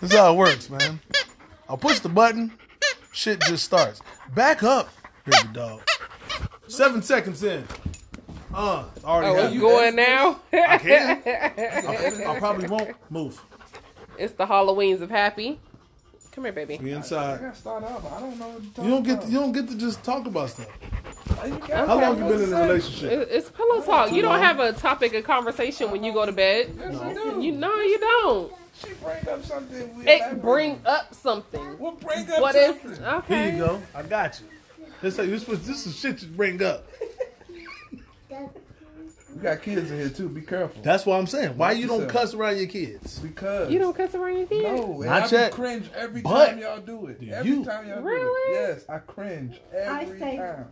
This 0.00 0.12
is 0.12 0.16
how 0.16 0.32
it 0.32 0.36
works, 0.36 0.70
man. 0.70 1.00
I'll 1.68 1.76
push 1.76 1.98
the 2.00 2.08
button, 2.08 2.52
shit 3.12 3.40
just 3.40 3.64
starts. 3.64 4.00
Back 4.34 4.62
up, 4.62 4.88
here's 5.24 5.42
the 5.42 5.48
dog. 5.48 5.82
Seven 6.68 7.02
seconds 7.02 7.42
in. 7.42 7.64
Uh, 8.54 8.84
it's 8.96 9.04
already 9.04 9.28
Oh, 9.30 9.32
it's 9.34 9.42
happening. 9.42 9.60
going 9.60 9.96
now. 9.96 10.40
I 10.52 10.78
can. 10.78 12.26
I 12.26 12.38
probably 12.38 12.68
won't 12.68 12.96
move. 13.10 13.40
it's 14.18 14.32
the 14.34 14.46
Halloweens 14.46 15.00
of 15.02 15.10
happy. 15.10 15.60
Come 16.32 16.44
here, 16.44 16.52
baby. 16.52 16.78
We 16.80 16.92
I 16.92 16.96
inside. 16.96 17.40
gotta 17.40 17.56
start 17.56 17.82
out, 17.84 18.02
but 18.02 18.12
I 18.12 18.20
don't 18.20 18.38
know 18.38 18.48
what 18.48 18.62
to 18.62 18.70
talk 18.74 18.84
You 18.84 18.90
don't 18.90 19.02
get. 19.02 19.18
about. 19.18 19.28
you 19.30 19.38
don't 19.40 19.52
get 19.52 19.68
to 19.68 19.76
just 19.76 20.02
talk 20.04 20.26
about 20.26 20.50
stuff. 20.50 20.66
You 21.44 21.58
How 21.74 22.00
long 22.00 22.18
you 22.18 22.24
been 22.36 22.42
in 22.44 22.52
a 22.52 22.60
relationship? 22.62 23.28
It's 23.30 23.50
pillow 23.50 23.82
talk. 23.82 24.12
You 24.12 24.22
don't 24.22 24.38
have 24.40 24.60
a 24.60 24.72
topic 24.72 25.14
of 25.14 25.24
conversation 25.24 25.90
when 25.90 26.02
you 26.04 26.12
go 26.12 26.24
to 26.24 26.32
bed. 26.32 26.74
Yes, 26.78 26.96
I 27.00 27.12
do. 27.14 27.40
You 27.42 27.52
know 27.52 27.74
you 27.74 27.98
don't. 27.98 28.52
She 28.84 28.92
bring 29.02 29.28
up 29.28 29.44
something. 29.44 29.96
We 29.96 30.06
It 30.06 30.18
elaborate. 30.20 30.42
bring 30.42 30.80
up 30.86 31.14
something. 31.14 31.78
What 31.78 32.00
bring 32.00 32.30
up 32.30 32.40
What 32.40 32.54
is 32.54 32.76
something? 32.80 33.04
okay? 33.04 33.42
Here 33.44 33.52
you 33.52 33.58
go. 33.58 33.82
I 33.94 34.02
got 34.02 34.40
you. 34.40 34.46
This, 35.00 35.16
this, 35.16 35.46
was- 35.46 35.66
this 35.66 35.86
is 35.86 35.96
shit 35.98 36.22
you 36.22 36.28
bring 36.28 36.62
up. 36.62 36.86
We 38.30 39.42
got 39.42 39.62
kids 39.62 39.90
in 39.90 39.98
here 39.98 40.08
too. 40.08 40.28
Be 40.28 40.40
careful. 40.40 40.82
That's 40.82 41.06
what 41.06 41.16
I'm 41.18 41.26
saying. 41.26 41.56
Why 41.56 41.72
you 41.72 41.86
don't 41.86 42.00
yourself. 42.02 42.12
cuss 42.22 42.34
around 42.34 42.56
your 42.58 42.66
kids? 42.66 43.18
Because 43.20 43.70
You 43.70 43.78
don't 43.78 43.96
cuss 43.96 44.14
around 44.14 44.36
your 44.38 44.46
kids. 44.46 44.64
No, 44.64 45.02
and 45.02 45.04
Not 45.10 45.32
I 45.32 45.36
yet. 45.36 45.52
cringe 45.52 45.90
every 45.94 46.22
But 46.22 46.46
time 46.48 46.58
y'all 46.58 46.80
do 46.80 47.06
it. 47.06 47.20
do 47.20 47.30
Every 47.30 47.50
you? 47.50 47.64
time 47.64 47.88
y'all 47.88 48.02
do 48.02 48.08
it. 48.08 48.52
Yes, 48.52 48.84
I 48.88 48.98
cringe 48.98 49.60
every 49.72 50.18
say- 50.18 50.36
time. 50.38 50.66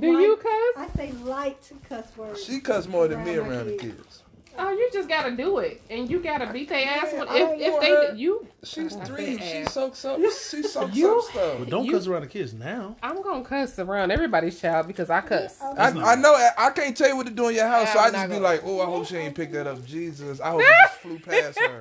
Do 0.00 0.06
you 0.20 0.36
cuss? 0.36 0.88
I 0.90 0.96
say 0.96 1.12
light 1.22 1.70
cuss 1.88 2.04
words. 2.16 2.44
She 2.44 2.60
cuss 2.60 2.86
more 2.88 3.08
than 3.08 3.24
me 3.24 3.36
Around 3.36 3.48
my 3.48 3.54
around 3.56 3.66
the 3.68 3.76
kids. 3.76 4.22
Kids. 4.58 4.68
Oh, 4.68 4.72
you 4.72 4.90
just 4.92 5.08
gotta 5.08 5.30
do 5.30 5.58
it, 5.58 5.80
and 5.90 6.10
you 6.10 6.20
gotta 6.20 6.52
beat 6.52 6.68
their 6.68 6.86
ass 6.86 7.12
Man, 7.12 7.26
when, 7.26 7.28
if 7.60 7.60
if 7.74 7.80
they 7.80 7.90
her- 7.90 8.14
you. 8.14 8.46
She's 8.64 8.94
three. 8.96 9.38
She 9.38 9.64
soaks 9.66 10.04
up. 10.04 10.18
She 10.50 10.62
soaks 10.62 10.94
You- 10.96 11.18
up 11.18 11.24
stuff. 11.24 11.54
But 11.60 11.70
don't 11.70 11.84
You- 11.84 11.92
cuss 11.92 12.06
around 12.06 12.22
the 12.22 12.26
kids 12.26 12.52
now. 12.54 12.96
I'm 13.02 13.22
gonna 13.22 13.44
cuss 13.44 13.78
around 13.78 14.10
everybody's 14.10 14.60
child 14.60 14.86
because 14.88 15.10
I 15.10 15.20
cuss. 15.20 15.60
I, 15.62 15.88
I 15.90 16.14
know. 16.16 16.34
I 16.58 16.70
can't 16.70 16.96
tell 16.96 17.08
you 17.08 17.16
what 17.16 17.26
to 17.26 17.32
do 17.32 17.48
in 17.48 17.54
your 17.56 17.66
house, 17.68 17.92
so 17.92 17.98
I'm 17.98 18.08
I 18.14 18.18
just 18.26 18.30
be 18.30 18.38
like, 18.40 18.62
"Oh, 18.64 18.80
I 18.80 18.86
hope 18.86 19.06
she 19.06 19.16
ain't 19.16 19.34
picked 19.34 19.52
that 19.52 19.66
up." 19.66 19.84
Jesus, 19.84 20.40
I 20.40 20.50
hope 20.50 20.60
it 20.64 20.66
just 20.82 20.94
flew 21.00 21.18
past 21.18 21.58
her. 21.58 21.78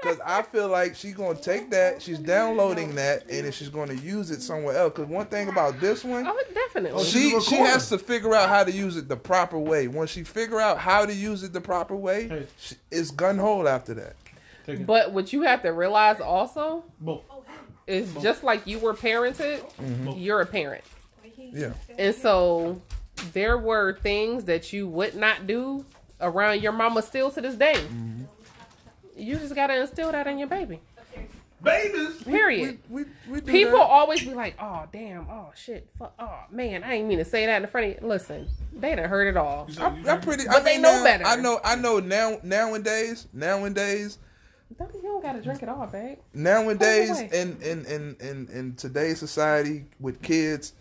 Because 0.00 0.18
I 0.24 0.42
feel 0.42 0.68
like 0.68 0.94
she's 0.94 1.14
gonna 1.14 1.38
take 1.40 1.70
that, 1.70 2.00
she's 2.00 2.20
downloading 2.20 2.94
that, 2.94 3.22
and 3.28 3.44
then 3.44 3.50
she's 3.52 3.68
gonna 3.68 3.94
use 3.94 4.30
it 4.30 4.40
somewhere 4.42 4.76
else. 4.76 4.92
Because 4.94 5.08
one 5.10 5.26
thing 5.26 5.48
about 5.48 5.80
this 5.80 6.04
one, 6.04 6.24
Oh, 6.26 6.40
definitely. 6.54 7.02
she 7.04 7.38
she 7.40 7.56
has 7.56 7.88
to 7.88 7.98
figure 7.98 8.32
out 8.34 8.48
how 8.48 8.62
to 8.62 8.70
use 8.70 8.96
it 8.96 9.08
the 9.08 9.16
proper 9.16 9.58
way. 9.58 9.88
Once 9.88 10.10
she 10.10 10.22
figure 10.22 10.60
out 10.60 10.78
how 10.78 11.04
to 11.04 11.12
use 11.12 11.42
it 11.42 11.52
the 11.52 11.60
proper 11.60 11.96
way, 11.96 12.28
Hey. 12.28 12.46
she, 12.58 12.76
it's 12.92 13.10
gun 13.10 13.38
hole 13.38 13.66
after 13.68 13.94
that. 13.94 14.14
But 14.86 15.12
what 15.12 15.32
you 15.32 15.42
have 15.42 15.62
to 15.62 15.70
realize 15.72 16.20
also 16.20 16.84
Both. 17.00 17.24
is 17.86 18.12
just 18.22 18.44
like 18.44 18.66
you 18.66 18.78
were 18.78 18.94
parented, 18.94 19.60
Mm-hmm. 19.80 20.10
you're 20.10 20.42
a 20.42 20.46
parent. 20.46 20.84
Yeah, 21.52 21.72
And 21.98 22.14
so 22.14 22.80
there 23.32 23.56
were 23.58 23.94
things 23.94 24.44
that 24.44 24.72
you 24.72 24.86
would 24.88 25.14
not 25.16 25.46
do 25.46 25.86
around 26.20 26.60
your 26.62 26.72
mama 26.72 27.00
still 27.02 27.30
to 27.30 27.40
this 27.40 27.54
day. 27.54 27.72
Mm-hmm. 27.74 28.24
You 29.18 29.36
just 29.36 29.54
gotta 29.54 29.78
instill 29.80 30.12
that 30.12 30.26
in 30.26 30.38
your 30.38 30.48
baby. 30.48 30.80
babies. 31.62 32.22
Period. 32.22 32.78
We, 32.88 33.04
we 33.28 33.40
do 33.40 33.50
People 33.52 33.78
that. 33.78 33.84
always 33.84 34.22
be 34.22 34.32
like, 34.34 34.54
"Oh 34.60 34.84
damn, 34.92 35.28
oh 35.28 35.50
shit, 35.56 35.88
fuck, 35.98 36.14
oh 36.18 36.40
man, 36.50 36.84
I 36.84 36.94
ain't 36.94 37.08
mean 37.08 37.18
to 37.18 37.24
say 37.24 37.46
that 37.46 37.62
in 37.62 37.68
front 37.68 37.86
of 37.96 38.02
you." 38.02 38.08
Listen, 38.08 38.48
they 38.72 38.94
done 38.94 39.08
heard 39.08 39.26
it 39.28 39.36
all. 39.36 39.68
I, 39.80 39.86
I 40.06 40.16
pretty. 40.18 40.46
I 40.48 40.52
But 40.52 40.64
they 40.64 40.74
mean, 40.74 40.82
know 40.82 40.92
now- 40.98 41.04
better. 41.04 41.24
I 41.26 41.36
know. 41.36 41.60
I 41.64 41.74
know 41.76 41.98
now. 42.00 42.38
Nowadays, 42.42 43.26
nowadays, 43.32 44.18
Don't- 44.78 44.94
You 44.94 45.02
don't 45.02 45.22
gotta 45.22 45.40
drink 45.40 45.62
it 45.62 45.68
all, 45.68 45.86
babe. 45.86 46.18
nowadays, 46.34 47.18
in 47.20 47.60
in, 47.62 47.84
in 47.86 48.16
in 48.20 48.48
in 48.52 48.74
today's 48.76 49.18
society 49.18 49.86
with 49.98 50.22
kids. 50.22 50.74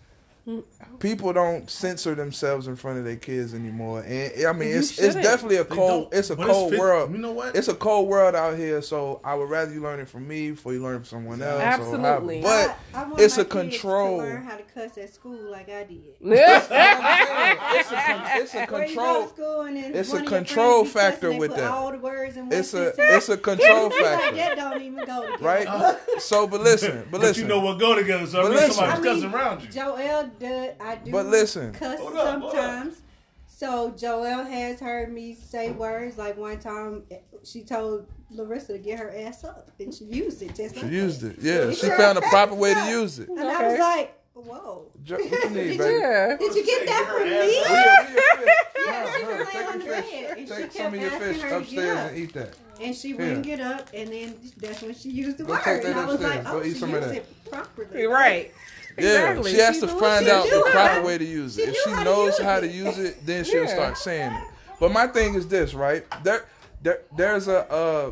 People 1.00 1.34
don't 1.34 1.70
censor 1.70 2.16
themselves 2.16 2.68
in 2.68 2.76
front 2.76 3.00
of 3.00 3.04
their 3.06 3.16
kids 3.18 3.54
anymore. 3.54 4.02
And 4.04 4.46
I 4.46 4.54
mean, 4.54 4.70
You 4.70 4.78
it's 4.78 4.92
it's 4.92 4.96
shouldn't. 5.02 5.24
definitely 5.24 5.58
a 5.58 5.66
cold. 5.66 6.10
It's 6.14 6.30
a 6.30 6.36
But 6.36 6.48
cold 6.48 6.72
fit- 6.72 6.80
world. 6.80 7.12
You 7.12 7.18
know 7.18 7.32
what? 7.32 7.56
It's 7.56 7.68
a 7.68 7.76
cold 7.76 8.08
world 8.08 8.34
out 8.36 8.58
here, 8.58 8.82
so 8.82 9.20
I 9.24 9.36
would 9.36 9.50
rather 9.50 9.74
you 9.74 9.82
learn 9.82 10.00
it 10.00 10.08
from 10.10 10.28
me 10.28 10.52
before 10.52 10.74
you 10.74 10.82
learn 10.82 10.96
it 10.96 10.98
from 11.00 11.06
someone 11.06 11.42
else. 11.42 11.60
or 11.62 11.66
however. 11.66 11.84
Absolutely. 11.98 12.42
But 12.42 12.78
I, 12.94 13.02
I 13.02 13.04
want 13.08 13.20
it's 13.22 13.38
my 13.38 13.42
a 13.44 13.46
kids 13.46 13.72
control. 13.72 14.18
To 14.20 14.24
learn 14.24 14.44
how 14.44 14.56
to 14.56 14.64
cuss 14.64 14.98
at 14.98 15.14
school 15.14 15.38
like 15.52 15.70
I 15.70 15.84
did. 15.84 15.98
it's 16.22 17.92
a 17.92 18.32
it's 18.42 18.54
a 18.56 18.66
Where 18.66 18.86
you 18.88 18.96
go 18.96 19.04
control. 19.04 19.24
to 19.24 19.30
school 19.30 19.62
and 19.62 19.78
it's 19.78 20.10
a 20.10 20.14
one 20.14 20.22
of 20.22 20.24
your 20.24 20.30
friends 20.32 20.48
control 20.50 20.86
factor 20.86 21.34
with 21.38 21.56
that. 21.56 21.72
All 21.72 21.92
the 21.92 21.98
words 22.00 22.38
in 22.38 22.52
It's 22.52 22.74
a 22.74 22.94
it's 22.98 23.30
a 23.30 23.38
control 23.38 23.84
like 23.90 23.94
factor, 23.94 24.36
that 24.38 24.56
don't 24.56 24.82
even 24.82 25.06
go 25.06 25.22
together. 25.26 25.44
right? 25.44 25.98
So, 26.20 26.48
but 26.48 26.62
listen, 26.62 27.00
but 27.12 27.12
But 27.12 27.22
listen. 27.22 27.44
you 27.44 27.50
know 27.50 27.60
what 27.60 27.80
go 27.80 27.96
together, 27.96 28.26
so 28.26 28.44
But 28.44 28.46
I 28.46 28.50
mean 28.50 28.56
listen. 28.56 28.74
somebody's 28.74 29.00
I 29.00 29.02
mean, 29.04 29.16
cussing 29.22 29.34
around 29.34 29.62
you. 29.64 29.68
Joel 29.70 30.32
did. 30.40 30.76
I 30.80 30.96
do. 30.96 31.12
But 31.12 31.26
listen. 31.28 31.72
cuss 31.74 32.00
Hold 32.00 32.16
up, 32.16 32.40
hold 32.42 32.54
up. 32.56 32.62
sometimes. 32.64 33.02
So 33.48 33.92
Joel 33.98 34.44
has 34.44 34.80
heard 34.80 35.12
me 35.12 35.34
say 35.34 35.72
words 35.72 36.18
like 36.18 36.38
one 36.38 36.60
time 36.60 37.04
she 37.44 37.64
told 37.64 38.06
Larissa 38.30 38.74
to 38.74 38.80
get 38.80 39.00
her 39.00 39.12
ass 39.18 39.44
up, 39.44 39.72
and 39.80 39.92
she 39.94 40.04
used 40.06 40.42
it 40.44 40.54
just 40.56 40.76
She 40.76 40.82
like 40.84 40.92
used 40.92 41.22
that. 41.22 41.38
it. 41.38 41.42
Yeah, 41.42 41.66
Get 41.68 41.78
she 41.78 41.90
found 41.90 42.18
a 42.18 42.22
proper 42.22 42.54
way 42.54 42.74
to 42.76 42.90
use 42.90 43.18
it. 43.20 43.30
And 43.30 43.40
I 43.40 43.68
was 43.72 43.80
like, 43.80 44.14
"Whoa, 44.34 44.92
Jo- 45.04 45.16
What 45.16 45.24
you 45.32 45.50
need, 45.50 45.54
Did 45.70 45.78
baby? 45.80 45.94
yeah. 46.00 46.38
did 46.38 46.56
you 46.56 46.66
get 46.66 46.86
that 46.86 47.08
from 47.08 47.24
me?" 47.24 47.62
yeah, 47.66 47.96
where 48.06 48.18
your 48.18 48.46
fish? 48.46 48.56
Yeah, 48.86 49.18
she 49.18 49.24
was 49.26 49.48
Take 49.48 49.54
laying 49.56 49.68
on 49.68 49.80
the 49.80 49.86
fish. 49.86 50.26
and 50.38 50.48
she 50.48 50.54
Take 50.54 50.60
kept 50.62 50.74
some 50.74 50.94
of 50.94 51.02
your 51.02 51.12
asking 51.12 51.34
fish 51.34 51.42
her 51.42 51.50
to 51.50 51.50
get 51.50 51.62
upstairs 51.62 51.98
up. 51.98 52.10
and 52.12 52.18
eat 52.20 52.34
that. 52.34 52.54
And 52.80 52.96
she 52.96 53.08
Here. 53.08 53.18
wouldn't 53.18 53.44
get 53.44 53.60
up, 53.60 53.90
and 53.92 54.10
then 54.10 54.36
that's 54.58 54.82
when 54.84 54.94
she 54.94 55.10
used 55.10 55.38
the 55.40 55.46
Go 55.46 55.54
word. 55.54 55.62
And 55.66 55.96
I 56.00 56.06
was 56.06 56.16
upstairs. 56.16 56.36
like, 56.36 56.44
Go 56.46 56.60
"Oh, 56.60 56.64
eat 56.64 56.74
she 56.74 56.80
some 56.80 56.94
of 56.94 57.02
used 57.02 57.10
that. 57.10 57.16
it 57.18 57.50
properly." 57.50 58.06
Right. 58.06 58.54
Yeah, 58.98 59.30
Exactly. 59.32 59.52
she 59.52 59.58
has 59.60 59.76
She 59.76 59.82
to 59.82 59.88
find 59.88 60.28
out 60.28 60.50
the 60.50 60.68
proper 60.72 61.02
way 61.04 61.18
to 61.18 61.26
use 61.26 61.56
she 61.56 61.62
it. 61.62 61.70
If 61.70 61.76
she 61.84 61.90
how 61.92 62.04
knows 62.04 62.38
use 62.38 62.40
how 62.40 62.60
to 62.60 62.68
use 62.68 62.98
it, 62.98 63.26
then 63.26 63.44
she'll 63.44 63.64
Yeah. 63.64 63.68
start 63.74 63.98
saying 63.98 64.32
it. 64.32 64.48
But 64.80 64.92
my 64.92 65.08
thing 65.08 65.36
is 65.36 65.48
this, 65.48 65.74
right? 65.74 66.04
There, 66.24 66.46
there 66.82 67.02
there's 67.16 67.48
a, 67.48 67.72
uh, 67.72 68.12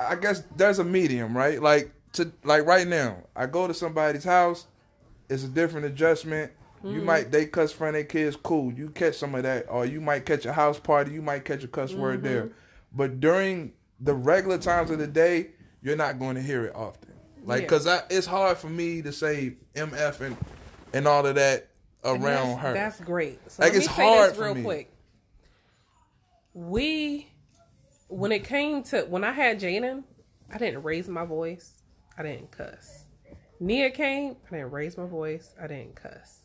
I 0.00 0.14
guess 0.16 0.42
there's 0.56 0.78
a 0.78 0.84
medium, 0.84 1.36
right? 1.36 1.60
Like 1.62 1.92
to 2.14 2.30
like 2.44 2.66
right 2.66 2.86
now, 2.86 3.18
I 3.34 3.46
go 3.46 3.66
to 3.66 3.74
somebody's 3.74 4.24
house, 4.24 4.66
it's 5.28 5.44
a 5.44 5.48
different 5.48 5.86
adjustment. 5.86 6.52
You 6.84 7.00
might 7.02 7.32
they 7.32 7.46
cuss 7.46 7.72
front 7.72 7.94
their 7.94 8.04
kids, 8.04 8.36
cool. 8.36 8.72
You 8.72 8.90
catch 8.90 9.16
some 9.16 9.34
of 9.34 9.42
that, 9.42 9.66
or 9.68 9.84
you 9.86 10.00
might 10.00 10.24
catch 10.24 10.46
a 10.46 10.52
house 10.52 10.78
party. 10.78 11.10
You 11.12 11.22
might 11.22 11.44
catch 11.44 11.64
a 11.64 11.68
cuss 11.68 11.92
word 11.92 12.22
there. 12.22 12.50
But 12.94 13.18
during 13.18 13.72
the 13.98 14.14
regular 14.14 14.56
times 14.58 14.90
of 14.92 14.98
the 15.00 15.06
day, 15.08 15.48
you're 15.82 15.96
not 15.96 16.18
going 16.20 16.36
to 16.36 16.42
hear 16.42 16.64
it 16.66 16.74
often. 16.76 17.12
Like, 17.46 17.62
Yeah. 17.62 17.68
cause 17.68 17.86
I, 17.86 18.02
it's 18.10 18.26
hard 18.26 18.58
for 18.58 18.68
me 18.68 19.00
to 19.02 19.12
say 19.12 19.54
mf 19.74 20.20
and 20.20 20.36
and 20.92 21.06
all 21.06 21.24
of 21.24 21.36
that 21.36 21.68
around 22.04 22.48
that's, 22.50 22.60
her. 22.60 22.72
That's 22.74 23.00
great. 23.00 23.38
So 23.50 23.62
Like, 23.62 23.72
let 23.72 23.82
it's 23.82 23.88
me 23.90 23.94
say 23.94 24.02
hard 24.02 24.30
this 24.32 24.38
real 24.38 24.62
quick. 24.62 24.92
We, 26.54 27.28
when 28.08 28.32
it 28.32 28.44
came 28.44 28.82
to 28.84 29.02
when 29.02 29.24
I 29.24 29.32
had 29.32 29.60
Jaden, 29.60 30.04
I 30.52 30.58
didn't 30.58 30.82
raise 30.82 31.08
my 31.08 31.24
voice. 31.24 31.82
I 32.18 32.22
didn't 32.22 32.50
cuss. 32.50 33.04
Nia 33.60 33.90
came. 33.90 34.36
I 34.48 34.56
didn't 34.56 34.70
raise 34.70 34.96
my 34.96 35.06
voice. 35.06 35.54
I 35.60 35.66
didn't 35.66 35.96
cuss. 35.96 36.40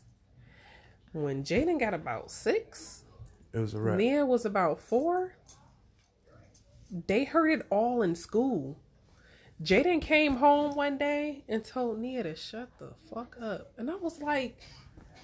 When 1.12 1.42
Jaden 1.44 1.80
got 1.80 1.94
about 1.94 2.30
six, 2.30 3.04
it 3.52 3.58
was 3.58 3.74
a 3.74 3.80
wrap. 3.80 3.96
Nia 3.98 4.24
was 4.24 4.44
about 4.44 4.80
four. 4.80 5.34
They 7.06 7.24
heard 7.24 7.50
it 7.50 7.66
all 7.70 8.02
in 8.02 8.14
school. 8.14 8.78
Jaden 9.62 10.00
came 10.00 10.36
home 10.36 10.74
one 10.74 10.98
day 10.98 11.44
and 11.48 11.64
told 11.64 11.98
Nia 11.98 12.22
to 12.22 12.36
shut 12.36 12.68
the 12.78 12.92
fuck 13.12 13.36
up. 13.40 13.72
And 13.76 13.90
I 13.90 13.96
was 13.96 14.20
like, 14.20 14.58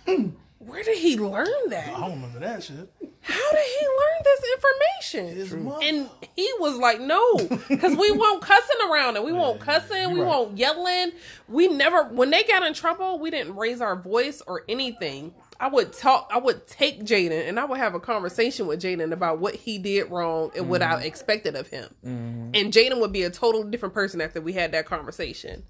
where 0.58 0.82
did 0.82 0.98
he 0.98 1.16
learn 1.16 1.48
that? 1.70 1.88
I 1.88 2.00
don't 2.00 2.12
remember 2.12 2.40
that 2.40 2.62
shit. 2.62 2.92
How 3.20 3.50
did 3.52 3.66
he 3.80 3.86
learn 3.86 4.24
this 4.24 4.42
information? 4.54 5.36
His 5.36 5.52
mother. 5.54 5.84
And 5.84 6.08
he 6.36 6.50
was 6.60 6.78
like, 6.78 7.00
no, 7.00 7.36
because 7.68 7.96
we 7.96 8.10
won't 8.12 8.42
cussing 8.42 8.90
around 8.90 9.16
it. 9.16 9.24
We 9.24 9.32
won't 9.32 9.60
cussing. 9.60 10.12
We 10.12 10.20
right. 10.20 10.26
won't 10.26 10.56
yelling. 10.56 11.12
We 11.48 11.68
never, 11.68 12.04
when 12.04 12.30
they 12.30 12.44
got 12.44 12.62
in 12.62 12.74
trouble, 12.74 13.18
we 13.18 13.30
didn't 13.30 13.56
raise 13.56 13.80
our 13.80 13.96
voice 13.96 14.40
or 14.46 14.64
anything. 14.68 15.34
I 15.60 15.68
would 15.68 15.92
talk, 15.92 16.30
I 16.32 16.38
would 16.38 16.66
take 16.68 17.02
Jaden 17.04 17.48
and 17.48 17.58
I 17.58 17.64
would 17.64 17.78
have 17.78 17.94
a 17.94 18.00
conversation 18.00 18.66
with 18.66 18.80
Jaden 18.80 19.12
about 19.12 19.38
what 19.40 19.56
he 19.56 19.78
did 19.78 20.10
wrong 20.10 20.52
and 20.56 20.68
what 20.68 20.82
I 20.82 20.94
mm-hmm. 20.94 21.06
expected 21.06 21.56
of 21.56 21.66
him. 21.68 21.92
Mm-hmm. 22.04 22.50
And 22.54 22.72
Jaden 22.72 23.00
would 23.00 23.12
be 23.12 23.24
a 23.24 23.30
totally 23.30 23.68
different 23.70 23.94
person 23.94 24.20
after 24.20 24.40
we 24.40 24.52
had 24.52 24.72
that 24.72 24.86
conversation. 24.86 25.64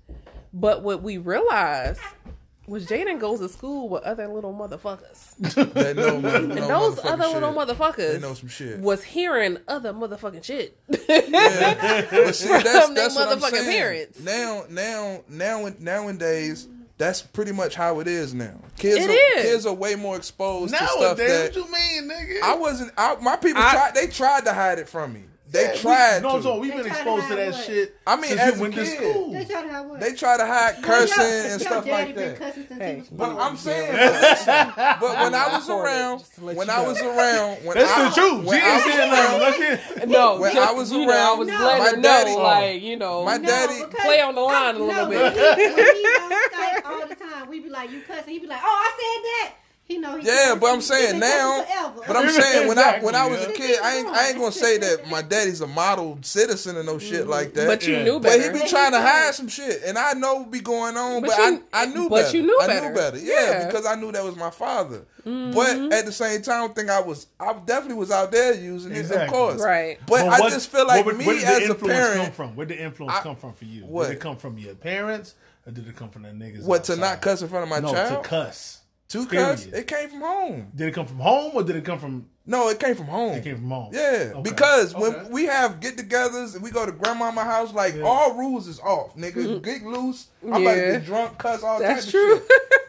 But 0.53 0.83
what 0.83 1.03
we 1.03 1.17
realized 1.17 2.01
was 2.67 2.87
Jaden 2.87 3.19
goes 3.19 3.41
to 3.41 3.49
school 3.49 3.89
with 3.89 4.03
other 4.03 4.29
little 4.29 4.53
motherfuckers. 4.53 5.73
They 5.73 5.95
know, 5.95 6.21
no 6.21 6.29
And 6.29 6.53
those 6.53 6.97
motherfucking 6.97 7.11
other 7.11 7.29
little 7.29 7.53
motherfuckers 7.55 8.13
They 8.13 8.19
know 8.19 8.35
some 8.35 8.49
shit. 8.49 8.81
was 8.81 9.03
hearing 9.03 9.59
other 9.67 9.93
motherfucking 9.93 10.45
shit. 10.45 10.79
But 10.89 12.35
see, 12.35 12.49
that's, 12.49 12.85
From 12.85 12.95
their 12.95 13.05
that's 13.05 13.15
what 13.15 13.29
I'm 13.29 13.39
motherfucking 13.39 13.65
parents. 13.65 14.21
Now, 14.21 14.65
now, 14.69 15.23
now, 15.29 15.71
nowadays, 15.79 16.69
that's 16.99 17.23
pretty 17.23 17.53
much 17.53 17.75
how 17.75 18.01
it 18.01 18.07
is 18.09 18.35
now. 18.35 18.61
Kids, 18.77 18.97
It 19.05 19.09
are, 19.11 19.39
is. 19.39 19.45
kids 19.45 19.67
are 19.67 19.75
way 19.75 19.95
more 19.95 20.17
exposed 20.17 20.73
to 20.75 20.79
stuff 20.85 21.01
Nowadays, 21.01 21.29
that 21.29 21.57
what 21.57 21.67
you 21.67 21.73
mean, 21.73 22.11
nigga? 22.11 22.43
I 22.43 22.55
wasn't. 22.57 22.93
I, 22.99 23.15
my 23.23 23.37
people 23.37 23.63
I- 23.63 23.71
tried. 23.73 23.95
They 23.95 24.07
tried 24.09 24.45
to 24.45 24.53
hide 24.53 24.79
it 24.79 24.89
from 24.89 25.13
me. 25.15 25.23
They 25.51 25.63
Yeah, 25.65 25.73
we- 25.73 25.79
tried 25.79 26.23
No, 26.23 26.37
to. 26.37 26.43
so 26.43 26.59
we've 26.59 26.71
They 26.73 26.77
been 26.83 26.87
tried 26.87 26.95
to 26.95 27.01
exposed 27.01 27.29
to 27.29 27.35
that 27.37 27.53
what? 27.55 27.65
shit. 27.65 27.97
I 28.07 28.17
mean, 28.17 28.25
since 28.27 28.41
as 28.41 28.53
we 28.55 28.59
a 28.59 28.63
went 28.63 28.75
to 28.75 28.87
school. 28.87 29.33
They 29.33 29.45
try 29.45 29.63
to 29.63 29.69
have 29.69 29.87
what? 29.87 30.01
They 30.01 30.13
try 30.15 30.37
to 30.37 30.47
hide 30.47 30.75
Your- 30.79 30.85
cursing 30.87 31.23
your- 31.25 31.45
and 31.53 31.61
stuff 31.61 31.87
like 31.87 32.15
that. 32.15 32.55
Hey. 32.79 33.03
But. 33.13 33.37
I'm 33.39 33.57
saying, 33.57 33.93
but, 34.77 35.01
when 35.01 35.35
I 35.35 35.49
was 35.53 35.69
around, 35.71 36.19
just 36.19 36.35
to 36.37 36.45
let 36.45 36.57
when 36.57 36.69
I 36.71 36.81
was 36.87 37.01
around, 37.01 37.65
when 37.65 37.77
That's 37.79 37.91
I, 37.93 38.09
the 38.09 38.15
truth. 38.15 38.45
She 38.51 38.61
I 38.61 38.77
ain't 38.77 38.87
was 38.87 38.95
around, 38.99 39.41
nothing. 39.41 40.11
No, 40.11 40.37
When 40.39 40.57
I 40.59 40.73
was 40.73 40.93
you 40.93 41.03
I 41.03 41.07
around, 41.09 41.39
was 41.39 41.49
No. 41.49 41.59
my 41.79 41.93
daddy- 42.01 42.35
like 42.37 42.83
you 42.83 42.97
know, 42.97 43.25
my 43.25 43.39
daddy- 43.39 43.85
Play 43.91 44.21
on 44.21 44.35
the 44.35 44.41
line 44.43 44.75
a 44.77 44.79
little 44.79 45.07
bit. 45.07 45.19
When 45.21 45.33
he, 45.35 45.67
when 45.67 45.77
he 45.97 46.03
on 46.05 46.31
Skype 46.31 46.85
all 46.87 47.07
the 47.09 47.15
time, 47.15 47.49
We'd 47.49 47.63
be 47.63 47.71
like, 47.71 47.91
"You 47.91 48.01
cussing?" 48.07 48.33
He'd 48.35 48.43
be 48.43 48.47
like, 48.49 48.61
"Oh, 48.63 48.67
I 48.67 48.91
said 48.91 49.23
that." 49.51 49.55
He 49.89 49.97
know 49.97 50.19
he 50.19 50.27
Yeah, 50.27 50.55
but 50.61 50.67
I'm 50.71 50.83
saying 50.83 51.19
now, 51.19 51.65
but 52.07 52.15
I'm 52.15 52.29
saying 52.29 52.69
when 52.69 52.79
I 52.79 52.99
when 53.01 53.15
I 53.15 53.27
was 53.27 53.41
a 53.47 53.53
kid. 53.53 53.81
I 53.83 53.97
ain't 53.97 54.07
I 54.09 54.29
ain't 54.29 54.39
gonna 54.39 54.53
say 54.53 54.77
that 54.77 55.09
my 55.09 55.23
daddy's 55.23 55.63
a 55.63 55.67
model 55.67 56.19
citizen 56.21 56.77
and 56.77 56.85
no 56.85 56.99
shit 56.99 57.27
like 57.27 57.55
that. 57.55 57.67
but 57.67 57.87
you 57.87 57.95
Yeah. 57.95 58.05
knew 58.05 58.21
But 58.21 58.39
he 58.39 58.51
be 58.51 58.69
trying 58.69 58.93
to 58.93 59.01
hide 59.01 59.35
some 59.35 59.49
shit, 59.49 59.83
and 59.87 59.97
I 59.97 60.13
know 60.13 60.45
be 60.45 60.61
going 60.61 60.99
on, 60.99 61.23
But 61.23 61.31
but, 61.31 61.39
you- 61.39 61.65
I 61.73 61.83
I 61.85 61.87
knew 61.87 62.11
but 62.11 62.25
better. 62.25 62.37
you 62.37 62.43
knew 62.43 62.59
better. 62.61 62.73
I 62.85 62.89
knew 62.89 62.95
better, 62.95 63.17
yeah, 63.19 63.25
Yeah. 63.33 63.55
Mm-hmm. 63.61 63.67
because 63.69 63.87
I 63.87 63.95
knew 63.95 64.13
that 64.13 64.23
was 64.23 64.37
my 64.37 64.51
father. 64.51 65.07
But 65.25 65.93
at 65.93 66.05
the 66.05 66.13
same 66.13 66.43
time, 66.43 66.57
I 66.57 66.67
don't 66.67 66.77
think 66.77 66.91
I 66.91 67.01
was. 67.01 67.27
I 67.41 67.55
definitely 67.65 67.97
was 67.97 68.11
out 68.11 68.31
there 68.31 68.53
using 68.55 68.93
it, 68.95 69.11
of 69.11 69.29
course. 69.31 69.61
Right. 69.63 69.99
But 70.07 70.11
Well, 70.25 70.31
I 70.35 70.41
what- 70.41 70.53
just 70.53 70.71
feel 70.71 70.87
like 70.87 71.07
where, 71.07 71.15
me 71.15 71.25
where 71.27 71.35
did 71.37 71.45
the 71.45 71.49
as 71.49 71.59
a 71.63 71.73
influence 71.73 72.17
come 72.17 72.33
from? 72.33 72.57
Where 72.57 72.67
did 72.67 72.79
the 72.79 72.83
influence 72.83 73.15
I- 73.17 73.23
come 73.23 73.37
from 73.37 73.55
for 73.55 73.65
you? 73.65 73.83
what? 73.87 74.09
Did 74.09 74.17
it 74.17 74.21
come 74.21 74.37
from 74.37 74.59
your 74.59 74.75
parents, 74.75 75.35
or 75.67 75.73
did 75.73 75.89
it 75.89 75.97
come 75.97 76.11
from 76.11 76.23
the 76.25 76.29
niggas? 76.29 76.63
what 76.65 76.85
to 76.85 76.97
not 76.97 77.23
cuss 77.23 77.41
in 77.41 77.49
front 77.49 77.63
of 77.63 77.71
my 77.71 77.79
no, 77.81 77.93
child, 77.93 78.23
to 78.23 78.29
cuss. 78.29 78.81
To 79.09 79.27
cuss, 79.27 79.67
it 79.67 79.87
came 79.87 80.11
from 80.11 80.21
home. 80.21 80.73
Did 80.75 80.89
it 80.89 80.95
come 80.95 81.07
from 81.07 81.19
home, 81.19 81.53
or 81.55 81.63
did 81.63 81.77
it 81.77 81.85
come 81.85 81.99
from? 81.99 82.27
No, 82.45 82.69
it 82.69 82.79
came 82.81 82.95
from 82.95 83.07
home. 83.07 83.35
It 83.35 83.45
came 83.45 83.57
from 83.57 83.71
home. 83.71 83.91
Yeah, 83.93 84.33
Okay. 84.37 84.41
because 84.43 84.95
Okay. 84.95 85.03
when 85.03 85.31
we 85.31 85.45
have 85.45 85.81
get-togethers 85.81 86.55
and 86.55 86.63
we 86.63 86.71
go 86.71 86.87
to 86.87 86.93
grandmama 86.93 87.45
house, 87.45 87.73
like 87.75 87.95
all 88.03 88.35
rules 88.35 88.67
is 88.69 88.81
off, 88.81 89.15
nigga. 89.17 89.35
Mm-hmm. 89.35 89.65
Get 89.65 89.83
loose. 89.83 90.29
I'm 90.45 90.63
about 90.63 90.75
to 90.75 90.81
get 90.81 91.05
drunk, 91.05 91.39
cuss 91.39 91.63
all 91.63 91.79
That's 91.79 92.05
types 92.05 92.11
true. 92.13 92.37
of 92.37 92.43
shit. 92.47 92.51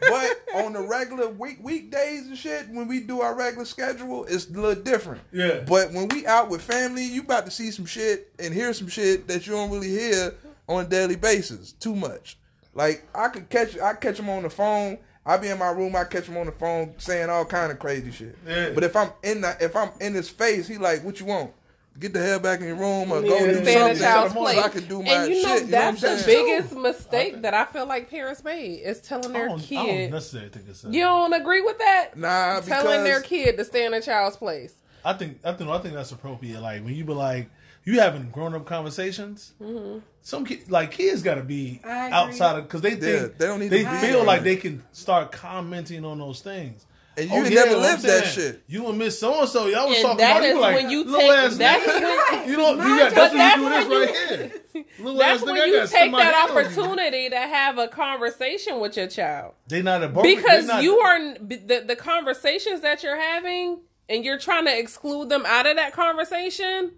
but 0.52 0.64
on 0.64 0.72
the 0.72 0.80
regular 0.82 1.28
week 1.28 1.58
weekdays 1.62 2.26
and 2.26 2.36
shit, 2.38 2.68
when 2.70 2.88
we 2.88 3.00
do 3.00 3.20
our 3.20 3.34
regular 3.34 3.66
schedule, 3.66 4.24
it's 4.24 4.48
a 4.48 4.52
little 4.52 4.82
different. 4.82 5.20
Yeah. 5.32 5.60
But 5.66 5.92
when 5.92 6.08
we 6.08 6.26
out 6.26 6.48
with 6.48 6.62
family, 6.62 7.04
you 7.04 7.20
about 7.22 7.44
to 7.44 7.50
see 7.50 7.70
some 7.70 7.86
shit 7.86 8.32
and 8.38 8.52
hear 8.54 8.72
some 8.72 8.88
shit 8.88 9.26
that 9.28 9.46
you 9.46 9.52
don't 9.52 9.70
really 9.70 9.90
hear 9.90 10.34
on 10.68 10.86
a 10.86 10.88
daily 10.88 11.16
basis. 11.16 11.72
Too 11.72 11.94
much. 11.94 12.38
Like 12.72 13.06
I 13.14 13.28
could 13.28 13.48
catch, 13.50 13.78
I 13.78 13.92
catch 13.94 14.16
them 14.16 14.30
on 14.30 14.42
the 14.42 14.50
phone. 14.50 14.98
I 15.24 15.36
be 15.36 15.48
in 15.48 15.58
my 15.58 15.70
room, 15.70 15.94
I 15.96 16.04
catch 16.04 16.24
him 16.26 16.36
on 16.36 16.46
the 16.46 16.52
phone 16.52 16.94
saying 16.98 17.28
all 17.28 17.44
kind 17.44 17.70
of 17.70 17.78
crazy 17.78 18.10
shit. 18.10 18.36
Yeah. 18.46 18.70
But 18.74 18.84
if 18.84 18.96
I'm 18.96 19.10
in 19.22 19.42
the, 19.42 19.56
if 19.60 19.76
I'm 19.76 19.90
in 20.00 20.14
his 20.14 20.28
face, 20.30 20.66
he 20.66 20.78
like, 20.78 21.04
what 21.04 21.20
you 21.20 21.26
want? 21.26 21.52
Get 21.98 22.14
the 22.14 22.22
hell 22.22 22.38
back 22.38 22.60
in 22.60 22.66
your 22.66 22.76
room 22.76 23.12
or 23.12 23.20
go 23.20 23.28
Yeah, 23.36 23.46
do 23.46 23.54
stay 23.62 23.72
in 23.74 23.78
something 23.78 23.98
the 23.98 24.04
child's 24.04 24.32
so 24.32 24.40
place. 24.40 24.58
I 24.58 24.68
can 24.68 24.88
do 24.88 25.02
my 25.02 25.10
and 25.12 25.34
you 25.34 25.42
know 25.42 25.48
shit. 25.48 25.64
You 25.66 25.70
know 25.72 25.78
what 25.78 25.86
I'm 25.88 25.96
that's 25.96 26.22
the 26.24 26.26
biggest 26.26 26.76
mistake 26.76 27.42
that 27.42 27.52
I 27.52 27.64
feel 27.66 27.86
like 27.86 28.08
parents 28.08 28.42
made 28.44 28.76
is 28.76 29.00
telling 29.00 29.30
I 29.30 29.32
their 29.32 29.48
don't, 29.48 29.54
I 29.60 29.74
don't 29.74 29.86
kid. 29.86 30.10
necessarily 30.10 30.48
think 30.50 30.68
it's. 30.68 30.84
A, 30.84 30.88
You 30.88 31.00
don't 31.00 31.32
agree 31.34 31.60
with 31.60 31.78
that? 31.78 32.16
Nah, 32.16 32.60
telling 32.60 33.04
their 33.04 33.20
kid 33.20 33.58
to 33.58 33.64
stay 33.64 33.84
in 33.84 33.92
a 33.92 34.00
child's 34.00 34.36
place. 34.36 34.72
I 35.04 35.12
think 35.14 35.40
I 35.44 35.52
think 35.52 35.68
I 35.68 35.78
think 35.78 35.94
that's 35.94 36.12
appropriate. 36.12 36.60
Like 36.60 36.84
when 36.84 36.94
you 36.94 37.04
be 37.04 37.12
like 37.12 37.50
you 37.84 38.00
having 38.00 38.30
grown 38.30 38.54
up 38.54 38.66
conversations. 38.66 39.52
Mm-hmm. 39.60 39.98
Some 40.22 40.44
ki- 40.44 40.62
like 40.68 40.90
kids 40.90 41.22
got 41.22 41.36
to 41.36 41.42
be 41.42 41.80
outside 41.84 42.58
of 42.58 42.64
because 42.64 42.82
they 42.82 42.90
think 42.90 43.02
Yeah, 43.02 43.28
they 43.38 43.46
don't 43.46 43.60
need 43.60 43.68
they 43.70 43.84
to 43.84 43.90
be 43.90 43.96
feel 43.98 44.16
around 44.18 44.26
like 44.26 44.42
they 44.42 44.56
can 44.56 44.82
start 44.92 45.32
commenting 45.32 46.04
on 46.04 46.18
those 46.18 46.40
things. 46.40 46.84
And 47.16 47.28
you 47.28 47.36
Oh, 47.36 47.42
yeah, 47.44 47.64
never 47.64 47.76
lived 47.76 48.02
that 48.04 48.24
shit. 48.26 48.62
You 48.68 48.88
and 48.88 48.96
Miss 48.96 49.18
So 49.18 49.40
and 49.40 49.48
So, 49.48 49.66
y'all 49.66 49.88
was 49.88 49.96
And 49.96 50.02
talking 50.04 50.18
that 50.18 50.36
about. 50.42 50.42
You 50.44 50.48
is 50.50 50.54
be 50.54 50.60
like, 50.60 50.74
when 50.76 50.90
you 50.90 51.04
little 51.04 51.20
take- 51.20 51.30
ass 51.30 51.56
that's 51.56 51.84
nigga. 51.86 52.30
when- 52.40 52.48
you 52.48 52.56
don't. 52.56 52.76
You 52.78 52.98
got, 52.98 53.14
But 53.14 53.32
that's 53.32 53.60
when 53.62 53.72
you 53.72 53.82
do 53.82 53.88
this 53.88 53.88
when 53.88 54.00
right 54.00 54.08
you- 54.30 54.36
here. 54.36 54.84
Little 55.00 55.18
That's 55.18 55.40
ass 55.42 55.46
when 55.46 55.54
nigga, 55.56 55.60
I 55.62 55.64
you 55.66 55.76
got 55.76 55.88
take 55.88 56.12
that 56.12 56.48
opportunity 56.50 57.30
to 57.30 57.36
have 57.36 57.78
a 57.78 57.88
conversation 57.88 58.78
with 58.80 58.96
your 58.96 59.08
child. 59.08 59.54
They 59.68 59.82
not 59.82 60.02
a 60.04 60.08
because 60.08 60.66
not, 60.66 60.82
you 60.82 60.98
are 60.98 61.34
the 61.38 61.84
the 61.86 61.96
conversations 61.96 62.80
that 62.82 63.02
you're 63.02 63.20
having 63.20 63.80
and 64.08 64.24
you're 64.24 64.38
trying 64.38 64.66
to 64.66 64.78
exclude 64.78 65.28
them 65.28 65.44
out 65.46 65.66
of 65.66 65.76
that 65.76 65.92
conversation 65.92 66.92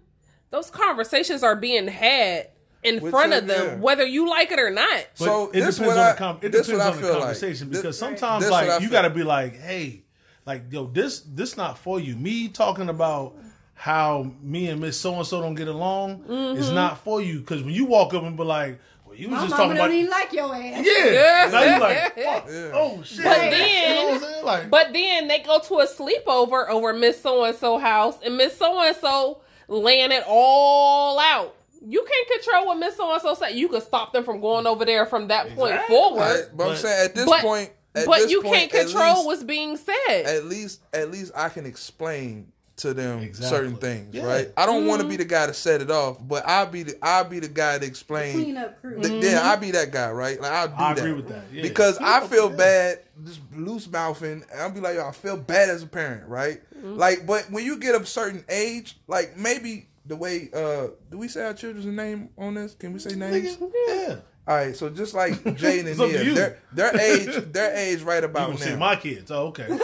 those 0.53 0.71
conversations 0.71 1.43
are 1.43 1.57
being 1.57 1.89
had 1.89 2.49
in 2.85 3.01
With 3.01 3.11
front 3.13 3.33
of 3.33 3.47
them 3.47 3.67
yeah. 3.67 3.75
whether 3.77 4.05
you 4.07 4.29
like 4.29 4.51
it 4.53 4.59
or 4.61 4.71
not 4.71 5.07
But 5.19 5.25
So 5.25 5.51
it 5.51 5.61
this 5.63 5.77
depends 5.77 5.81
what 5.81 5.99
on 5.99 5.99
I- 6.07 6.13
the 6.13 6.19
com- 6.19 6.39
it 6.43 6.49
depends 6.53 6.69
on 6.71 6.79
the 6.97 7.03
feel 7.03 7.11
like. 7.15 7.19
conversation 7.21 7.71
This- 7.71 7.81
because 7.81 7.99
sometimes 7.99 8.45
this 8.45 8.51
like 8.53 8.81
you 8.83 8.89
got 8.91 9.03
to 9.03 9.11
be 9.11 9.23
like, 9.25 9.57
hey, 9.61 10.03
like 10.47 10.65
yo, 10.71 10.87
this 10.87 11.21
this 11.21 11.57
not 11.57 11.79
for 11.79 11.99
you. 12.01 12.15
Me 12.17 12.49
talking 12.49 12.89
about 12.89 13.35
how 13.75 14.31
me 14.43 14.69
and 14.69 14.81
Miss 14.81 14.97
So 15.01 15.15
and 15.17 15.27
So 15.27 15.41
don't 15.41 15.55
get 15.55 15.69
along 15.69 16.25
is 16.57 16.67
Mm-hmm. 16.67 16.75
not 16.75 16.99
for 17.05 17.21
you 17.23 17.41
because 17.41 17.63
when 17.63 17.75
you 17.75 17.85
walk 17.87 18.15
up 18.15 18.23
and 18.25 18.37
be 18.37 18.43
like, 18.45 18.79
well, 19.07 19.15
you 19.17 19.29
was 19.29 19.37
My 19.41 19.47
just 19.47 19.51
mama 19.59 19.75
talking 19.75 19.77
don't 19.77 19.87
about 19.87 19.95
even 19.95 20.11
like 20.11 20.33
your 20.33 20.55
ass. 20.55 20.87
yeah, 20.87 21.13
Yeah. 21.13 21.51
now 21.53 21.63
you 21.75 21.81
like, 21.81 21.99
fuck, 22.17 22.47
Yeah. 22.49 22.71
oh 22.75 23.03
shit, 23.05 23.25
But 23.25 23.45
you 23.45 23.51
then- 23.51 23.95
know 23.97 24.05
what 24.07 24.15
I'm 24.15 24.21
saying? 24.21 24.45
Like, 24.45 24.71
but 24.71 24.93
then 24.93 25.29
they 25.29 25.39
go 25.39 25.61
to 25.61 25.75
a 25.79 25.87
sleepover 25.87 26.69
over 26.69 26.93
miss 26.93 27.21
so 27.23 27.45
and 27.45 27.57
so 27.57 27.79
house 27.79 28.17
and 28.25 28.37
miss 28.37 28.57
so 28.57 28.81
and 28.83 28.97
so 28.97 29.42
laying 29.69 30.13
it 30.13 30.25
all 30.27 31.19
out 31.19 31.55
you 31.85 32.07
can't 32.09 32.43
control 32.43 32.67
what 32.67 32.79
miss 32.79 32.97
so 32.97 33.13
and 33.13 33.21
so 33.21 33.35
said. 33.35 33.51
you 33.51 33.69
can 33.69 33.81
stop 33.81 34.13
them 34.13 34.23
from 34.23 34.41
going 34.41 34.67
over 34.69 34.85
there 34.85 35.05
from 35.07 35.29
that 35.29 35.47
point 35.57 35.73
Exactly. 35.75 35.97
forward 35.97 36.21
Right? 36.21 36.45
But, 36.55 36.71
I'm 36.71 36.77
saying 36.77 37.05
at 37.07 37.15
this 37.17 37.25
but, 37.25 37.41
point, 37.41 37.71
at 37.97 38.07
but 38.07 38.19
this 38.21 38.31
you 38.31 38.41
point, 38.43 38.55
can't 38.55 38.71
control 38.71 39.15
least- 39.15 39.27
what's 39.27 39.43
being 39.45 39.77
said 39.77 40.25
at 40.27 40.45
least 40.45 40.81
at 40.93 41.11
least 41.11 41.33
I 41.35 41.49
can 41.49 41.67
explain 41.67 42.53
to 42.83 42.95
them 42.95 43.21
Exactly. 43.21 43.49
certain 43.59 43.77
things, 43.77 44.15
Yeah. 44.15 44.25
right? 44.27 44.53
I 44.57 44.67
don't 44.67 44.87
want 44.87 45.01
Mm-hmm. 45.01 45.11
to 45.11 45.17
be 45.19 45.23
the 45.25 45.29
guy 45.29 45.47
to 45.47 45.55
set 45.55 45.81
it 45.81 45.91
off, 45.91 46.19
but 46.21 46.47
I'll 46.47 46.67
be 46.67 46.83
the 46.85 46.95
I'll 47.03 47.25
be 47.25 47.41
the 47.41 47.49
guy 47.49 47.79
to 47.79 47.85
explain. 47.87 48.35
Clean 48.35 48.57
up 48.57 48.81
crew. 48.81 49.01
the- 49.01 49.09
Mm-hmm. 49.09 49.23
Yeah, 49.25 49.41
I'll 49.43 49.57
be 49.59 49.71
that 49.73 49.91
guy, 49.91 50.11
right? 50.11 50.41
Like 50.41 50.53
I'll 50.53 50.69
do 50.69 50.75
I 50.77 50.95
that. 50.95 51.01
agree 51.01 51.13
with 51.15 51.29
that, 51.29 51.45
yeah. 51.53 51.63
Because 51.63 51.99
I 51.99 52.27
feel 52.27 52.51
Yeah. 52.51 52.57
bad, 52.57 52.99
just 53.25 53.41
loose 53.57 53.91
mouthing, 53.91 54.45
and 54.53 54.61
I'll 54.61 54.71
be 54.71 54.81
like, 54.81 54.95
yo, 54.97 55.07
I 55.09 55.13
feel 55.13 55.37
bad 55.37 55.71
as 55.71 55.83
a 55.83 55.87
parent, 55.87 56.29
right? 56.29 56.61
Mm-hmm. 56.77 56.97
Like, 56.97 57.27
but 57.27 57.51
when 57.51 57.65
you 57.65 57.77
get 57.79 57.95
a 58.01 58.05
certain 58.07 58.45
age, 58.49 58.99
like 59.09 59.37
maybe 59.37 59.89
the 60.07 60.17
way 60.17 60.51
uh 60.53 60.89
do 61.11 61.17
we 61.19 61.29
say 61.29 61.45
our 61.45 61.55
children's 61.55 61.87
name 61.87 62.29
on 62.37 62.55
this? 62.55 62.75
Can 62.75 62.93
we 62.93 62.99
say 62.99 63.15
names? 63.15 63.57
yeah, 63.89 64.17
All 64.49 64.57
right, 64.57 64.75
so 64.75 64.89
just 64.91 65.15
like 65.15 65.35
Jane 65.57 65.81
and 65.87 65.89
It's 65.91 66.01
up 66.01 66.11
Nia, 66.11 66.35
their 66.35 66.59
their 66.73 66.97
age, 67.01 67.53
their 67.53 67.73
age 67.77 68.03
right 68.03 68.25
about 68.25 68.49
gonna 68.49 68.59
say 68.59 68.71
now. 68.73 68.79
my 68.79 68.97
kids? 68.97 69.31
Oh, 69.31 69.47
okay. 69.55 69.69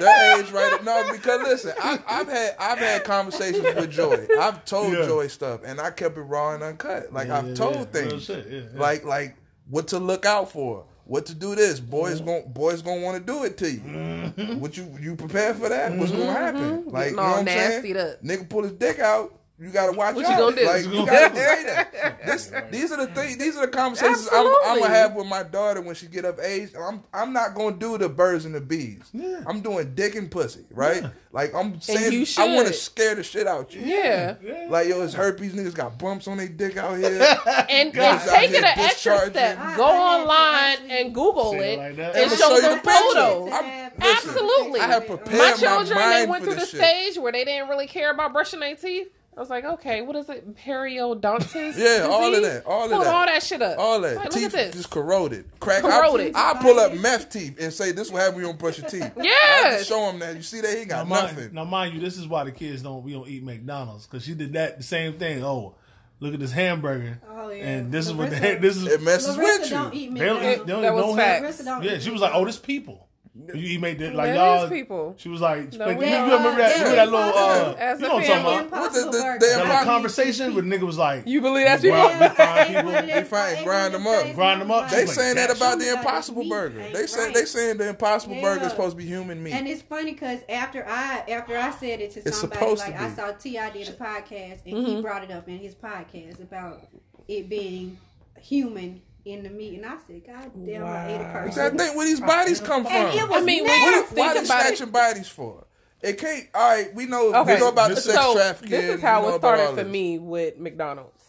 Their 0.00 0.40
age 0.40 0.50
right 0.50 0.78
no 0.84 1.12
because 1.12 1.42
listen, 1.42 1.72
I, 1.82 1.98
I've 2.08 2.28
had 2.28 2.56
I've 2.58 2.78
had 2.78 3.04
conversations 3.04 3.62
with 3.74 3.90
Joy. 3.90 4.26
I've 4.38 4.64
told 4.64 4.92
Yeah. 4.92 5.06
Joy 5.06 5.28
stuff, 5.28 5.60
and 5.64 5.80
I 5.80 5.90
kept 5.90 6.16
it 6.18 6.22
raw 6.22 6.54
and 6.54 6.62
uncut. 6.62 7.12
Like 7.12 7.28
Yeah, 7.28 7.38
I've 7.38 7.48
yeah, 7.48 7.54
told 7.54 7.74
yeah. 7.76 7.84
Things, 7.84 8.28
yeah, 8.28 8.36
yeah. 8.48 8.60
like 8.74 9.04
like 9.04 9.36
what 9.68 9.88
to 9.88 9.98
look 9.98 10.26
out 10.26 10.50
for, 10.50 10.84
what 11.04 11.26
to 11.26 11.34
do. 11.34 11.54
This 11.54 11.80
boys 11.80 12.16
Mm-hmm. 12.20 12.26
gon' 12.26 12.52
boys 12.52 12.82
gonna 12.82 13.00
want 13.02 13.18
to 13.24 13.32
do 13.32 13.44
it 13.44 13.56
to 13.58 13.70
you. 13.70 14.56
What 14.58 14.76
you 14.76 14.92
you 15.00 15.16
prepared 15.16 15.56
for 15.56 15.68
that? 15.68 15.92
What's 15.96 16.10
gonna 16.12 16.26
happen? 16.32 16.84
Like 16.88 17.10
you 17.10 17.16
Getting 17.16 17.16
know 17.16 17.22
all 17.22 17.30
what 17.32 17.38
I'm 17.40 17.46
saying? 17.48 17.96
up. 17.96 18.22
Nigga 18.22 18.48
pull 18.48 18.62
his 18.64 18.72
dick 18.72 18.98
out. 18.98 19.38
You 19.58 19.68
gotta 19.70 19.92
watch 19.92 20.16
What 20.16 20.22
you 20.22 20.32
out. 20.32 20.38
gonna 20.38 20.56
do? 20.56 20.64
Like 20.66 20.84
What 20.86 20.94
you 20.94 21.00
you 21.00 21.06
gotta 21.06 21.36
say 21.36 21.64
that. 21.64 22.26
This, 22.26 22.52
these 22.72 22.90
are 22.90 22.96
the 23.06 23.12
things. 23.14 23.36
These 23.36 23.56
are 23.56 23.66
the 23.66 23.70
conversations 23.72 24.28
I'm, 24.32 24.46
I'm 24.64 24.80
gonna 24.80 24.88
have 24.92 25.14
with 25.14 25.26
my 25.26 25.44
daughter 25.44 25.80
when 25.80 25.94
she 25.94 26.06
get 26.06 26.24
of 26.24 26.40
age. 26.40 26.70
I'm 26.76 27.02
I'm 27.14 27.32
not 27.32 27.54
gonna 27.54 27.76
do 27.76 27.96
the 27.96 28.08
birds 28.08 28.44
and 28.44 28.54
the 28.54 28.60
bees. 28.60 29.02
Yeah. 29.12 29.44
I'm 29.46 29.60
doing 29.60 29.94
dick 29.94 30.16
and 30.16 30.28
pussy, 30.30 30.64
right? 30.72 31.02
Yeah. 31.02 31.10
Like 31.30 31.54
I'm 31.54 31.80
saying, 31.80 32.26
I 32.38 32.54
want 32.56 32.66
to 32.68 32.72
scare 32.74 33.14
the 33.14 33.22
shit 33.22 33.46
out 33.46 33.72
you. 33.74 33.82
yeah 33.82 34.34
Like 34.68 34.88
yo, 34.88 35.00
it's 35.02 35.14
herpes. 35.14 35.52
Niggas 35.52 35.74
got 35.74 35.96
bumps 35.98 36.26
on 36.26 36.38
their 36.38 36.48
dick 36.48 36.76
out 36.76 36.98
here. 36.98 37.08
and, 37.70 37.96
and 37.96 38.20
take 38.22 38.50
it 38.50 38.56
an 38.56 38.64
extra 38.64 39.12
discharging. 39.12 39.30
step. 39.32 39.58
I- 39.60 39.76
Go 39.76 39.84
I 39.86 39.92
had 39.94 40.78
online 40.80 40.90
and 40.90 41.14
Google 41.14 41.52
it 41.52 41.60
it 41.60 41.78
like 41.78 41.96
that. 41.96 42.16
and 42.16 42.30
show 42.32 42.36
show 42.36 42.60
them 42.60 42.80
the 42.82 42.90
photos. 42.90 43.52
I'm- 43.52 43.92
Listen, 44.00 44.30
Absolutely. 44.30 44.80
I 44.80 44.86
have 44.86 45.06
prepared 45.06 45.38
My 45.38 45.50
my 45.50 45.56
children, 45.56 45.98
they 45.98 46.26
went 46.26 46.42
through 46.44 46.54
the 46.54 46.66
stage 46.66 47.18
where 47.18 47.30
they 47.30 47.44
didn't 47.44 47.68
really 47.68 47.86
care 47.86 48.10
about 48.10 48.32
brushing 48.32 48.58
their 48.60 48.74
teeth. 48.74 49.08
I 49.34 49.40
was 49.40 49.48
like, 49.48 49.64
okay, 49.64 50.02
what 50.02 50.14
is 50.16 50.28
it? 50.28 50.56
Periodontitis? 50.56 51.76
Yeah, 51.78 52.06
all 52.10 52.34
of 52.34 52.42
that, 52.42 52.66
all 52.66 52.84
of 52.84 52.90
Pull 52.90 53.00
that. 53.00 53.14
all 53.14 53.24
that 53.26 53.42
shit 53.42 53.62
up. 53.62 53.78
All 53.78 54.00
that 54.02 54.16
Like, 54.16 54.24
look 54.26 54.34
teeth 54.34 54.44
at 54.46 54.52
this. 54.52 54.74
just 54.74 54.90
corroded, 54.90 55.46
crack. 55.58 55.82
Corroded. 55.82 56.34
I, 56.34 56.50
I 56.52 56.54
pull 56.62 56.78
up 56.78 56.94
meth 56.94 57.30
teeth 57.30 57.56
and 57.58 57.72
say 57.72 57.92
this 57.92 58.10
will 58.10 58.18
happen 58.18 58.34
when 58.34 58.44
you 58.44 58.48
don't 58.50 58.58
brush 58.58 58.78
your 58.78 58.88
teeth. 58.90 59.04
I 59.18 59.22
Yes. 59.22 59.86
show 59.86 60.10
him 60.10 60.18
that. 60.18 60.36
You 60.36 60.42
see 60.42 60.60
that 60.60 60.76
he 60.78 60.84
Now 60.84 60.96
got 60.98 61.08
mind, 61.08 61.36
nothing. 61.36 61.54
now, 61.54 61.64
mind 61.64 61.94
you, 61.94 62.00
this 62.00 62.18
is 62.18 62.26
why 62.28 62.44
the 62.44 62.52
kids 62.52 62.82
don't 62.82 63.02
we 63.02 63.12
don't 63.12 63.26
eat 63.28 63.42
McDonald's 63.42 64.06
because 64.06 64.24
she 64.24 64.34
did 64.34 64.52
that 64.52 64.76
the 64.76 64.82
same 64.84 65.14
thing. 65.14 65.42
Oh, 65.42 65.76
look 66.20 66.34
at 66.34 66.40
this 66.40 66.52
hamburger, 66.52 67.18
Oh, 67.30 67.48
yeah. 67.50 67.64
and 67.66 67.90
this 67.90 68.06
is 68.06 68.12
what 68.12 68.28
the 68.30 68.36
Larissa- 68.36 68.60
this 68.60 68.76
is. 68.76 68.86
It 68.86 69.02
messes 69.02 69.36
Larissa 69.38 69.60
with 69.60 69.70
you. 69.70 69.76
don't 69.78 69.94
eat 69.94 70.14
They 70.14 70.24
don't 70.26 70.36
eat. 70.36 70.40
McDonald's. 70.42 70.66
They 70.66 70.72
don't 70.72 70.82
That 70.82 70.94
was 70.94 71.06
no 71.06 71.16
facts. 71.16 71.32
ham- 71.32 71.42
Larissa 71.42 71.64
don't 71.64 71.82
Yeah, 71.84 71.92
eat 71.92 72.02
she 72.02 72.10
was 72.10 72.20
like, 72.20 72.32
"Oh, 72.34 72.44
this 72.44 72.58
people." 72.58 73.01
You, 73.34 73.54
you 73.54 73.78
made 73.80 73.98
that 74.00 74.14
like 74.14 74.34
That 74.34 74.60
y'all. 74.60 74.68
people. 74.68 75.14
She 75.16 75.30
was 75.30 75.40
like, 75.40 75.72
No, 75.72 75.88
you, 75.88 75.96
we 75.96 76.04
you 76.04 76.10
don't. 76.10 76.30
remember 76.30 76.58
that? 76.60 76.76
Yeah. 76.76 76.82
Remember 76.82 76.96
that 76.96 77.10
little, 77.10 77.32
uh, 77.38 77.74
As 77.78 77.98
you 78.00 78.06
know 78.06 78.14
what 78.16 78.24
I'm 78.30 78.42
talking 78.44 78.66
about? 78.68 78.70
What 78.82 78.92
the- 78.92 78.98
the- 78.98 79.06
Impossible 79.06 79.12
the 79.12 79.18
burger. 79.18 79.46
Little 79.46 79.84
conversation 79.84 80.54
where 80.54 80.62
nigga 80.64 80.82
was 80.82 80.98
like, 80.98 81.26
You 81.26 81.40
believe 81.40 81.64
that's 81.64 81.82
We 81.82 81.88
people? 81.92 82.02
grind- 82.08 82.20
we 82.20 82.28
find 82.36 82.68
people, 82.76 83.16
we 83.16 83.24
find- 83.24 83.64
grind 83.64 83.94
them 83.94 84.06
up. 84.06 84.34
Grind 84.34 84.60
them 84.60 84.70
up. 84.70 84.90
They 84.90 85.06
saying 85.06 85.36
that 85.36 85.56
about 85.56 85.78
the 85.78 85.92
Impossible 85.94 86.46
Burger. 86.46 86.90
They 86.92 87.06
say 87.06 87.32
they 87.32 87.46
saying 87.46 87.78
the 87.78 87.88
Impossible 87.88 88.38
Burger 88.42 88.66
is 88.66 88.70
supposed 88.72 88.98
to 88.98 89.02
be 89.02 89.06
human 89.06 89.42
meat. 89.42 89.54
And 89.54 89.66
it's 89.66 89.80
funny 89.80 90.12
because 90.12 90.40
after 90.50 90.86
I 90.86 91.24
after 91.30 91.56
I 91.56 91.70
said 91.70 92.02
it 92.02 92.10
to 92.10 92.30
somebody, 92.32 92.66
like 92.76 93.00
I 93.00 93.10
saw 93.14 93.32
T.I. 93.32 93.70
did 93.70 93.88
a 93.88 93.92
podcast 93.92 94.58
and 94.66 94.74
Mm-hmm. 94.74 94.84
he 94.96 95.00
brought 95.00 95.24
it 95.24 95.30
up 95.30 95.48
in 95.48 95.56
his 95.58 95.74
podcast 95.74 96.38
about 96.42 96.86
it 97.28 97.48
being 97.48 97.96
human 98.40 99.00
in 99.24 99.42
the 99.44 99.50
meat, 99.50 99.76
and 99.76 99.86
I 99.86 99.96
said, 100.06 100.22
God 100.26 100.50
damn, 100.66 100.84
I 100.84 101.08
ate 101.08 101.14
a 101.16 101.18
Wow. 101.22 101.30
I 101.30 101.46
person. 101.46 101.78
think 101.78 101.96
where 101.96 102.06
these 102.06 102.20
bodies 102.20 102.60
come 102.60 102.84
from. 102.84 102.92
And 102.92 103.18
it 103.18 103.28
was 103.28 103.42
I 103.42 103.44
mean, 103.44 103.64
when 103.64 103.66
nasty. 103.80 103.84
you 103.84 104.02
What, 104.02 104.10
why 104.16 104.32
think 104.34 104.34
they 104.40 104.44
about 104.54 104.66
it, 104.66 104.76
snatching 104.76 104.92
bodies 104.92 105.28
for? 105.28 105.64
It 106.02 106.18
can't. 106.18 106.48
All 106.54 106.68
right, 106.76 106.94
we 106.94 107.06
know 107.06 107.32
Okay, 107.34 107.54
we 107.54 107.60
know 107.60 107.68
about 107.68 107.90
the 107.90 107.94
this 107.94 108.04
sex 108.04 108.16
so 108.16 108.34
trafficking. 108.34 108.70
this 108.70 108.84
is 108.96 109.00
how 109.00 109.28
it 109.28 109.38
started 109.38 109.76
for 109.76 109.84
me 109.88 110.18
with 110.18 110.58
McDonald's, 110.58 111.24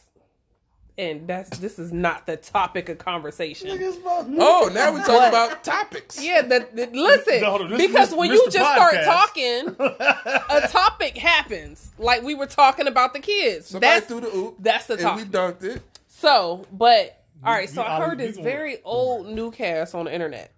and 0.98 1.28
that's 1.28 1.56
this 1.60 1.78
is 1.78 1.92
not 1.94 2.26
the 2.26 2.38
topic 2.38 2.90
of 2.90 2.98
conversation. 2.98 3.70
Oh, 3.80 4.72
now 4.74 4.92
we're 4.92 5.00
talking 5.04 5.30
about 5.30 5.64
topics. 5.64 6.20
Yeah, 6.24 6.42
the, 6.42 6.68
the- 6.74 6.90
listen, 6.92 7.42
No, 7.42 7.68
this- 7.68 7.78
because 7.80 8.10
this- 8.10 8.18
when 8.18 8.30
Mr. 8.32 8.34
you 8.34 8.50
just 8.50 8.74
start 8.74 8.96
talking, 9.06 9.76
a 9.80 10.68
topic 10.72 11.18
happens. 11.18 11.92
Like 12.00 12.24
we 12.24 12.34
were 12.34 12.48
talking 12.48 12.88
about 12.88 13.14
the 13.14 13.20
kids. 13.20 13.68
Somebody 13.68 13.94
that's 13.94 14.08
threw 14.08 14.22
the 14.22 14.36
oop. 14.36 14.56
that's 14.60 14.88
the 14.88 14.96
and 15.08 15.18
we 15.18 15.24
dunked 15.26 15.64
it. 15.64 15.84
So, 16.08 16.66
but 16.72 17.23
all 17.46 17.54
right. 17.54 17.70
So 17.70 17.82
I 17.82 18.00
heard 18.00 18.18
this 18.18 18.38
very 18.38 18.78
old 18.84 19.28
newscast 19.28 19.96
on 19.96 20.06
the 20.06 20.14
internet. 20.14 20.54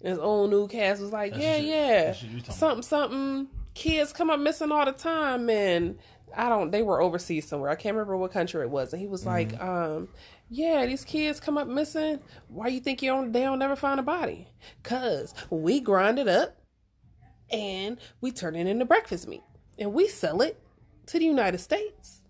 This 0.00 0.18
old 0.18 0.50
newscast 0.50 1.00
was 1.00 1.12
like, 1.12 1.36
yeah, 1.36 1.56
yeah, 1.56 2.04
That's 2.04 2.20
the 2.20 2.26
shit 2.26 2.34
you 2.34 2.40
talking 2.40 2.54
something, 2.54 2.82
something. 2.82 3.48
Kids 3.74 4.12
come 4.12 4.30
up 4.30 4.40
missing 4.40 4.72
all 4.72 4.84
the 4.84 4.92
time, 4.92 5.48
and 5.50 5.98
I 6.36 6.48
don't. 6.48 6.70
They 6.70 6.82
were 6.82 7.00
overseas 7.00 7.46
somewhere. 7.48 7.70
I 7.70 7.74
can't 7.74 7.94
remember 7.94 8.16
what 8.16 8.32
country 8.32 8.62
it 8.62 8.70
was, 8.70 8.92
and 8.92 9.00
he 9.00 9.08
was 9.08 9.26
like, 9.26 9.60
um, 9.60 10.08
yeah, 10.48 10.86
these 10.86 11.04
kids 11.04 11.40
come 11.40 11.58
up 11.58 11.68
missing. 11.68 12.20
Why 12.48 12.68
you 12.68 12.80
think 12.80 13.02
you 13.02 13.10
don't? 13.10 13.32
They 13.32 13.42
don't 13.42 13.58
never 13.58 13.76
find 13.76 14.00
a 14.00 14.02
body? 14.02 14.48
Cause 14.82 15.34
we 15.50 15.80
grind 15.80 16.18
it 16.18 16.28
up, 16.28 16.56
and 17.50 17.98
we 18.20 18.30
turn 18.32 18.56
it 18.56 18.66
into 18.66 18.84
breakfast 18.84 19.28
meat, 19.28 19.42
and 19.78 19.92
we 19.92 20.08
sell 20.08 20.40
it 20.42 20.60
to 21.06 21.18
the 21.18 21.24
United 21.24 21.58
States, 21.58 22.20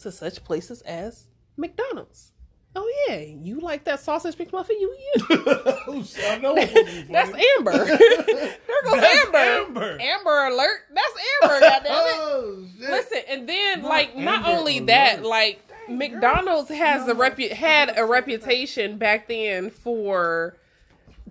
to 0.00 0.12
such 0.12 0.44
places 0.44 0.82
as 0.82 1.26
McDonald's. 1.56 2.32
Oh 2.76 3.06
yeah, 3.08 3.16
you 3.16 3.60
like 3.60 3.84
that 3.84 3.98
sausage 4.00 4.36
McMuffin? 4.36 4.70
You 4.80 4.94
you. 5.16 5.24
I 5.30 6.38
know 6.40 6.54
what's 6.54 6.70
supposed 6.70 6.74
to 6.74 6.84
be 6.84 7.02
funny. 7.02 7.06
That's 7.10 7.32
Amber. 7.58 7.72
there 7.86 8.82
goes 8.84 9.00
That's 9.00 9.26
Amber. 9.26 9.38
Amber. 9.38 9.98
Amber 10.00 10.46
alert. 10.46 10.80
That's 10.94 11.14
Amber. 11.42 11.60
Goddamn 11.60 11.92
it. 11.92 12.14
Oh. 12.20 12.64
Listen, 12.78 13.18
and 13.28 13.48
then 13.48 13.82
like 13.82 14.16
not 14.16 14.44
Amber 14.44 14.48
only 14.58 14.76
alert. 14.78 14.86
that, 14.88 15.24
like 15.24 15.60
McDonald's 15.88 16.68
has 16.68 17.08
a 17.08 17.14
repu- 17.14 17.50
had 17.50 17.96
a 17.96 18.04
reputation 18.04 18.98
back 18.98 19.26
then 19.28 19.70
for 19.70 20.56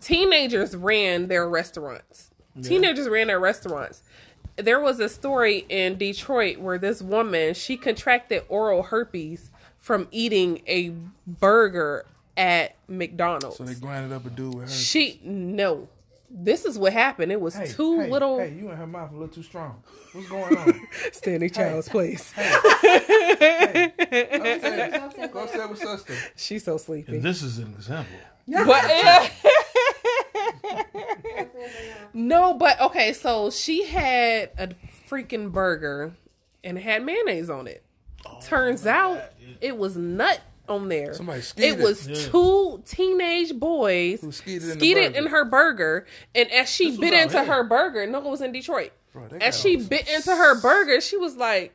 teenagers 0.02 0.76
ran 0.76 1.28
their 1.28 1.48
restaurants. 1.48 2.32
Teenagers 2.64 3.08
ran 3.08 3.28
their 3.28 3.40
restaurants. 3.40 4.02
There 4.56 4.80
was 4.80 5.00
a 5.00 5.08
story 5.10 5.66
in 5.70 5.98
Detroit 6.00 6.58
where 6.58 6.80
this 6.80 7.02
woman 7.04 7.54
she 7.54 7.78
contracted 7.78 8.44
oral 8.50 8.82
herpes 8.84 9.52
from 9.88 10.08
eating 10.12 10.62
a 10.68 10.94
burger 11.26 12.06
at 12.36 12.76
McDonald's. 12.90 13.56
So 13.56 13.64
they 13.64 13.74
grinded 13.74 14.12
up 14.12 14.26
a 14.26 14.30
dude 14.30 14.54
with 14.54 14.66
her. 14.66 14.70
She 14.70 15.22
no. 15.24 15.88
This 16.30 16.66
is 16.66 16.78
what 16.78 16.92
happened. 16.92 17.32
It 17.32 17.40
was 17.40 17.56
Hey, 17.56 17.68
two 17.68 18.02
hey, 18.02 18.10
little 18.10 18.38
Hey, 18.38 18.54
you 18.54 18.70
in 18.70 18.76
her 18.76 18.86
mouth 18.86 19.12
a 19.12 19.14
little 19.14 19.30
too 19.30 19.44
strong. 19.44 19.82
What's 20.12 20.28
going 20.28 20.58
on? 20.58 20.88
Stanley 21.14 21.50
Child's 21.50 21.88
place. 21.88 22.34
Upstairs. 22.38 23.94
Go 25.32 25.44
upstairs 25.44 25.70
with 25.70 25.80
sister. 25.80 26.14
She's 26.36 26.66
so 26.66 26.78
sleepy. 26.78 27.14
And 27.16 27.24
this 27.24 27.42
is 27.42 27.58
an 27.58 27.74
example. 27.74 28.18
But 28.46 29.32
no, 32.14 32.56
but 32.56 32.82
okay. 32.82 33.14
So 33.14 33.50
she 33.52 33.86
had 33.86 34.52
a 34.58 34.72
freaking 35.10 35.54
burger 35.54 36.12
and 36.62 36.78
it 36.78 36.82
had 36.82 37.06
mayonnaise 37.06 37.50
on 37.50 37.68
it. 37.68 37.86
Turns 38.44 38.86
oh 38.86 38.90
out 38.92 39.22
it 39.62 39.78
was 39.78 39.96
nut 39.98 40.42
on 40.70 40.90
there. 40.90 41.14
Somebody 41.14 41.42
it 41.58 41.78
was 41.80 42.08
Yeah. 42.08 42.16
two 42.30 42.84
teenage 42.86 43.54
boys 43.58 44.22
Who 44.22 44.32
skeeted 44.32 44.70
in 44.72 44.80
skeeted 44.80 45.14
burger. 45.14 45.26
in 45.26 45.32
her 45.32 45.46
burger, 45.46 46.06
and 46.36 46.52
as 46.52 46.70
she 46.70 46.88
was 46.88 46.98
bit 46.98 47.14
into 47.14 47.44
her 47.44 47.64
burger, 47.64 48.06
no, 48.06 48.20
it 48.20 48.26
was 48.26 48.42
in 48.42 48.52
Detroit. 48.52 48.92
Bro, 49.14 49.30
As 49.42 49.60
she 49.60 49.78
bit 49.78 50.08
into 50.10 50.36
her 50.36 50.60
burger, 50.60 51.00
she 51.02 51.16
was 51.18 51.38
like, 51.38 51.74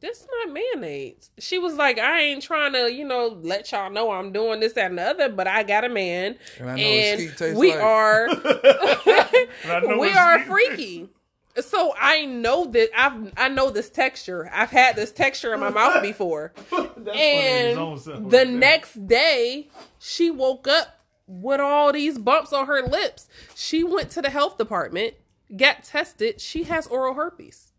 "This 0.00 0.26
not 0.44 0.54
mayonnaise." 0.54 1.30
She 1.38 1.58
was 1.58 1.74
like, 1.74 1.98
"I 1.98 2.20
ain't 2.22 2.42
trying 2.42 2.72
to, 2.74 2.92
you 2.92 3.04
know, 3.04 3.38
let 3.42 3.70
y'all 3.72 3.90
know 3.90 4.10
I'm 4.12 4.32
doing 4.32 4.60
this 4.60 4.72
that, 4.74 4.90
and 4.90 4.98
the 4.98 5.02
other, 5.02 5.28
but 5.28 5.46
I 5.48 5.64
got 5.64 5.84
a 5.84 5.88
man, 5.88 6.36
And 6.60 6.70
I 6.70 6.76
know 6.76 6.82
what 6.82 7.40
and 7.42 7.58
we 7.58 7.70
like." 7.74 7.82
are 7.82 8.28
we 9.98 10.12
are 10.12 10.38
freaky." 10.44 11.08
So 11.60 11.94
I 11.98 12.24
know 12.24 12.64
that 12.66 12.90
I've 12.96 13.32
I 13.36 13.48
know 13.48 13.70
this 13.70 13.90
texture. 13.90 14.50
I've 14.52 14.70
had 14.70 14.96
this 14.96 15.12
texture 15.12 15.52
in 15.54 15.60
my 15.60 15.70
mouth 15.70 16.02
before. 16.02 16.52
That's 16.56 16.72
funny 16.72 17.36
in 17.36 17.66
his 17.68 17.76
own 17.78 17.92
And 17.92 18.00
self. 18.00 18.30
the 18.30 18.44
next 18.44 19.06
day, 19.06 19.68
she 19.98 20.30
woke 20.30 20.66
up 20.68 20.88
with 21.26 21.60
all 21.60 21.92
these 21.92 22.18
bumps 22.18 22.52
on 22.52 22.66
her 22.66 22.82
lips. 22.82 23.28
She 23.54 23.84
went 23.84 24.10
to 24.10 24.22
the 24.22 24.30
health 24.30 24.56
department, 24.58 25.14
got 25.56 25.84
tested. 25.84 26.40
She 26.40 26.64
has 26.64 26.86
oral 26.86 27.14
herpes 27.14 27.72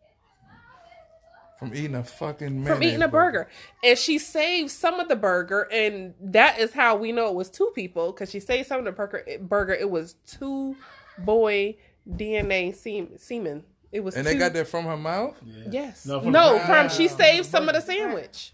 from 1.57 1.75
eating 1.75 1.95
a 1.95 2.03
fucking 2.03 2.63
man. 2.63 2.73
from 2.73 2.81
eating 2.83 3.01
a 3.01 3.07
burger. 3.07 3.49
And 3.83 3.97
she 3.97 4.17
saved 4.17 4.71
some 4.71 4.99
of 4.99 5.09
the 5.09 5.15
burger, 5.17 5.67
and 5.71 6.13
that 6.21 6.57
is 6.57 6.71
how 6.71 6.95
we 6.95 7.11
know 7.11 7.27
it 7.27 7.35
was 7.35 7.49
two 7.49 7.71
people 7.75 8.13
because 8.13 8.31
she 8.31 8.39
saved 8.39 8.67
some 8.69 8.79
of 8.79 8.85
the 8.85 8.93
burger. 8.93 9.25
Burger, 9.41 9.73
it 9.73 9.89
was 9.89 10.15
two 10.25 10.77
boy 11.17 11.75
DNA 12.09 12.75
sem- 12.75 13.17
semen. 13.17 13.63
It 13.91 14.01
was 14.01 14.15
And 14.15 14.25
two, 14.25 14.33
they 14.33 14.39
got 14.39 14.53
that 14.53 14.67
from 14.67 14.85
her 14.85 14.97
mouth. 14.97 15.35
Yes. 15.69 16.05
No, 16.05 16.19
No, 16.21 16.57
from 16.59 16.67
from, 16.67 16.89
she 16.89 17.07
saved 17.07 17.45
some 17.47 17.67
of 17.69 17.75
the 17.75 17.81
sandwich. 17.81 18.53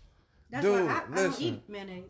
That's 0.49 0.63
Dude, 0.65 0.85
why 0.85 0.91
I, 1.09 1.11
I 1.11 1.15
don't 1.23 1.41
eat 1.41 1.61
mayonnaise. 1.67 2.03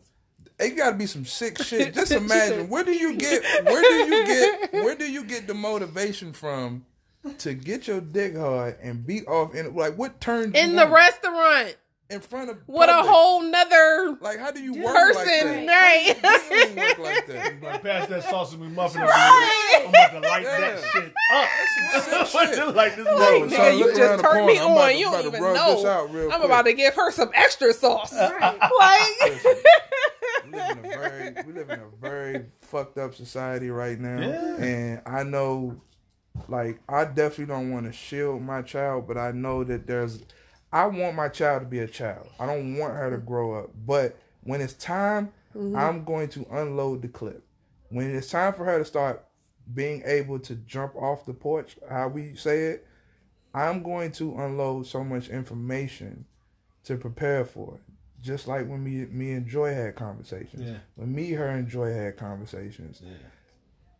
It 0.58 0.70
got 0.76 0.90
to 0.90 0.96
be 0.96 1.06
some 1.06 1.24
sick 1.24 1.58
shit. 1.62 1.92
Just 1.94 2.12
imagine 2.12 2.60
said- 2.60 2.70
where 2.70 2.84
do 2.84 2.92
you 2.92 3.16
get 3.16 3.42
where 3.64 3.82
do 3.82 3.94
you 4.14 4.26
get 4.26 4.72
where 4.72 4.94
do 4.94 5.10
you 5.10 5.24
get 5.24 5.46
the 5.46 5.54
motivation 5.54 6.32
from 6.32 6.84
to 7.38 7.54
get 7.54 7.88
your 7.88 8.00
dick 8.00 8.36
hard 8.36 8.76
and 8.80 9.04
beat 9.04 9.26
off 9.26 9.54
in 9.54 9.74
like 9.74 9.96
what 9.98 10.20
turns 10.20 10.54
you 10.54 10.60
In 10.62 10.76
the 10.76 10.86
on? 10.86 10.92
restaurant 10.92 11.76
in 12.08 12.20
front 12.20 12.48
of 12.50 12.58
with 12.68 12.88
a 12.88 13.02
whole 13.02 13.42
nother 13.42 14.16
like 14.20 14.38
how 14.38 14.52
do 14.52 14.62
you 14.62 14.74
work 14.74 14.94
person, 14.94 15.56
like 15.56 15.66
that? 15.66 16.22
right? 16.22 16.46
You 16.60 16.66
don't 16.66 16.76
work 16.76 16.98
like 17.00 17.26
that. 17.26 17.62
Like, 17.62 17.82
pass 17.82 18.06
that 18.08 18.22
sausage 18.22 18.60
McMuffin 18.60 19.02
over 19.02 19.12
here. 19.12 19.50
I'm 19.74 19.88
about 19.88 20.10
to 20.12 20.20
light 20.20 20.44
that 20.44 20.80
shit 20.92 21.04
up. 21.32 21.48
That's 21.92 22.06
some 22.06 22.26
sick 22.26 22.54
shit. 22.54 22.74
like 22.76 22.96
this 22.96 23.04
Bro, 23.04 23.16
motherfucker. 23.16 23.50
son, 23.50 23.58
Nigga, 23.58 23.78
you 23.78 23.94
just 23.96 24.16
the 24.16 24.22
turned 24.22 24.46
me 24.46 24.58
corner. 24.58 24.72
About 24.72 24.84
on. 24.84 24.88
to- 24.90 24.96
You 24.98 25.04
don't 25.06 25.26
even 25.26 25.40
know. 25.42 25.74
this 25.76 25.84
out 25.84 26.12
real 26.12 26.24
I'm 26.24 26.30
quick. 26.40 26.44
about 26.44 26.62
to 26.66 26.72
give 26.74 26.94
her 26.94 27.10
some 27.12 27.30
extra 27.34 27.72
sauce. 27.72 28.12
Right. 28.14 28.58
like, 28.78 29.44
we 30.46 30.52
live 30.52 30.70
in 30.70 30.78
a 30.78 30.88
very 30.88 31.34
we 31.46 31.52
live 31.52 31.70
in 31.70 31.80
a 31.80 31.88
very 32.00 32.44
fucked 32.60 32.98
up 32.98 33.14
society 33.14 33.70
right 33.70 33.98
now 33.98 34.18
Yeah. 34.20 34.56
and 34.64 35.02
i 35.06 35.22
know 35.22 35.80
like 36.48 36.80
i 36.88 37.04
definitely 37.04 37.46
don't 37.46 37.70
want 37.72 37.86
to 37.86 37.92
shield 37.92 38.42
my 38.42 38.62
child 38.62 39.06
but 39.08 39.16
i 39.18 39.32
know 39.32 39.64
that 39.64 39.86
there's 39.86 40.22
i 40.72 40.86
want 40.86 41.14
my 41.16 41.28
child 41.28 41.62
to 41.62 41.66
be 41.66 41.80
a 41.80 41.88
child 41.88 42.28
i 42.38 42.46
don't 42.46 42.76
want 42.76 42.94
her 42.94 43.10
to 43.10 43.18
grow 43.18 43.54
up 43.58 43.70
but 43.86 44.16
when 44.44 44.60
it's 44.60 44.74
time 44.74 45.32
mm-hmm. 45.56 45.76
i'm 45.76 46.04
going 46.04 46.28
to 46.28 46.46
unload 46.52 47.02
the 47.02 47.08
clip 47.08 47.42
when 47.88 48.14
it's 48.14 48.30
time 48.30 48.52
for 48.52 48.64
her 48.64 48.78
to 48.78 48.84
start 48.84 49.24
being 49.74 50.02
able 50.06 50.38
to 50.38 50.54
jump 50.54 50.94
off 50.96 51.26
the 51.26 51.34
porch 51.34 51.76
how 51.88 52.08
we 52.08 52.34
say 52.36 52.66
it 52.66 52.86
i'm 53.54 53.82
going 53.82 54.12
to 54.12 54.34
unload 54.38 54.86
so 54.86 55.02
much 55.02 55.28
information 55.28 56.24
to 56.84 56.96
prepare 56.96 57.44
for 57.44 57.74
it 57.74 57.80
just 58.22 58.46
like 58.48 58.66
when 58.68 58.82
me 58.82 59.06
me 59.06 59.32
and 59.32 59.46
Joy 59.46 59.72
had 59.74 59.94
conversations. 59.94 60.62
Yeah. 60.68 60.78
When 60.96 61.14
me, 61.14 61.30
her, 61.32 61.46
and 61.48 61.68
Joy 61.68 61.92
had 61.92 62.16
conversations. 62.16 63.00
Yeah. 63.04 63.12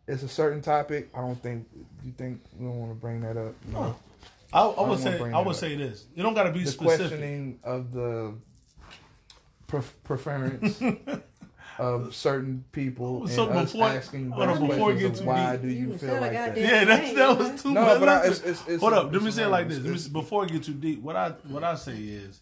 It's 0.07 0.23
a 0.23 0.27
certain 0.27 0.61
topic. 0.61 1.09
I 1.13 1.19
don't 1.21 1.41
think 1.41 1.67
you 2.03 2.11
think 2.17 2.41
we 2.57 2.65
don't 2.65 2.77
want 2.79 2.91
to 2.91 2.95
bring 2.95 3.21
that 3.21 3.37
up. 3.37 3.53
No. 3.71 3.95
I, 4.51 4.63
I 4.63 4.89
would 4.89 4.99
say 4.99 5.17
I 5.21 5.37
would 5.39 5.49
up. 5.49 5.55
say 5.55 5.75
this. 5.75 6.05
You 6.15 6.23
don't 6.23 6.33
got 6.33 6.43
to 6.43 6.51
be 6.51 6.63
The 6.63 6.71
specific. 6.71 6.97
questioning 7.07 7.59
of 7.63 7.93
the 7.93 8.33
pref- 9.67 10.03
preference 10.03 10.81
of 11.79 12.15
certain 12.15 12.63
people 12.71 13.23
and 13.23 13.29
So 13.31 13.47
us 13.49 13.71
before- 13.71 13.87
asking 13.87 14.31
hold 14.31 14.49
those 14.49 14.57
on, 14.59 14.67
before 14.67 14.87
we 14.87 14.93
questions 14.93 15.01
get 15.01 15.11
of 15.11 15.19
too 15.19 15.25
why 15.25 15.51
deep. 15.57 15.61
do 15.61 15.67
you 15.69 15.73
You 15.91 15.97
feel 15.97 16.09
said 16.09 16.21
like 16.21 16.31
that? 16.33 16.55
that. 16.55 16.61
Yeah, 16.61 16.85
that's, 16.85 17.13
that 17.13 17.37
was 17.37 17.61
too 17.63 17.73
No, 17.73 17.81
much. 17.85 17.99
but 17.99 18.09
I, 18.09 18.25
it's, 18.27 18.39
it's, 18.41 18.67
it's 18.67 18.81
Hold 18.81 18.93
up, 18.93 19.11
let 19.13 19.21
me 19.21 19.31
say 19.31 19.43
it 19.43 19.47
like 19.49 19.67
this. 19.69 19.79
Let 19.79 19.93
me 19.93 20.09
before 20.21 20.43
I 20.43 20.47
get 20.47 20.63
too 20.63 20.73
deep, 20.73 21.01
what 21.01 21.15
I 21.15 21.29
what 21.47 21.63
I 21.63 21.75
say 21.75 21.95
is 21.97 22.39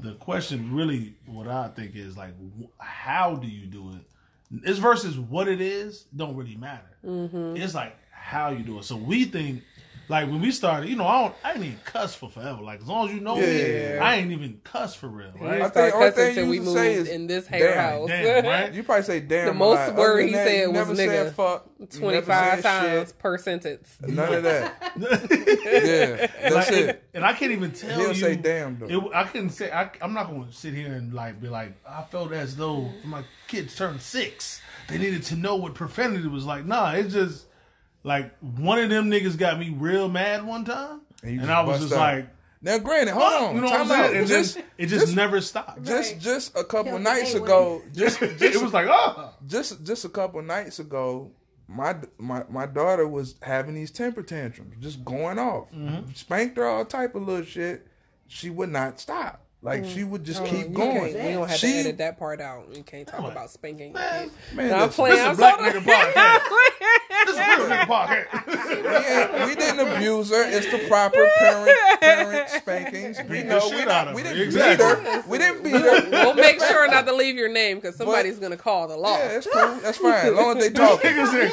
the 0.00 0.12
question 0.14 0.72
really 0.74 1.14
what 1.26 1.48
I 1.48 1.68
think 1.68 1.96
is 1.96 2.16
like 2.16 2.34
how 2.78 3.34
do 3.34 3.48
you 3.48 3.66
do 3.66 3.90
it? 3.90 4.62
It's 4.64 4.78
versus 4.78 5.18
what 5.18 5.48
it 5.48 5.60
is 5.60 6.04
don't 6.16 6.36
really 6.36 6.56
matter. 6.56 6.96
Mm-hmm. 7.04 7.56
It's 7.56 7.74
like 7.74 7.96
how 8.10 8.50
you 8.50 8.62
do 8.64 8.78
it. 8.78 8.84
So 8.84 8.96
we 8.96 9.24
think, 9.24 9.62
like 10.08 10.26
when 10.28 10.40
we 10.40 10.50
started, 10.50 10.88
you 10.88 10.96
know, 10.96 11.06
I 11.06 11.22
don't, 11.22 11.34
I 11.44 11.52
ain't 11.52 11.64
even 11.64 11.78
cuss 11.84 12.14
for 12.14 12.28
forever. 12.28 12.62
Like 12.62 12.80
as 12.80 12.86
long 12.88 13.08
as 13.08 13.14
you 13.14 13.20
know 13.20 13.36
me, 13.36 13.42
Yeah. 13.42 13.98
I 14.02 14.14
ain't 14.16 14.30
even 14.32 14.60
cuss 14.64 14.94
for 14.94 15.08
real, 15.08 15.32
right? 15.40 15.60
I 15.62 15.68
Start 15.68 15.74
think 15.74 15.94
only 15.94 16.10
cussing 16.10 16.34
thing 16.34 16.44
you 16.44 16.50
we 16.50 16.56
used 16.58 16.68
to 16.68 16.74
say 16.74 16.94
is 16.94 17.08
in 17.08 17.26
this 17.26 17.46
hair 17.46 17.74
damn, 17.74 17.90
house. 18.00 18.08
damn, 18.08 18.44
right? 18.44 18.72
You 18.78 18.82
probably 18.82 19.04
say 19.04 19.20
damn. 19.20 19.44
The 19.46 19.50
a 19.50 19.54
most 19.54 19.76
lot. 19.76 19.94
word 19.96 20.12
Other 20.14 20.22
he 20.26 20.32
that, 20.32 20.46
said 20.46 20.62
you 20.62 20.72
was 20.72 20.98
nigga. 20.98 21.32
Fuck. 21.32 21.66
25 21.90 22.62
times 22.62 23.08
shit. 23.10 23.18
per 23.18 23.38
sentence. 23.38 23.96
None 24.00 24.34
of 24.34 24.42
that. 24.44 24.92
Yeah, 25.68 26.26
that's 26.42 26.54
Like, 26.54 26.68
and, 26.68 26.76
it. 26.90 27.02
and 27.14 27.24
I 27.24 27.32
can't 27.34 27.52
even 27.52 27.72
tell 27.72 27.98
He'll 27.98 28.08
you. 28.08 28.14
say 28.14 28.36
damn, 28.36 28.78
though. 28.78 28.86
It, 28.86 29.14
I 29.14 29.24
couldn't 29.24 29.50
say. 29.50 29.70
I, 29.70 29.90
I'm 30.00 30.12
not 30.14 30.28
going 30.28 30.46
to 30.46 30.52
sit 30.52 30.74
here 30.74 30.92
and 30.92 31.12
like 31.12 31.40
be 31.40 31.48
like. 31.48 31.72
I 31.88 32.02
felt 32.02 32.32
as 32.32 32.56
though 32.56 32.90
my 33.04 33.22
kids 33.46 33.76
turned 33.76 34.00
six, 34.00 34.60
they 34.88 34.98
needed 34.98 35.22
to 35.24 35.36
know 35.36 35.56
what 35.56 35.74
profanity 35.74 36.26
was 36.26 36.44
like. 36.44 36.64
Nah, 36.64 36.92
it's 36.92 37.12
just 37.12 37.46
like 38.08 38.36
one 38.40 38.78
of 38.78 38.88
them 38.90 39.10
niggas 39.10 39.36
got 39.38 39.58
me 39.58 39.70
real 39.76 40.08
mad 40.08 40.44
one 40.46 40.64
time, 40.64 41.00
And 41.22 41.32
and, 41.32 41.40
just 41.40 41.50
I 41.50 41.60
was 41.62 41.80
just 41.80 41.92
out. 41.92 41.98
like, 41.98 42.28
Now, 42.62 42.78
granted, 42.78 43.12
hold 43.12 43.32
on. 43.32 43.54
you 43.54 43.60
know 43.60 43.66
what 43.68 43.80
I'm 43.80 43.88
time 43.88 44.00
out. 44.00 44.06
saying? 44.06 44.16
And 44.18 44.26
Just, 44.26 44.54
just 44.56 44.66
it 44.78 44.86
just, 44.86 45.14
never 45.14 45.40
stopped. 45.40 45.82
just, 45.84 46.12
Right. 46.14 46.20
just 46.20 46.56
a 46.58 46.64
couple 46.64 46.92
Killed 46.92 47.02
nights 47.02 47.32
day 47.34 47.38
ago, 47.38 47.82
just, 47.94 48.20
it 48.22 48.62
was 48.62 48.72
like, 48.72 48.86
oh, 48.90 49.30
just, 49.46 49.84
just 49.84 50.04
a 50.04 50.08
couple 50.08 50.42
nights 50.42 50.78
ago, 50.78 51.30
my 51.70 51.94
my 52.16 52.44
my 52.48 52.64
daughter 52.64 53.06
was 53.06 53.34
having 53.42 53.74
these 53.74 53.90
temper 53.90 54.22
tantrums, 54.22 54.74
just 54.80 55.04
going 55.04 55.38
off. 55.38 55.70
Mm-hmm. 55.70 56.12
Spanked 56.14 56.56
her 56.56 56.64
all 56.66 56.86
type 56.86 57.14
of 57.14 57.22
little 57.28 57.44
shit. 57.44 57.86
She 58.26 58.48
would 58.48 58.70
not 58.70 58.98
stop. 58.98 59.44
Like 59.60 59.82
mm. 59.82 59.92
she 59.92 60.04
would 60.04 60.22
just 60.22 60.40
oh, 60.40 60.44
keep 60.44 60.72
going. 60.72 61.14
we 61.14 61.32
don't 61.32 61.48
have 61.48 61.58
She- 61.58 61.66
to 61.72 61.78
edit 61.80 61.98
that 61.98 62.16
part 62.16 62.40
out. 62.40 62.66
You 62.76 62.84
can't 62.84 63.08
talk 63.08 63.16
Come 63.16 63.26
about 63.30 63.50
spanking. 63.50 63.92
Man, 63.92 64.30
Man, 64.54 64.68
No, 64.68 64.74
I'm 64.76 64.80
listen, 64.82 64.92
playing. 64.94 65.16
this 65.16 65.30
is 65.32 65.36
black 65.36 65.58
sorry. 65.58 65.72
nigga 65.72 65.82
podcast. 65.82 66.42
This 67.26 67.34
is 67.34 67.36
real 67.58 67.68
nigga 67.68 67.86
podcast. 67.86 69.40
we, 69.44 69.46
we 69.46 69.54
didn't 69.56 69.80
abuse 69.88 70.30
her. 70.30 70.44
It's 70.48 70.70
the 70.70 70.86
proper 70.88 71.28
parent 71.38 72.00
parent 72.00 72.48
spankings. 72.50 73.18
We 73.24 73.28
Beat 73.28 73.48
the 73.48 73.58
know 73.58 73.68
we, 73.70 73.84
not, 73.84 74.14
we 74.14 74.22
didn't 74.22 74.42
Exactly. 74.42 74.86
beat 74.86 75.12
her. 75.12 75.24
We 75.28 75.38
didn't 75.38 75.62
beat 75.64 75.72
her. 75.72 76.08
We'll 76.10 76.34
make 76.34 76.60
sure 76.60 76.88
not 76.88 77.06
to 77.06 77.12
leave 77.14 77.34
your 77.34 77.48
name 77.52 77.78
because 77.78 77.96
somebody's 77.96 78.38
gonna 78.38 78.56
call 78.56 78.86
the 78.86 78.96
law. 78.96 79.18
Yeah, 79.18 79.38
it's 79.38 79.48
cool. 79.52 79.76
That's 79.82 79.98
fine. 79.98 80.12
As 80.26 80.32
long 80.34 80.56
as 80.56 80.62
they 80.62 80.68
This 80.78 80.78
talking. 80.78 81.10
nigga 81.10 81.26
said, 81.26 81.50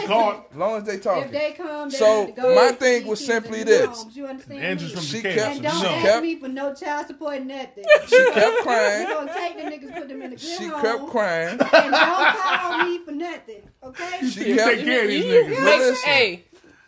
As 0.51 0.55
long 0.55 0.77
as 0.77 0.83
they 0.83 0.93
If 0.95 1.31
they 1.31 1.53
come, 1.57 1.89
they 1.89 1.97
So, 1.97 2.27
go 2.27 2.53
my 2.55 2.71
thing 2.73 3.07
was 3.07 3.25
simply 3.25 3.63
this. 3.63 3.87
homes. 4.03 4.15
You 4.15 4.27
understand? 4.27 4.63
Andrew's 4.63 4.91
from 4.91 5.01
She 5.01 5.21
Decatur. 5.23 5.39
kept- 5.41 5.55
And 5.55 5.63
don't 5.63 5.85
ask 5.85 6.21
me 6.21 6.35
for 6.35 6.47
no 6.49 6.73
child 6.75 7.07
support, 7.07 7.41
nothing. 7.41 7.83
She 8.07 8.31
kept 8.31 8.35
We're 8.35 8.61
crying. 8.63 9.07
gonna 9.07 9.33
take 9.33 9.55
the 9.57 9.63
niggas, 9.63 9.93
put 9.97 10.07
them 10.09 10.21
in 10.21 10.29
the 10.31 10.35
good 10.35 10.39
She 10.39 10.65
home, 10.67 10.81
kept 10.81 11.07
crying. 11.07 11.49
and 11.51 11.59
don't 11.59 12.37
call 12.37 12.83
me 12.85 12.99
for 12.99 13.11
nothing, 13.11 13.61
okay? 13.83 14.29
She 14.29 14.49
you 14.49 14.55
kept 14.55 14.71
take 14.75 14.85
care 14.85 15.01
of 15.03 15.07
these 15.09 15.25
niggas." 15.25 15.49
you 15.49 15.55
But 15.55 15.63
make- 15.65 15.79
listen. 15.79 16.09
hey, 16.09 16.43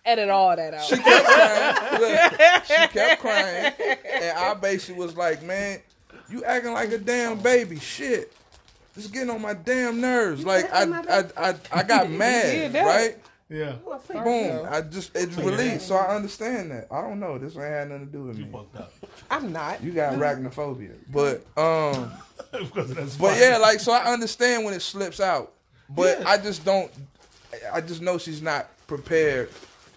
edit 0.06 0.30
all 0.30 0.56
that 0.56 0.74
out. 0.74 0.84
She 0.84 0.98
kept 0.98 1.26
crying. 1.26 2.02
Look, 2.02 2.66
she 2.66 2.88
kept 2.88 3.22
crying. 3.22 3.74
And 4.22 4.38
I 4.38 4.54
basically 4.56 5.00
was 5.04 5.16
like, 5.18 5.44
man, 5.44 5.80
you 6.30 6.44
acting 6.44 6.74
like 6.74 6.92
a 6.92 6.98
damn 6.98 7.40
baby. 7.40 7.80
Shit. 7.80 8.34
Just 8.96 9.14
getting 9.14 9.30
on 9.30 9.42
my 9.42 9.54
damn 9.54 10.02
nerves. 10.02 10.44
Like 10.46 10.72
I 10.74 10.84
I 10.84 11.50
I, 11.50 11.56
I 11.72 11.84
got 11.84 12.10
mad, 12.12 12.74
that. 12.74 12.86
right? 12.86 13.18
Yeah, 13.50 13.74
Boom. 14.14 14.68
I 14.70 14.82
just 14.82 15.16
it's 15.16 15.38
released, 15.38 15.88
so 15.88 15.96
I 15.96 16.16
understand 16.16 16.72
that. 16.72 16.88
I 16.92 17.00
don't 17.02 17.20
know. 17.20 17.38
This 17.38 17.56
ain't 17.56 17.64
had 17.64 17.90
nothing 17.90 18.08
to 18.08 18.12
do 18.12 18.24
with 18.24 18.38
you 18.38 18.46
me. 18.46 18.52
fucked 18.52 18.76
up 18.76 18.92
I'm 19.32 19.54
not. 19.54 19.82
You 19.82 19.94
got 19.94 20.14
arachnophobia. 20.16 20.92
But 21.12 21.46
um 21.58 22.12
because 22.52 22.90
of 22.92 22.96
that. 22.98 23.18
But 23.20 23.40
yeah, 23.40 23.58
like 23.58 23.80
so 23.80 23.94
I 23.94 24.12
understand 24.12 24.66
when 24.66 24.74
it 24.74 24.82
slips 24.82 25.22
out. 25.22 25.54
But 25.90 26.20
Yeah. 26.20 26.28
I 26.30 26.38
just 26.38 26.66
don't 26.66 26.92
I 27.74 27.80
just 27.80 28.02
know 28.02 28.18
she's 28.18 28.42
not 28.42 28.68
prepared 28.88 29.50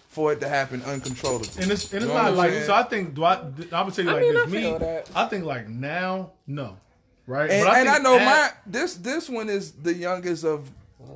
for 0.07 0.31
it 0.31 0.39
to 0.39 0.47
happen 0.47 0.81
uncontrollably. 0.83 1.49
And 1.61 1.71
it's 1.71 1.91
and 1.91 2.03
it's 2.03 2.05
You 2.05 2.07
know 2.07 2.13
not 2.23 2.33
like 2.35 2.51
saying? 2.51 2.65
so. 2.67 2.73
I 2.73 2.83
think 2.83 3.13
do 3.15 3.25
I? 3.25 3.33
I'm 3.35 3.53
gonna 3.69 3.91
tell 3.91 4.05
you 4.05 4.11
I 4.11 4.13
like 4.13 4.21
mean, 4.23 4.33
this. 4.33 4.43
I 4.43 4.47
Me, 4.47 4.77
that. 4.77 5.09
I 5.13 5.25
think 5.27 5.43
like 5.43 5.67
now, 5.67 6.31
no, 6.47 6.77
right? 7.27 7.49
and, 7.49 7.65
But 7.65 7.75
and 7.77 7.89
I 7.89 7.97
know 7.97 8.17
at- 8.17 8.25
my 8.25 8.49
this 8.65 8.95
this 8.95 9.29
one 9.29 9.49
is 9.49 9.71
the 9.73 9.93
youngest 9.93 10.45
of 10.45 10.69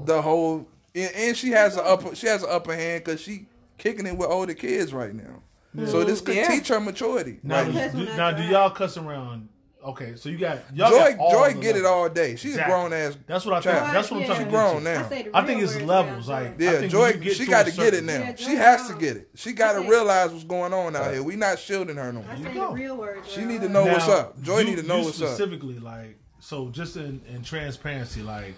the 0.04 0.22
whole 0.22 0.68
and, 0.96 1.14
and 1.16 1.38
she 1.38 1.50
has 1.50 1.78
a 1.78 1.84
upper 1.84 2.16
she 2.16 2.28
has 2.28 2.44
an 2.44 2.50
upper 2.52 2.76
hand 2.76 3.04
because 3.04 3.22
she 3.22 3.48
kicking 3.78 4.06
it 4.08 4.18
with 4.18 4.30
older 4.30 4.54
kids 4.54 4.94
right 4.94 5.14
now. 5.14 5.42
So 5.86 6.06
this 6.06 6.22
could 6.22 6.36
Yeah. 6.36 6.48
teach 6.48 6.70
her 6.70 6.80
maturity. 6.80 7.40
Now, 7.44 7.64
Like, 7.68 7.92
do, 7.92 8.06
do- 8.06 8.16
now 8.16 8.32
do 8.32 8.44
y'all 8.44 8.70
cuss 8.70 8.96
around? 8.96 9.50
Okay, 9.84 10.16
so 10.16 10.30
you 10.30 10.38
got 10.40 10.60
y'all 10.74 10.90
Joy 10.90 10.98
got 11.12 11.20
all 11.20 11.32
Joy 11.32 11.54
the 11.54 11.60
get 11.62 11.76
it 11.76 11.86
all 11.86 12.10
day. 12.10 12.36
She's 12.38 12.54
Exactly. 12.54 12.74
a 12.74 12.76
grown 12.78 12.94
ass. 12.94 13.18
That's 13.28 13.46
what 13.46 13.54
I 13.56 13.60
child. 13.60 13.80
think. 13.82 13.94
That's 13.94 14.10
what 14.10 14.20
I'm 14.22 14.26
trying 14.26 14.38
to 14.40 14.44
She's 14.46 14.52
get 14.52 14.60
grown 14.60 14.78
to. 14.78 14.84
now. 14.84 15.00
I, 15.38 15.44
I 15.44 15.46
think 15.46 15.62
it's 15.62 15.76
levels. 15.82 16.28
around 16.30 16.44
Like 16.44 16.58
Joy. 16.58 16.66
I 16.68 16.72
Yeah, 16.72 16.80
think 16.80 16.92
Joy, 16.92 17.00
when 17.02 17.14
you 17.14 17.20
get 17.20 17.36
she 17.38 17.46
got 17.46 17.66
to 17.68 17.72
get 17.72 17.94
it 17.94 18.04
now. 18.04 18.14
Yeah, 18.20 18.36
she 18.36 18.56
has 18.56 18.88
to 18.88 18.96
get 18.96 19.18
it. 19.18 19.30
She 19.36 19.54
got 19.54 19.74
to 19.74 19.82
realize 19.88 20.32
what's 20.32 20.44
going 20.46 20.74
on 20.74 20.96
out 20.96 21.04
uh, 21.04 21.12
here. 21.12 21.22
We 21.24 21.36
not 21.36 21.60
shielding 21.60 21.98
her 21.98 22.12
no 22.12 22.22
more. 22.24 22.32
I 22.32 22.42
say 22.42 22.54
the 22.54 22.68
real 22.70 22.98
words. 22.98 23.32
She 23.32 23.42
need 23.42 23.62
to 23.62 23.68
her. 23.68 23.74
know 23.74 23.86
what's 23.86 24.08
up. 24.08 24.42
Joy 24.42 24.60
you- 24.60 24.66
need 24.70 24.78
to 24.78 24.84
know 24.84 24.98
you 25.00 25.06
what's 25.06 25.22
up. 25.22 25.28
specifically. 25.28 25.78
Like 25.78 26.18
so, 26.40 26.70
just 26.70 26.96
in, 26.96 27.22
in 27.32 27.44
transparency, 27.44 28.22
like 28.24 28.56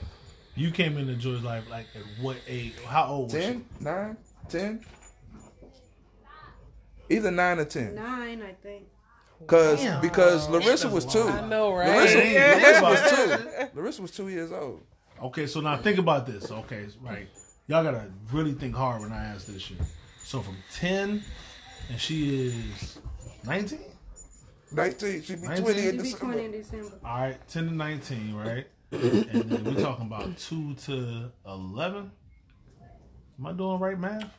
you 0.57 0.71
came 0.71 0.97
into 0.97 1.13
Joy's 1.15 1.43
life 1.43 1.69
like 1.69 1.85
at 1.95 2.01
what 2.21 2.37
age? 2.47 2.73
How 2.85 3.05
old 3.05 3.33
was 3.33 3.43
10, 3.43 3.65
9, 3.79 4.17
10? 4.49 4.85
Either 7.09 7.31
9 7.31 7.59
or 7.59 7.65
10. 7.65 7.95
Nine, 7.95 8.41
I 8.41 8.53
think. 8.61 8.83
Cause, 9.45 9.79
Damn. 9.79 10.01
because 10.01 10.49
Larissa 10.49 10.89
was 10.89 11.05
That's 11.05 11.15
2. 11.15 11.29
I 11.29 11.47
know, 11.47 11.71
right? 11.73 11.87
Larissa, 11.87 12.17
Larissa 12.17 12.83
was 12.83 13.69
2. 13.71 13.79
Larissa 13.79 14.01
was 14.01 14.11
2 14.11 14.27
years 14.29 14.51
old. 14.51 14.81
Okay, 15.21 15.47
so 15.47 15.61
now 15.61 15.77
think 15.77 15.99
about 15.99 16.25
this. 16.25 16.51
Okay, 16.51 16.85
right, 17.01 17.27
y'all 17.67 17.83
gotta 17.83 18.11
really 18.31 18.53
think 18.53 18.75
hard 18.75 19.01
when 19.01 19.11
I 19.11 19.25
ask 19.25 19.47
this 19.47 19.61
shit. 19.61 19.77
So 20.23 20.41
from 20.41 20.57
ten, 20.73 21.23
and 21.89 21.99
she 21.99 22.47
is 22.49 22.99
nineteen. 23.43 23.79
19. 24.71 25.21
She 25.23 25.35
be 25.35 25.41
19? 25.47 25.63
20 25.63 25.81
She 25.81 25.87
in 25.87 26.01
be 26.01 26.11
20 26.11 26.45
in 26.45 26.51
December. 26.51 26.83
December. 26.83 27.07
All 27.07 27.19
right, 27.19 27.47
ten 27.47 27.65
to 27.67 27.73
nineteen, 27.73 28.35
right? 28.35 28.67
And 28.91 29.49
then 29.49 29.63
we're 29.63 29.81
talking 29.81 30.05
about 30.05 30.37
two 30.37 30.73
to 30.85 31.31
eleven. 31.45 32.11
Am 33.39 33.45
I 33.45 33.53
doing 33.53 33.79
right 33.79 33.99
math? 33.99 34.31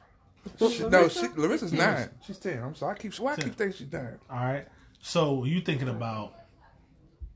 She, 0.59 0.89
no, 0.89 1.09
she, 1.09 1.27
Larissa's 1.29 1.73
9. 1.73 2.09
She's 2.27 2.39
10. 2.39 2.63
I'm 2.63 2.75
sorry. 2.75 2.95
I 2.95 2.99
keep, 2.99 3.15
why 3.17 3.33
I 3.33 3.37
keep 3.37 3.55
thinking 3.55 3.77
she's 3.77 3.93
9? 3.93 4.19
All 4.31 4.37
right. 4.37 4.67
So 5.01 5.45
you 5.45 5.61
thinking 5.61 5.89
about? 5.89 6.35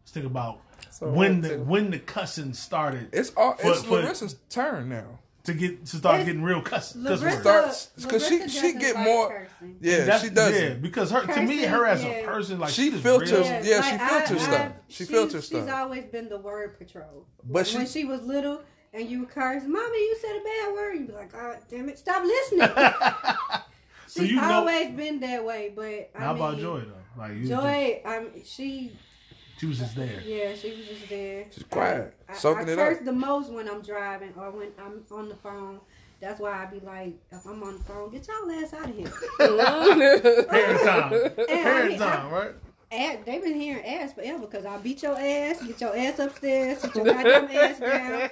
Let's 0.01 0.13
think 0.13 0.25
about 0.27 0.61
So 0.91 1.09
when 1.11 1.41
the 1.43 1.49
too. 1.51 1.63
when 1.65 1.91
the 1.91 1.99
cussing 1.99 2.55
started 2.55 3.11
It's 3.13 3.31
all, 3.37 3.55
For- 3.57 3.71
it's 3.73 3.83
for- 3.83 3.99
Larissa's 4.03 4.37
turn 4.49 4.89
now. 4.89 5.19
To 5.45 5.55
get 5.55 5.85
to 5.87 5.97
start 5.97 6.15
It's- 6.21 6.27
getting 6.27 6.43
real 6.43 6.63
cuss, 6.63 6.93
cuss 6.93 7.21
Larissa. 7.21 7.41
Starts- 7.41 7.89
'cause 8.09 8.27
she- 8.29 8.49
she 8.49 8.73
get 8.75 8.95
like 8.95 9.05
more- 9.05 9.29
cursing. 9.29 9.77
Yeah, 9.81 9.99
That's- 9.99 10.23
she 10.23 10.31
does 10.31 10.61
Yeah, 10.61 10.75
because 10.75 11.11
her 11.11 11.27
to 11.27 11.43
me, 11.43 11.65
her 11.65 11.85
as 11.87 12.05
a 12.05 12.23
person, 12.25 12.61
like 12.61 12.71
She 12.71 12.91
she's 12.91 13.01
filters- 13.01 13.31
real. 13.33 13.65
Yeah, 13.65 13.83
she 13.83 13.99
filters 13.99 14.43
stuff. 14.45 14.73
She 14.89 14.95
she's- 14.97 15.11
filters 15.11 15.47
stuff. 15.47 15.65
She's 15.65 15.73
always 15.73 16.05
been 16.05 16.29
the 16.29 16.39
word 16.39 16.79
patrol. 16.79 17.27
But 17.43 17.67
when 17.75 17.87
she- 17.87 18.01
she 18.01 18.05
was 18.05 18.23
little 18.23 18.61
and 18.95 19.09
you 19.09 19.27
curse, 19.27 19.65
"Mommy, 19.67 19.99
you 19.99 20.17
said 20.21 20.37
a 20.37 20.45
bad 20.45 20.73
word," 20.75 20.95
you'd 20.95 21.07
be 21.09 21.13
like, 21.15 21.33
"God 21.33 21.59
damn 21.69 21.89
it, 21.89 21.99
stop 21.99 22.23
listening." 22.25 22.69
So 24.07 24.21
she's 24.21 24.33
you 24.33 24.37
know- 24.43 24.53
always 24.61 24.91
been 24.95 25.21
that 25.21 25.43
way. 25.43 25.73
But 25.75 26.11
I 26.15 26.19
How 26.25 26.35
mean, 26.35 26.43
about 26.43 26.59
Joy 26.61 26.81
though? 26.81 27.21
Like 27.21 27.33
you 27.33 27.49
just- 27.49 27.51
Joy, 27.63 28.03
um, 28.05 28.29
she, 28.45 28.93
she 29.63 29.69
was 29.69 29.79
just 29.79 29.95
there. 29.95 30.21
yeah, 30.27 30.55
she 30.57 30.73
was 30.73 30.89
just 30.89 31.09
there. 31.09 31.45
She's 31.53 31.63
quiet, 31.63 32.13
I, 32.29 32.35
soaking 32.35 32.69
I 32.69 32.73
it 32.73 32.79
up. 32.81 32.89
curse 32.89 33.05
the 33.05 33.13
most 33.13 33.49
when 33.53 33.69
I'm 33.69 33.81
driving 33.81 34.35
or 34.37 34.51
when 34.51 34.73
I'm 34.77 35.05
on 35.17 35.29
the 35.29 35.37
phone. 35.37 35.79
That's 36.19 36.41
why 36.41 36.65
I 36.65 36.67
be 36.67 36.81
like, 36.81 37.15
if 37.31 37.47
I'm 37.47 37.63
on 37.63 37.79
the 37.79 37.85
phone, 37.85 38.11
get 38.11 38.27
y'all 38.27 38.51
ass 38.51 38.75
out 38.75 38.89
of 38.89 38.97
here. 38.97 39.07
Parent 40.49 40.83
time. 40.83 41.13
And 41.13 41.47
Parent 41.47 41.99
time, 41.99 42.33
right? 42.33 42.53
ass, 42.91 43.19
they've 43.25 43.41
been 43.43 43.55
hearing 43.55 43.87
ass 43.87 44.13
forever 44.15 44.41
because 44.41 44.67
I 44.67 44.79
beat 44.79 45.01
your 45.01 45.17
ass, 45.17 45.63
get 45.65 45.81
your 45.81 45.97
ass 45.97 46.19
upstairs, 46.19 46.83
get 46.83 46.97
your 46.97 47.05
goddamn 47.05 47.57
ass 47.57 47.79
down. 47.79 48.31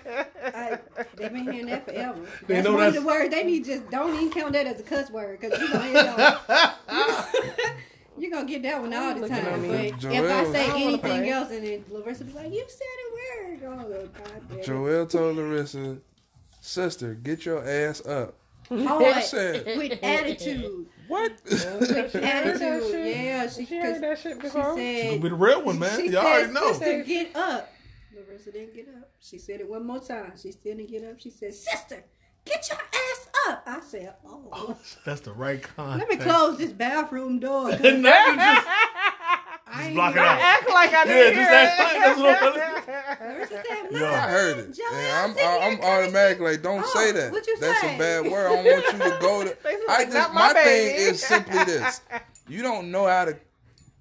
I, 0.52 0.78
they've 1.14 1.32
been 1.32 1.44
hearing 1.44 1.66
that 1.66 1.84
forever. 1.86 2.26
They 2.48 2.54
That's 2.54 2.66
know 2.66 2.74
one 2.74 2.88
of 2.88 2.94
the 2.94 3.02
words 3.02 3.32
they 3.32 3.44
need. 3.44 3.66
Just 3.66 3.88
don't 3.88 4.16
even 4.16 4.30
count 4.30 4.52
that 4.54 4.66
as 4.66 4.80
a 4.80 4.82
cuss 4.82 5.10
word 5.10 5.40
because 5.40 5.60
you 5.60 5.68
gonna 5.72 6.40
end 8.16 8.16
up. 8.16 8.22
You 8.22 8.30
gonna 8.30 8.48
get 8.48 8.62
that 8.62 8.80
one 8.80 8.92
all 8.94 9.14
the 9.14 9.28
time. 9.28 9.62
me. 9.62 9.92
But 9.92 10.04
if 10.12 10.30
I 10.30 10.52
say 10.52 10.70
I 10.70 10.74
anything 10.76 11.00
play. 11.00 11.30
else 11.30 11.50
and 11.50 11.64
then 11.66 11.84
Larissa 11.90 12.24
be 12.24 12.32
like, 12.32 12.52
"You 12.52 12.64
said 12.68 12.86
a 13.06 13.66
word," 13.66 13.78
oh 13.92 14.08
god 14.08 14.42
damn 14.48 14.58
it. 14.58 14.66
Joelle 14.66 15.08
told 15.08 15.36
Larissa, 15.36 15.98
sister, 16.60 17.14
get 17.14 17.44
your 17.46 17.66
ass 17.66 18.04
up. 18.06 18.34
Hard, 18.70 19.24
said- 19.24 19.64
with 19.78 19.98
attitude. 20.02 20.86
What? 21.08 21.32
With 21.44 22.14
attitude. 22.14 22.90
shit? 22.92 23.16
Yeah, 23.16 23.48
she, 23.48 23.66
She 23.66 23.78
heard 23.80 23.94
'cause 23.94 24.00
that 24.00 24.18
shit 24.20 24.36
she 24.36 24.42
before. 24.42 24.76
She 24.78 25.02
gonna 25.08 25.18
be 25.20 25.28
the 25.28 25.34
real 25.34 25.64
one, 25.64 25.78
man. 25.80 25.98
She 26.00 26.08
Y'all 26.10 26.24
already 26.24 26.52
know. 26.52 26.68
Sister, 26.72 27.02
get 27.02 27.34
up. 27.34 27.68
Larissa 28.14 28.52
didn't 28.52 28.74
get 28.76 28.86
up. 28.96 29.10
She 29.20 29.36
said 29.38 29.58
it 29.60 29.68
one 29.68 29.84
more 29.84 29.98
time. 29.98 30.34
She 30.40 30.52
still 30.52 30.76
didn't 30.76 30.88
get 30.88 31.02
up. 31.04 31.18
She 31.18 31.30
said, 31.30 31.52
Sister, 31.52 32.04
get 32.44 32.68
your 32.70 32.78
ass 32.78 33.28
up. 33.48 33.62
I 33.66 33.80
said, 33.80 34.14
Oh. 34.26 34.48
oh 34.52 34.76
that's 35.04 35.20
the 35.22 35.32
right 35.32 35.62
kind. 35.62 35.98
Let 36.00 36.08
me 36.08 36.16
close 36.16 36.58
this 36.58 36.72
bathroom 36.72 37.38
door. 37.38 37.70
'cause 37.70 37.80
Now 37.80 38.26
you 38.26 38.36
just 38.36 38.66
I 39.72 39.90
block 39.94 40.10
it 40.12 40.16
even- 40.16 40.24
out. 40.24 40.40
Act 40.40 40.68
like 40.70 40.92
I 40.92 41.04
Yeah, 41.04 41.04
didn't 41.04 41.34
just 41.34 41.50
hear 41.50 41.58
act 41.58 41.78
that's 41.78 42.18
what 42.20 42.42
I'm 42.42 42.58
it. 42.58 43.36
Larissa 43.36 43.62
said, 43.68 43.92
Yo. 44.00 44.06
I 44.06 44.18
heard 44.28 44.58
it. 44.58 44.72
Joel, 44.76 44.86
And 44.94 45.12
I'm, 45.16 45.32
sit 45.34 45.40
here 45.42 45.48
I'm 45.60 45.76
cursing. 45.76 45.84
automatic 45.84 46.40
like, 46.40 46.62
don't 46.62 46.82
Oh, 46.84 46.86
say 46.94 47.12
that. 47.12 47.32
you 47.46 47.56
That's 47.60 47.80
say? 47.80 47.94
a 47.94 47.98
bad 47.98 48.30
word. 48.30 48.46
I 48.46 48.54
don't 48.54 48.64
want 48.64 48.84
you 48.92 48.98
to 49.10 49.18
go 49.20 49.44
to. 49.44 49.56
I 49.90 50.04
just 50.06 50.32
my, 50.34 50.52
my 50.52 50.60
thing 50.62 50.94
is 50.96 51.22
simply 51.22 51.64
this: 51.64 52.00
you 52.48 52.62
don't 52.62 52.90
know 52.90 53.06
how 53.06 53.26
to 53.26 53.36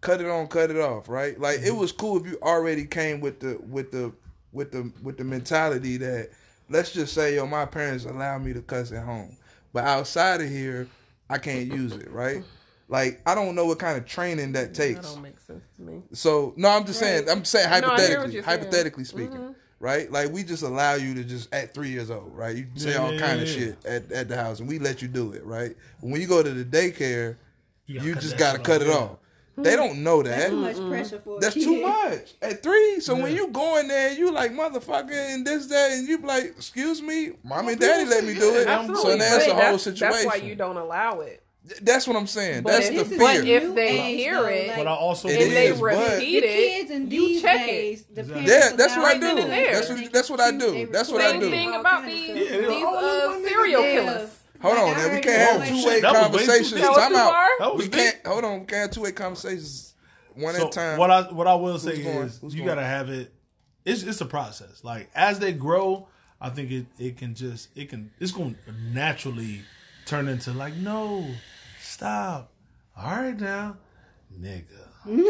cut 0.02 0.22
it 0.22 0.28
on, 0.28 0.48
cut 0.48 0.72
it 0.72 0.78
off, 0.78 1.08
right? 1.10 1.40
Like 1.40 1.60
it 1.60 1.66
mm-hmm. 1.66 1.78
was 1.78 1.92
cool 1.92 2.18
if 2.18 2.26
you 2.26 2.38
already 2.42 2.86
came 2.86 3.20
with 3.20 3.40
the 3.40 3.60
with 3.70 3.92
the 3.92 4.12
with 4.52 4.72
the 4.72 4.92
with 5.04 5.18
the 5.18 5.24
mentality 5.24 5.98
that 5.98 6.30
let's 6.70 6.92
just 6.92 7.14
say, 7.14 7.36
yo, 7.36 7.46
my 7.46 7.66
parents 7.66 8.06
allow 8.06 8.38
me 8.38 8.54
to 8.54 8.62
cuss 8.62 8.92
at 8.92 9.04
home, 9.04 9.36
but 9.74 9.84
outside 9.84 10.42
of 10.42 10.50
here, 10.50 10.88
I 11.30 11.38
can't 11.38 11.72
use 11.72 11.94
it, 11.94 12.10
right? 12.12 12.44
Like 12.90 13.22
I 13.26 13.36
don't 13.36 13.54
know 13.54 13.66
what 13.66 13.78
kind 13.78 13.98
of 13.98 14.06
training 14.06 14.54
that 14.54 14.74
takes. 14.74 15.00
That 15.02 15.14
don't 15.14 15.22
make 15.22 15.40
sense 15.40 15.64
to 15.76 15.82
me. 15.82 16.02
So 16.14 16.54
no, 16.58 16.70
I'm 16.70 16.86
just 16.86 17.00
saying. 17.00 17.30
I'm 17.30 17.46
saying 17.46 17.70
No, 17.70 17.76
I 17.76 17.80
hear 17.80 17.88
what 17.90 18.00
hypothetically, 18.00 18.34
you're 18.34 18.44
saying. 18.44 18.60
hypothetically 18.60 19.04
mm-hmm. 19.04 19.18
speaking, 19.18 19.56
right? 19.80 20.12
Like 20.12 20.32
we 20.32 20.44
just 20.44 20.64
allow 20.64 20.96
you 20.96 21.14
to 21.14 21.24
just 21.24 21.54
at 21.54 21.74
three 21.76 21.90
years 21.90 22.10
old, 22.10 22.36
right? 22.36 22.56
You 22.56 22.66
say 22.76 22.94
Yeah, 22.94 22.98
all 22.98 23.14
yeah, 23.14 23.20
kind 23.20 23.42
of 23.42 23.48
shit 23.48 23.86
at, 23.86 24.12
at 24.12 24.28
the 24.28 24.36
house, 24.36 24.60
and 24.60 24.68
we 24.68 24.80
let 24.80 25.04
you 25.04 25.08
do 25.08 25.34
it, 25.34 25.46
right? 25.46 25.76
When 26.00 26.20
you 26.20 26.26
go 26.26 26.42
to 26.42 26.52
the 26.52 26.66
daycare, 26.66 27.38
gotta 27.88 28.08
you 28.08 28.14
cut 28.16 28.24
just 28.24 28.38
that 28.38 28.40
gotta 28.40 28.60
cut 28.60 28.82
it 28.82 28.90
off. 28.90 29.18
They 29.64 29.76
don't 29.76 30.04
know 30.04 30.22
that. 30.24 30.30
That's 30.30 30.44
that. 30.44 30.50
too 30.50 30.56
much 30.62 30.90
pressure 30.90 31.20
for 31.20 31.38
a 31.38 31.40
That's 31.40 31.54
kid. 31.56 31.64
too 31.64 31.82
much 31.82 32.34
at 32.42 32.64
three. 32.64 33.00
So 33.00 33.16
when 33.16 33.36
you 33.36 33.48
go 33.48 33.78
in 33.78 33.88
there, 33.88 34.14
you 34.14 34.32
like 34.32 34.52
motherfucker 34.52 35.12
and 35.34 35.46
this 35.46 35.68
that, 35.68 35.92
and 35.92 36.08
you 36.08 36.18
be 36.20 36.28
like, 36.28 36.46
excuse 36.46 37.02
me, 37.02 37.32
mom 37.44 37.68
and 37.68 37.80
daddy 37.80 38.10
let 38.10 38.24
me 38.24 38.34
do 38.34 38.56
it. 38.56 38.68
yeah, 38.68 38.80
Absolutely. 38.80 39.12
So 39.12 39.18
that's 39.18 39.46
but 39.46 39.48
the 39.48 39.54
whole 39.62 39.72
that's, 39.72 39.84
situation. 39.84 40.26
That's 40.28 40.42
why 40.42 40.48
you 40.48 40.56
don't 40.56 40.78
allow 40.78 41.20
it. 41.22 41.44
That's 41.84 42.08
what 42.08 42.16
I'm 42.18 42.26
saying. 42.26 42.64
But 42.64 42.72
that's 42.72 42.90
the 42.90 42.96
This 42.96 43.12
is 43.12 43.18
but 43.20 43.46
if 43.46 43.76
they 43.76 44.00
age, 44.00 44.18
hear 44.22 44.48
it, 44.48 44.76
But 44.76 44.88
I 44.88 44.92
also 44.92 45.28
It 45.28 45.32
and 45.34 45.40
believe- 45.40 45.54
they 45.54 45.68
is, 45.68 45.80
but- 45.80 45.86
repeat 45.86 46.40
the 46.42 46.48
it, 46.48 46.58
kids 46.80 46.92
in 46.92 47.12
you 47.12 47.20
these 47.28 47.42
check 47.44 47.66
days, 47.68 48.00
it. 48.02 48.16
the 48.16 48.22
Exactly. 48.22 48.48
Yeah, 48.52 48.70
that's 48.76 48.96
what 48.98 49.06
I 49.06 49.14
do. 49.20 49.36
That's 49.48 49.90
what 49.90 50.14
that's 50.14 50.30
what 50.32 50.40
I 50.40 50.52
do. 50.58 50.88
That's 50.92 51.10
what 51.12 51.22
I 51.22 51.32
Same 51.32 51.40
do. 51.42 51.50
thing 51.52 51.74
about 51.76 52.06
these. 52.06 52.28
Yeah, 52.30 52.58
these 52.68 52.84
uh, 52.86 53.40
serial 53.44 53.84
Yeah. 53.84 53.92
killers. 53.92 54.30
Hold 54.62 54.76
Like, 54.76 54.84
on, 54.84 54.96
I 54.96 55.08
now 55.08 55.14
we 55.16 55.22
can't 55.22 55.60
have 55.62 55.68
two 55.70 55.76
shit, 55.76 55.88
way 55.88 56.02
that 56.02 56.12
was 56.12 56.22
way 56.22 56.22
too 56.22 56.30
conversations. 56.48 56.72
deep. 56.74 56.82
That 56.82 56.90
was 56.92 56.98
Time 57.04 57.16
out. 57.16 57.30
far? 57.32 57.48
That 57.60 57.76
We 57.76 57.84
deep. 57.84 57.94
can't 57.94 58.28
hold 58.28 58.44
on. 58.46 58.60
We 58.62 58.66
can't 58.66 58.82
have 58.82 58.92
two 58.92 59.02
way 59.02 59.12
conversations 59.12 59.94
one 60.36 60.56
at 60.56 60.62
a 60.64 60.70
time. 60.70 60.98
what 60.98 61.10
I 61.12 61.22
what 61.32 61.48
I 61.48 61.56
will 61.56 61.80
say 61.80 61.96
Who's 61.98 62.06
going? 62.06 62.28
is 62.28 62.38
Who's 62.40 62.54
you 62.56 62.60
going? 62.66 62.76
gotta 62.76 62.86
have 62.88 63.10
it. 63.10 63.34
It's 63.86 64.04
it's 64.04 64.22
a 64.22 64.26
process. 64.26 64.84
Like 64.84 65.10
as 65.16 65.40
they 65.40 65.54
grow, 65.54 66.08
I 66.42 66.50
think 66.50 66.72
it 66.72 66.86
it 66.98 67.18
can 67.18 67.36
just 67.36 67.70
it 67.76 67.90
can 67.90 68.12
it's 68.20 68.32
going 68.32 68.56
to 68.66 68.72
naturally 68.94 69.62
turn 70.06 70.28
into 70.28 70.52
like 70.52 70.76
no, 70.76 71.26
stop. 71.82 72.52
All 72.98 73.16
right 73.16 73.40
now, 73.40 73.78
nigga. 74.38 74.66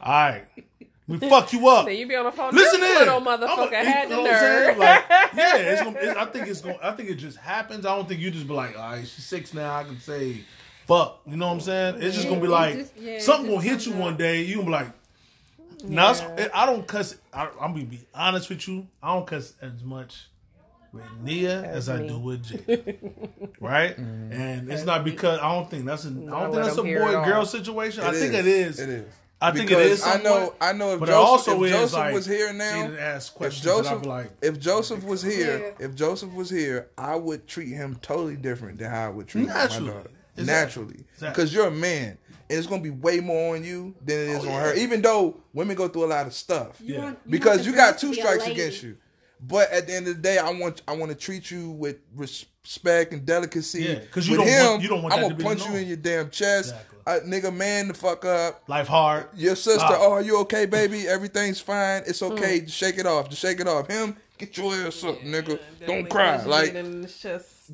All 0.00 0.12
right, 0.12 0.44
we 1.10 1.28
fuck 1.28 1.52
you 1.52 1.68
up. 1.68 1.86
Then 1.86 1.96
you 1.96 2.06
be 2.06 2.14
on 2.16 2.24
the 2.24 2.32
phone. 2.32 2.54
Listen 2.54 2.80
this 2.80 2.90
in. 2.92 2.98
little 3.06 3.16
I'm 3.18 3.26
a- 3.26 3.46
motherfucker 3.46 3.72
had 3.72 4.08
you 4.08 4.16
know 4.16 4.22
what 4.22 4.30
nerve. 4.32 4.78
Like, 4.78 5.04
yeah, 5.34 5.56
it's 5.56 5.82
gonna, 5.82 5.98
it, 5.98 6.16
I 6.16 6.24
think 6.26 6.48
it's 6.48 6.60
going. 6.60 6.78
I 6.82 6.92
think 6.92 7.10
it 7.10 7.16
just 7.16 7.36
happens. 7.38 7.84
I 7.84 7.94
don't 7.96 8.08
think 8.08 8.20
you 8.20 8.30
just 8.30 8.46
be 8.48 8.54
like, 8.54 8.78
all 8.78 8.90
right, 8.92 9.00
she's 9.06 9.24
six 9.24 9.52
now. 9.52 9.74
I 9.76 9.84
can 9.84 9.98
say, 10.00 10.42
fuck. 10.86 11.20
You 11.26 11.36
know 11.36 11.46
what 11.48 11.54
I'm 11.54 11.60
saying? 11.60 11.96
It's 12.02 12.16
just 12.16 12.28
gonna 12.28 12.40
be 12.40 12.46
like 12.48 12.74
just- 12.76 12.96
yeah, 12.96 13.18
something 13.20 13.46
just 13.50 13.56
gonna 13.64 13.68
hit 13.76 13.86
you 13.86 13.94
out. 13.94 14.00
one 14.00 14.16
day. 14.16 14.42
You 14.42 14.54
gonna 14.56 14.66
be 14.66 14.72
like, 14.72 14.86
now 15.84 16.12
Yeah. 16.12 16.48
I 16.54 16.66
don't 16.66 16.86
cuss. 16.86 17.16
I, 17.32 17.48
I'm 17.60 17.72
gonna 17.72 17.84
be 17.84 18.00
honest 18.14 18.48
with 18.48 18.66
you. 18.68 18.86
I 19.02 19.14
don't 19.14 19.26
cuss 19.26 19.54
as 19.62 19.82
much 19.82 20.26
with 20.92 21.04
Nia 21.22 21.62
as, 21.62 21.88
I 21.88 22.04
do 22.06 22.18
with 22.18 22.44
Jay. 22.44 22.98
right? 23.60 23.96
Mm-hmm. 23.96 24.32
And 24.32 24.70
it's 24.72 24.84
not 24.84 25.04
because 25.04 25.38
I 25.40 25.52
don't 25.54 25.70
think 25.70 25.84
that's 25.86 26.04
a. 26.04 26.08
I 26.08 26.10
don't 26.12 26.50
think 26.52 26.54
that's 26.64 26.72
a 26.74 26.76
them 26.76 26.86
hear 26.86 26.98
it 26.98 27.04
boy 27.04 27.16
all. 27.16 27.24
girl 27.24 27.46
situation. 27.46 28.02
I 28.04 28.08
It 28.10 28.14
think 28.14 28.34
it 28.34 28.46
is. 28.46 28.78
It 28.80 28.88
is. 28.88 29.12
I 29.42 29.52
think 29.52 29.70
it 29.70 29.76
Because. 29.78 30.04
I 30.06 30.20
know. 30.22 30.54
I 30.60 30.72
know. 30.72 30.92
If 30.94 31.00
But 31.00 31.06
Joseph, 31.06 31.48
also 31.48 31.64
if 31.64 31.70
Joseph 31.72 31.92
like 31.98 32.14
was 32.14 32.26
here 32.26 32.48
she 32.50 32.58
now, 32.58 32.82
didn't 32.86 32.98
ask 32.98 33.32
if 33.32 33.36
questions. 33.38 33.64
Joseph, 33.64 34.04
like, 34.04 34.30
if 34.42 34.58
Joseph 34.60 35.02
was 35.04 35.22
here, 35.22 35.74
Yeah. 35.80 35.86
if 35.86 35.94
Joseph 35.94 36.32
was 36.34 36.50
here, 36.50 36.88
I 36.98 37.16
would 37.16 37.46
treat 37.46 37.68
him 37.72 37.96
totally 38.02 38.36
different 38.36 38.78
than 38.78 38.90
how 38.90 39.06
I 39.06 39.08
would 39.08 39.28
treat 39.28 39.46
Naturally. 39.46 39.88
my 39.88 39.94
daughter. 39.94 40.10
Exactly. 40.36 40.44
Naturally, 40.44 41.04
because 41.20 41.52
you're 41.54 41.66
a 41.66 41.70
man, 41.70 42.16
and 42.28 42.58
it's 42.58 42.66
gonna 42.66 42.82
be 42.82 42.90
way 42.90 43.20
more 43.20 43.56
on 43.56 43.64
you 43.64 43.94
than 44.04 44.16
it 44.18 44.28
is 44.28 44.36
Oh, 44.38 44.40
on 44.42 44.46
yeah. 44.48 44.60
her. 44.68 44.74
Even 44.74 45.02
though 45.02 45.36
women 45.52 45.74
go 45.76 45.88
through 45.88 46.04
a 46.04 46.06
lot 46.06 46.26
of 46.26 46.34
stuff, 46.34 46.76
You 46.80 46.94
Yeah. 46.94 47.00
want- 47.04 47.18
you 47.24 47.30
because 47.30 47.66
you 47.66 47.74
got 47.74 47.98
two 47.98 48.08
to 48.10 48.14
be 48.14 48.20
a 48.20 48.22
strikes 48.22 48.46
against 48.46 48.82
you. 48.82 48.96
But 49.42 49.70
at 49.70 49.86
the 49.86 49.94
end 49.94 50.06
of 50.08 50.16
the 50.16 50.22
day, 50.22 50.38
I 50.38 50.50
want 50.52 50.82
I 50.86 50.94
want 50.94 51.10
to 51.12 51.16
treat 51.16 51.50
you 51.50 51.70
with 51.70 51.96
respect 52.14 53.12
and 53.12 53.24
delicacy. 53.24 53.82
Yeah, 53.84 53.94
because 54.00 54.28
you 54.28 54.38
With 54.38 54.46
don't 54.46 54.48
him, 54.48 54.66
want- 54.72 54.82
you 54.82 54.88
don't 54.88 55.02
want 55.02 55.14
I'm 55.14 55.22
gonna 55.22 55.36
to 55.36 55.42
punch 55.44 55.66
you 55.66 55.74
in 55.76 55.88
your 55.88 55.96
damn 55.96 56.28
chest, 56.30 56.74
Exactly. 56.74 56.98
uh, 57.06 57.20
nigga. 57.50 57.54
Man, 57.56 57.88
the 57.88 57.94
fuck 57.94 58.24
up. 58.24 58.62
life 58.68 58.86
hard. 58.88 59.26
Your 59.34 59.56
sister, 59.56 59.80
Ah. 59.88 59.96
oh, 59.98 60.12
are 60.12 60.22
you 60.22 60.38
okay, 60.40 60.66
baby? 60.66 61.08
Everything's 61.16 61.60
fine. 61.60 62.02
It's 62.06 62.22
okay. 62.22 62.60
Mm. 62.60 62.64
Just 62.66 62.76
shake 62.76 62.98
it 62.98 63.06
off. 63.06 63.30
Just 63.30 63.40
shake 63.40 63.60
it 63.60 63.66
off. 63.66 63.88
Him, 63.88 64.14
get 64.36 64.56
your 64.58 64.74
ass 64.74 65.02
up, 65.04 65.18
nigga. 65.20 65.58
Then 65.78 65.88
Don't 65.88 66.10
cry. 66.10 66.44
Like 66.44 66.72
Jaden 66.74 66.76
in 66.76 67.06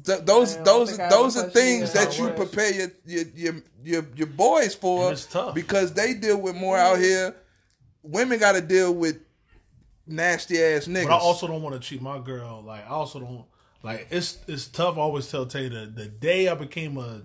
th- 0.05 0.20
those, 0.24 0.52
Man, 0.57 0.62
I 0.62 0.64
don't 0.64 0.64
those, 0.64 0.96
those 1.35 1.37
are 1.38 1.50
things 1.50 1.92
that 1.94 2.16
you 2.16 2.26
wrist. 2.26 2.37
prepare 2.37 2.72
your 2.72 2.90
your 3.05 3.24
your 3.35 3.55
your, 3.83 4.07
your 4.14 4.26
boys 4.29 4.74
for. 4.76 5.11
It's 5.12 5.26
tough. 5.26 5.52
because 5.55 5.92
they 5.94 6.14
deal 6.14 6.40
with 6.40 6.55
more 6.55 6.76
out 6.79 7.00
here. 7.00 7.35
Women 8.05 8.38
got 8.38 8.52
to 8.52 8.61
deal 8.61 8.94
with 8.94 9.18
nasty 10.06 10.62
ass 10.62 10.86
niggas. 10.86 11.04
But 11.08 11.12
I 11.14 11.18
also 11.18 11.46
don't 11.46 11.62
want 11.62 11.74
to 11.74 11.80
cheat 11.80 12.00
my 12.02 12.18
girl. 12.18 12.62
Like 12.64 12.84
I 12.86 12.90
also 12.90 13.20
don't 13.20 13.44
like 13.82 14.08
it's 14.10 14.38
it's 14.46 14.66
tough. 14.68 14.96
I 14.96 15.00
always 15.00 15.30
tell 15.30 15.46
Tay 15.46 15.68
the 15.68 15.86
the 15.92 16.06
day 16.06 16.48
I 16.48 16.54
became 16.54 16.96
a 16.98 17.22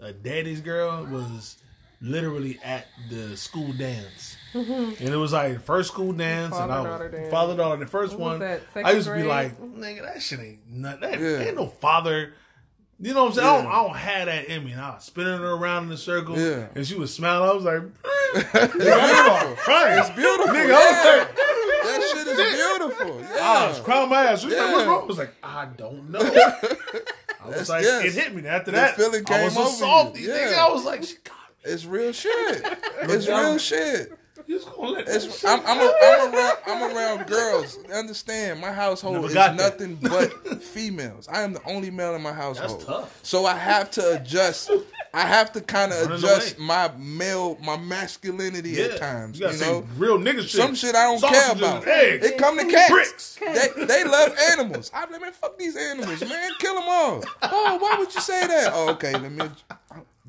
a 0.00 0.12
daddy's 0.12 0.60
girl 0.60 1.04
was 1.06 1.56
literally 2.00 2.58
at 2.64 2.86
the 3.10 3.36
school 3.36 3.72
dance. 3.72 4.36
Mm-hmm. 4.52 5.04
And 5.04 5.08
it 5.14 5.16
was 5.16 5.32
like 5.32 5.62
first 5.62 5.92
school 5.92 6.12
dance, 6.12 6.54
and 6.56 6.72
I 6.72 6.76
Father-daughter 6.82 7.04
was 7.04 7.12
dance. 7.12 7.30
father 7.30 7.56
daughter. 7.56 7.76
The 7.84 7.90
first 7.90 8.16
What 8.16 8.40
one, 8.40 8.60
I 8.84 8.90
used 8.92 9.06
to 9.06 9.12
be 9.14 9.22
grade? 9.22 9.26
like, 9.28 9.60
nigga, 9.62 10.02
that 10.02 10.20
shit 10.20 10.40
ain't 10.40 10.68
nothing. 10.68 11.00
That 11.00 11.20
Yeah. 11.20 11.38
ain't 11.46 11.56
no 11.56 11.66
father. 11.68 12.34
You 13.00 13.14
know 13.14 13.24
what 13.24 13.28
I'm 13.30 13.34
saying? 13.34 13.48
I, 13.48 13.62
don't, 13.62 13.66
I 13.72 13.82
don't 13.86 13.96
have 13.96 14.26
that 14.26 14.44
in 14.46 14.64
me. 14.64 14.72
And 14.72 14.80
I 14.80 14.90
was 14.94 15.04
spinning 15.04 15.38
her 15.38 15.52
around 15.52 15.84
in 15.86 15.92
a 15.92 15.96
circle, 15.96 16.38
Yeah. 16.38 16.66
and 16.74 16.86
she 16.86 16.94
was 16.96 17.12
smiling. 17.14 17.48
I 17.48 17.52
was 17.52 17.64
like, 17.64 17.82
it's 18.34 18.72
beautiful. 18.74 19.56
crying. 19.56 19.98
It's 19.98 20.10
beautiful. 20.10 20.46
Nigga, 20.54 20.74
I 20.74 20.90
was 20.90 21.26
like, 21.26 21.36
that 21.36 21.54
shit 21.56 21.61
is 22.38 22.54
beautiful. 22.54 23.20
Yeah. 23.20 23.36
I 23.40 23.68
was 23.68 23.80
crying 23.80 24.08
my 24.08 24.24
ass. 24.26 24.44
Was 24.44 24.52
like, 24.54 24.62
Yeah. 24.62 24.72
what's 24.72 24.86
wrong? 24.86 25.02
I 25.02 25.06
was 25.06 25.18
like, 25.18 25.34
I 25.42 25.66
don't 25.76 26.10
know. 26.10 26.18
I 27.42 27.46
was 27.46 27.68
That's- 27.68 27.68
like, 27.68 27.82
yes. 27.84 28.04
it 28.04 28.12
hit 28.14 28.34
me. 28.34 28.46
After 28.48 28.70
The 28.70 28.76
that, 28.76 28.96
feeling 28.96 29.22
I 29.26 29.28
came 29.48 29.54
was 29.54 29.74
a 29.74 29.76
softy. 29.78 30.20
Yeah. 30.22 30.64
I 30.66 30.72
was 30.72 30.84
like, 30.84 31.02
she 31.04 31.16
got 31.24 31.34
me. 31.36 31.72
It's 31.72 31.84
real 31.84 32.12
shit. 32.12 32.32
It's 33.02 33.26
real 33.26 33.58
shit. 33.58 34.12
Just 34.48 34.66
gonna 34.74 34.88
let 34.90 35.08
It's, 35.08 35.44
I'm, 35.44 35.60
I'm, 35.64 35.78
a, 35.78 35.92
I'm 36.02 36.34
around. 36.34 36.56
I'm 36.66 36.96
around 36.96 37.26
girls. 37.28 37.78
Understand? 37.92 38.60
My 38.60 38.72
household 38.72 39.24
is 39.24 39.34
got 39.34 39.56
that. 39.56 39.70
nothing 39.70 39.94
but 39.96 40.62
females. 40.62 41.28
I 41.28 41.42
am 41.42 41.52
the 41.52 41.62
only 41.64 41.90
male 41.90 42.14
in 42.16 42.22
my 42.22 42.32
household. 42.32 42.80
That's 42.80 42.84
tough. 42.84 43.20
So 43.22 43.46
I 43.46 43.54
have 43.54 43.90
to 43.92 44.16
adjust. 44.20 44.70
I 45.14 45.26
have 45.26 45.52
to 45.52 45.60
kind 45.60 45.92
of 45.92 46.10
adjust 46.10 46.58
my 46.58 46.90
male, 46.96 47.58
my 47.62 47.76
masculinity 47.76 48.70
Yeah. 48.70 48.84
at 48.84 48.96
times. 48.98 49.38
You 49.38 49.50
You, 49.50 49.58
know, 49.58 49.84
real 49.98 50.18
nigga 50.18 50.40
shit. 50.40 50.50
some 50.50 50.74
shit 50.74 50.94
I 50.94 51.04
don't 51.04 51.22
care 51.22 51.52
about. 51.52 51.86
Eggs. 51.86 52.24
It 52.26 52.38
come 52.38 52.58
to 52.58 52.64
cats. 52.64 52.90
Bricks. 52.90 53.38
They 53.40 53.84
they 53.84 54.04
love 54.04 54.34
animals. 54.52 54.90
I'm 54.94 55.12
like, 55.12 55.20
man, 55.20 55.32
fuck 55.32 55.58
these 55.58 55.76
animals, 55.76 56.20
man. 56.26 56.50
Kill 56.58 56.74
them 56.76 56.84
all. 56.88 57.24
Oh, 57.42 57.76
why 57.78 57.96
would 57.98 58.14
you 58.14 58.20
say 58.22 58.46
that? 58.46 58.72
Oh, 58.74 58.90
okay. 58.92 59.12
Let 59.12 59.30
me. 59.32 59.44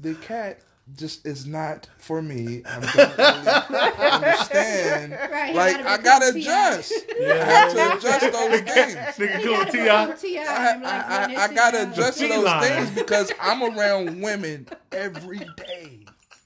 The 0.02 0.15
cat 0.15 0.60
just 0.96 1.26
is 1.26 1.46
not 1.46 1.88
for 1.98 2.22
me. 2.22 2.62
I 2.65 2.80
don't 2.80 2.96
really 2.96 4.12
understand. 4.12 5.17
Right, 5.34 5.56
like 5.56 5.78
gotta 5.78 5.89
I 5.89 5.98
gotta 5.98 6.34
T.I. 6.34 6.41
adjust. 6.41 6.93
I 7.22 7.36
have 7.36 7.74
to 7.74 7.98
adjust 7.98 8.32
those 8.32 8.62
things. 8.62 8.96
Nigga 8.96 9.38
He 9.38 9.46
gotta 9.46 9.72
T.I. 9.72 10.43
become 10.43 10.48
I, 10.48 10.72
I'm 10.72 10.86
I, 10.86 11.36
I, 11.43 11.54
gotta 11.54 11.89
adjust 11.89 12.19
to 12.19 12.28
those 12.28 12.67
things 12.67 12.91
because 12.91 13.32
I'm 13.41 13.63
around 13.63 14.22
women 14.22 14.67
every 14.91 15.39
day. 15.39 16.00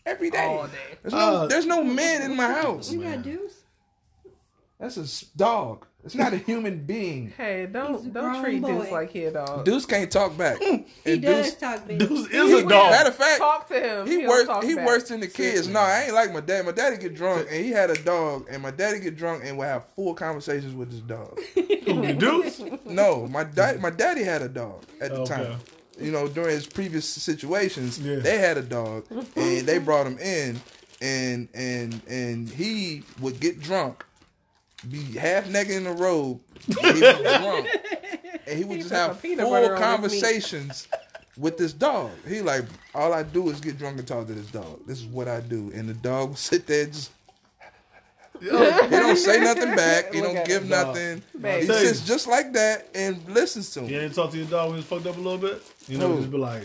Every 0.05 0.29
day. 0.29 0.45
All 0.45 0.67
day. 0.67 0.97
There's 1.01 1.13
no, 1.13 1.19
Uh, 1.19 1.47
there's 1.47 1.65
no 1.65 1.83
men 1.83 2.21
in 2.21 2.37
my 2.37 2.51
house. 2.51 2.91
You 2.91 3.01
got 3.01 3.23
deuce? 3.23 3.63
That's 4.79 4.97
a 4.97 5.37
dog. 5.37 5.86
It's 6.05 6.15
not 6.15 6.31
a 6.31 6.37
human 6.37 6.85
being. 6.85 7.33
Hey, 7.37 7.65
don't 7.65 8.13
don't 8.13 8.23
grown 8.31 8.43
treat 8.43 8.63
Deuce 8.63 8.91
like 8.91 9.11
he 9.11 9.25
a 9.25 9.31
dog. 9.31 9.65
Deuce 9.65 9.85
can't 9.85 10.09
talk 10.09 10.37
back. 10.37 10.57
He 10.61 10.85
And 11.05 11.21
does 11.21 11.47
Deuce, 11.51 11.55
talk 11.55 11.87
back. 11.87 11.97
Deuce 11.97 12.27
He 12.27 12.37
is 12.37 12.53
a 12.53 12.61
dog. 12.61 12.91
matter 12.91 13.09
of 13.09 13.15
fact, 13.15 13.39
Talk 13.39 13.67
to 13.69 13.79
him. 13.79 14.07
he 14.07 14.25
worse. 14.25 14.47
He 14.63 14.75
back. 14.75 14.85
worse 14.87 15.09
than 15.09 15.19
the 15.19 15.27
kids. 15.27 15.67
No, 15.67 15.79
I 15.79 16.03
ain't 16.03 16.13
like 16.13 16.31
my 16.33 16.39
dad. 16.39 16.65
My 16.65 16.71
daddy 16.71 16.97
get 16.97 17.13
drunk 17.15 17.47
and 17.51 17.63
he 17.65 17.71
had 17.71 17.89
a 17.89 18.01
dog, 18.03 18.47
and 18.49 18.61
my 18.61 18.71
daddy 18.71 18.99
get 18.99 19.17
drunk 19.17 19.43
and 19.45 19.57
would 19.57 19.67
have 19.67 19.85
full 19.95 20.13
conversations 20.13 20.73
with 20.75 20.91
his 20.91 21.01
dog. 21.01 21.37
Who, 21.55 22.13
Deuce? 22.13 22.61
No, 22.85 23.27
my 23.27 23.43
dad, 23.43 23.81
my 23.81 23.89
daddy 23.89 24.23
had 24.23 24.41
a 24.41 24.49
dog 24.49 24.83
at 25.01 25.11
the 25.11 25.21
Okay. 25.21 25.35
time. 25.35 25.59
You 25.99 26.11
know, 26.11 26.27
during 26.27 26.51
his 26.51 26.67
previous 26.67 27.05
situations, 27.05 27.99
Yeah. 27.99 28.17
they 28.19 28.37
had 28.37 28.55
a 28.57 28.61
dog, 28.61 29.05
and 29.35 29.65
they 29.67 29.79
brought 29.79 30.05
him 30.05 30.19
in, 30.19 30.61
and 31.01 31.47
and 31.55 32.01
and 32.07 32.47
he 32.49 33.01
would 33.19 33.39
get 33.39 33.59
drunk, 33.59 34.05
be 34.89 35.01
half 35.17 35.47
naked 35.49 35.75
in 35.75 35.83
the 35.85 35.91
robe, 35.91 36.39
and 36.67 36.95
he 36.97 37.01
was 37.01 37.21
drunk, 37.21 37.67
and 38.47 38.57
he 38.59 38.63
would 38.65 38.75
He 38.77 38.81
just 38.83 38.93
have 38.93 39.19
full 39.19 39.35
butter 39.35 39.45
on 39.45 39.61
his 39.63 39.69
meat. 39.71 39.77
conversations 39.79 40.87
with 41.37 41.57
this 41.57 41.73
dog. 41.73 42.11
He 42.27 42.41
like, 42.41 42.65
all 42.95 43.13
I 43.13 43.23
do 43.23 43.49
is 43.49 43.59
get 43.59 43.77
drunk 43.77 43.99
and 43.99 44.07
talk 44.07 44.27
to 44.27 44.33
this 44.33 44.47
dog. 44.51 44.85
This 44.87 44.99
is 44.99 45.05
what 45.05 45.27
I 45.27 45.39
do, 45.41 45.71
and 45.73 45.87
the 45.89 45.93
dog 45.95 46.29
would 46.29 46.37
sit 46.37 46.67
there 46.67 46.85
just. 46.85 47.11
He 48.39 48.45
don't 48.49 49.17
say 49.17 49.39
nothing 49.39 49.75
back. 49.75 50.13
He 50.13 50.21
Look 50.21 50.33
don't 50.35 50.45
give 50.45 50.61
him. 50.61 50.69
nothing. 50.69 51.23
Babe. 51.41 51.61
He 51.61 51.67
Tell 51.67 51.75
sits 51.79 52.05
just 52.05 52.27
like 52.27 52.53
that 52.53 52.87
and 52.93 53.27
listens 53.27 53.71
to 53.71 53.79
him. 53.81 53.89
You 53.89 53.99
ain't 53.99 54.13
talk 54.13 54.29
to 54.29 54.37
your 54.37 54.45
dog 54.45 54.69
when 54.69 54.77
he's 54.79 54.85
fucked 54.87 55.07
up 55.07 55.17
a 55.17 55.19
little 55.19 55.39
bit? 55.39 55.59
You 55.87 55.97
know, 55.97 56.09
Who? 56.09 56.17
just 56.19 56.29
be 56.31 56.37
like, 56.37 56.61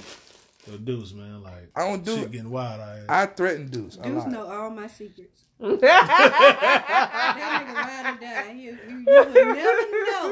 yo, 0.67 0.77
Deuce, 0.77 1.15
man, 1.15 1.43
like, 1.43 1.71
I 1.75 1.89
don't 1.89 2.05
do 2.05 2.17
shit 2.17 2.25
it. 2.25 2.31
getting 2.33 2.51
wild 2.51 2.79
out 2.79 2.97
here. 2.97 3.07
I 3.09 3.25
threaten 3.25 3.69
Deuce. 3.69 3.97
a 3.97 4.03
Dudes 4.03 4.27
know 4.27 4.47
all 4.51 4.69
my 4.69 4.87
secrets. 4.87 5.45
That 5.63 7.35
nigga 7.39 7.75
ride 7.75 8.07
or 8.15 8.17
die. 8.21 8.53
You, 8.53 8.79
you, 8.89 8.97
you 8.99 9.05
would 9.07 9.35
never 9.35 9.85
know 10.11 10.25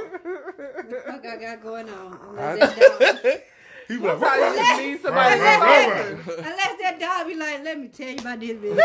what 0.57 0.91
the 0.91 0.97
fuck 1.07 1.25
I 1.27 1.37
got 1.37 1.63
going 1.63 1.89
on 1.89 2.19
unless 2.31 2.75
that 2.77 3.23
dog. 3.23 3.41
he 3.89 3.95
be 3.97 4.03
like, 4.05 4.19
Probably 4.19 4.41
"Ruh, 4.43 4.55
just 4.55 4.81
need 4.81 4.99
somebody 5.03 5.35
to 5.37 5.41
Right, 5.43 5.59
talk 5.59 5.67
right, 5.67 6.25
to. 6.27 6.33
Unless 6.39 6.75
that 6.81 6.95
dog 7.01 7.27
be 7.29 7.35
like, 7.37 7.59
let 7.65 7.77
me 7.81 7.89
tell 7.89 8.09
you 8.09 8.19
about 8.19 8.41
this 8.41 8.57
bitch. 8.57 8.77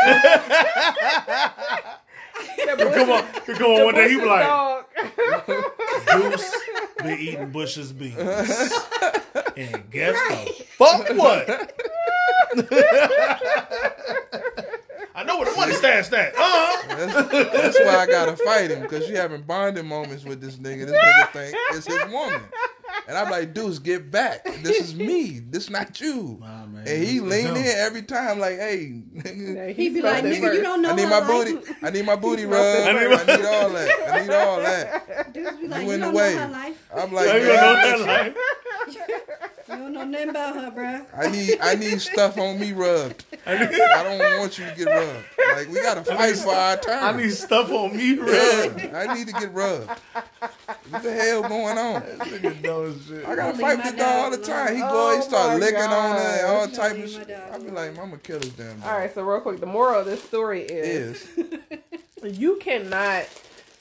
That 2.65 2.77
Come 2.77 3.10
on, 3.12 3.23
Bush's- 3.31 3.58
come 3.58 3.71
on 3.71 3.84
one 3.86 3.93
day. 3.95 4.10
He 4.10 4.15
be 4.19 4.25
like, 4.25 4.45
dog. 4.45 4.86
Deuce 6.12 6.51
be 7.03 7.12
eating 7.13 7.49
Bush's 7.51 7.93
beans. 7.93 8.17
and 9.55 9.89
guess 9.89 10.15
what? 10.77 11.08
Fuck 11.08 11.10
what? 11.17 11.71
I 15.15 15.23
know 15.23 15.38
where 15.38 15.49
the 15.49 15.56
money 15.58 15.73
stashed 15.73 16.12
at. 16.13 16.34
Uh-huh. 16.36 16.95
That's, 16.95 17.13
that's 17.54 17.80
why 17.80 17.95
I 17.97 18.06
gotta 18.06 18.36
fight 18.38 18.69
him 18.71 18.82
because 18.82 19.08
you 19.10 19.15
having 19.15 19.41
bonding 19.43 19.88
moments 19.88 20.25
with 20.25 20.41
this 20.41 20.58
nigga. 20.58 20.88
This 20.88 20.91
nigga 20.97 21.32
think 21.32 21.56
it's 21.71 21.88
his 21.88 22.12
woman, 22.12 22.41
and 23.08 23.17
I'm 23.17 23.30
like, 23.32 23.54
Deuce, 23.54 23.80
get 23.80 24.12
back. 24.12 24.43
This 24.62 24.82
is 24.82 24.95
me. 24.95 25.39
This 25.39 25.63
is 25.65 25.69
not 25.69 25.99
you. 26.01 26.38
Nah, 26.41 26.65
man. 26.65 26.86
And 26.88 27.04
he 27.04 27.17
It's 27.17 27.25
lean 27.25 27.56
in 27.56 27.65
every 27.65 28.01
time, 28.01 28.39
like, 28.39 28.58
hey, 28.58 29.01
nigga, 29.15 29.56
Yeah, 29.56 29.67
He 29.73 29.89
be 29.89 30.01
like, 30.01 30.23
nigga, 30.23 30.41
first. 30.41 30.56
you 30.58 30.62
don't 30.63 30.82
know 30.82 30.91
I 30.91 30.95
need 30.95 31.04
her 31.04 31.10
my 31.10 31.19
life. 31.19 31.28
booty. 31.28 31.73
I 31.82 31.89
need 31.91 32.06
my 32.06 32.15
booty 32.15 32.43
smelled 32.43 32.86
rub. 32.86 32.95
it 32.95 33.30
I 33.30 33.36
need 33.38 33.45
all 33.45 33.69
that. 33.69 34.10
I 34.13 34.21
need 34.21 34.30
all 34.34 34.58
that. 34.60 35.34
Dudes 35.34 35.58
be 35.58 35.67
like, 35.67 35.82
You 35.82 35.88
you 35.88 35.93
in 35.93 35.99
the 36.01 36.06
don't 36.08 36.15
way. 36.15 36.36
know 36.36 36.41
her 36.41 36.47
life. 36.51 36.89
I'm 36.95 37.13
like, 37.13 37.28
Yeah, 37.28 37.36
you 37.38 37.47
know 37.47 37.73
man, 37.73 37.99
that, 37.99 37.99
like, 38.01 38.36
You 39.67 39.75
don't 39.75 39.93
know 39.93 40.04
nothing 40.04 40.30
about 40.30 40.56
her, 40.56 40.71
bruh. 40.71 41.06
I 41.17 41.32
need 41.32 41.58
I 41.62 41.75
need 41.75 41.99
stuff 42.01 42.38
on 42.38 42.60
me 42.60 42.71
rubbed. 42.71 43.25
I 43.47 43.56
don't 44.04 44.39
want 44.39 44.58
you 44.60 44.65
to 44.65 44.75
get 44.75 44.86
rubbed. 44.88 45.05
Like 45.56 45.68
we 45.70 45.76
gotta 45.82 46.04
fight 46.04 46.36
for 46.38 46.50
our 46.54 46.78
turn. 46.78 47.04
I 47.04 47.12
need 47.15 47.32
stuff 47.32 47.72
on 47.72 47.96
me, 47.96 48.15
bro. 48.15 48.28
yeah, 48.28 48.91
I 49.08 49.13
need 49.15 49.28
to 49.28 49.34
get 49.34 49.54
rubbed. 49.54 49.89
What 50.89 51.04
the 51.04 51.12
hell 51.13 51.41
going 51.44 51.78
on? 51.78 52.02
Nigga 52.02 53.08
shit. 53.08 53.26
I 53.26 53.36
gotta 53.36 53.52
Leave 53.54 53.62
fight 53.62 53.78
my 53.78 53.84
with 53.86 53.91
the 53.94 53.98
dog 53.98 54.24
all 54.24 54.32
the 54.32 54.38
time. 54.38 54.76
He 54.76 54.82
alone. 54.82 54.91
go, 54.91 55.12
he 55.12 55.18
Oh 55.18 55.22
start 55.22 55.48
my 55.50 55.56
licking 55.56 55.78
on 55.82 56.15
her 56.15 56.22
and 56.22 56.48
all 56.48 56.65
God. 56.68 56.76
type 56.76 56.91
of 56.94 56.98
Leave 57.00 57.10
shit. 57.10 57.28
my 57.28 57.34
dog 57.34 57.52
I 57.54 57.58
be 57.58 57.63
alone. 57.63 57.76
like, 57.76 57.96
Mama 57.96 58.18
kill 58.18 58.39
this 58.39 58.50
damn 58.50 58.80
dog. 58.80 58.88
All 58.89 58.98
right, 58.98 59.13
so 59.13 59.24
real 59.24 59.41
quick, 59.41 59.60
the 59.60 59.65
moral 59.65 60.00
of 60.02 60.06
this 60.06 60.24
story 60.24 60.62
is 60.63 61.28
Is 61.38 61.60
you 62.39 62.58
cannot 62.58 63.26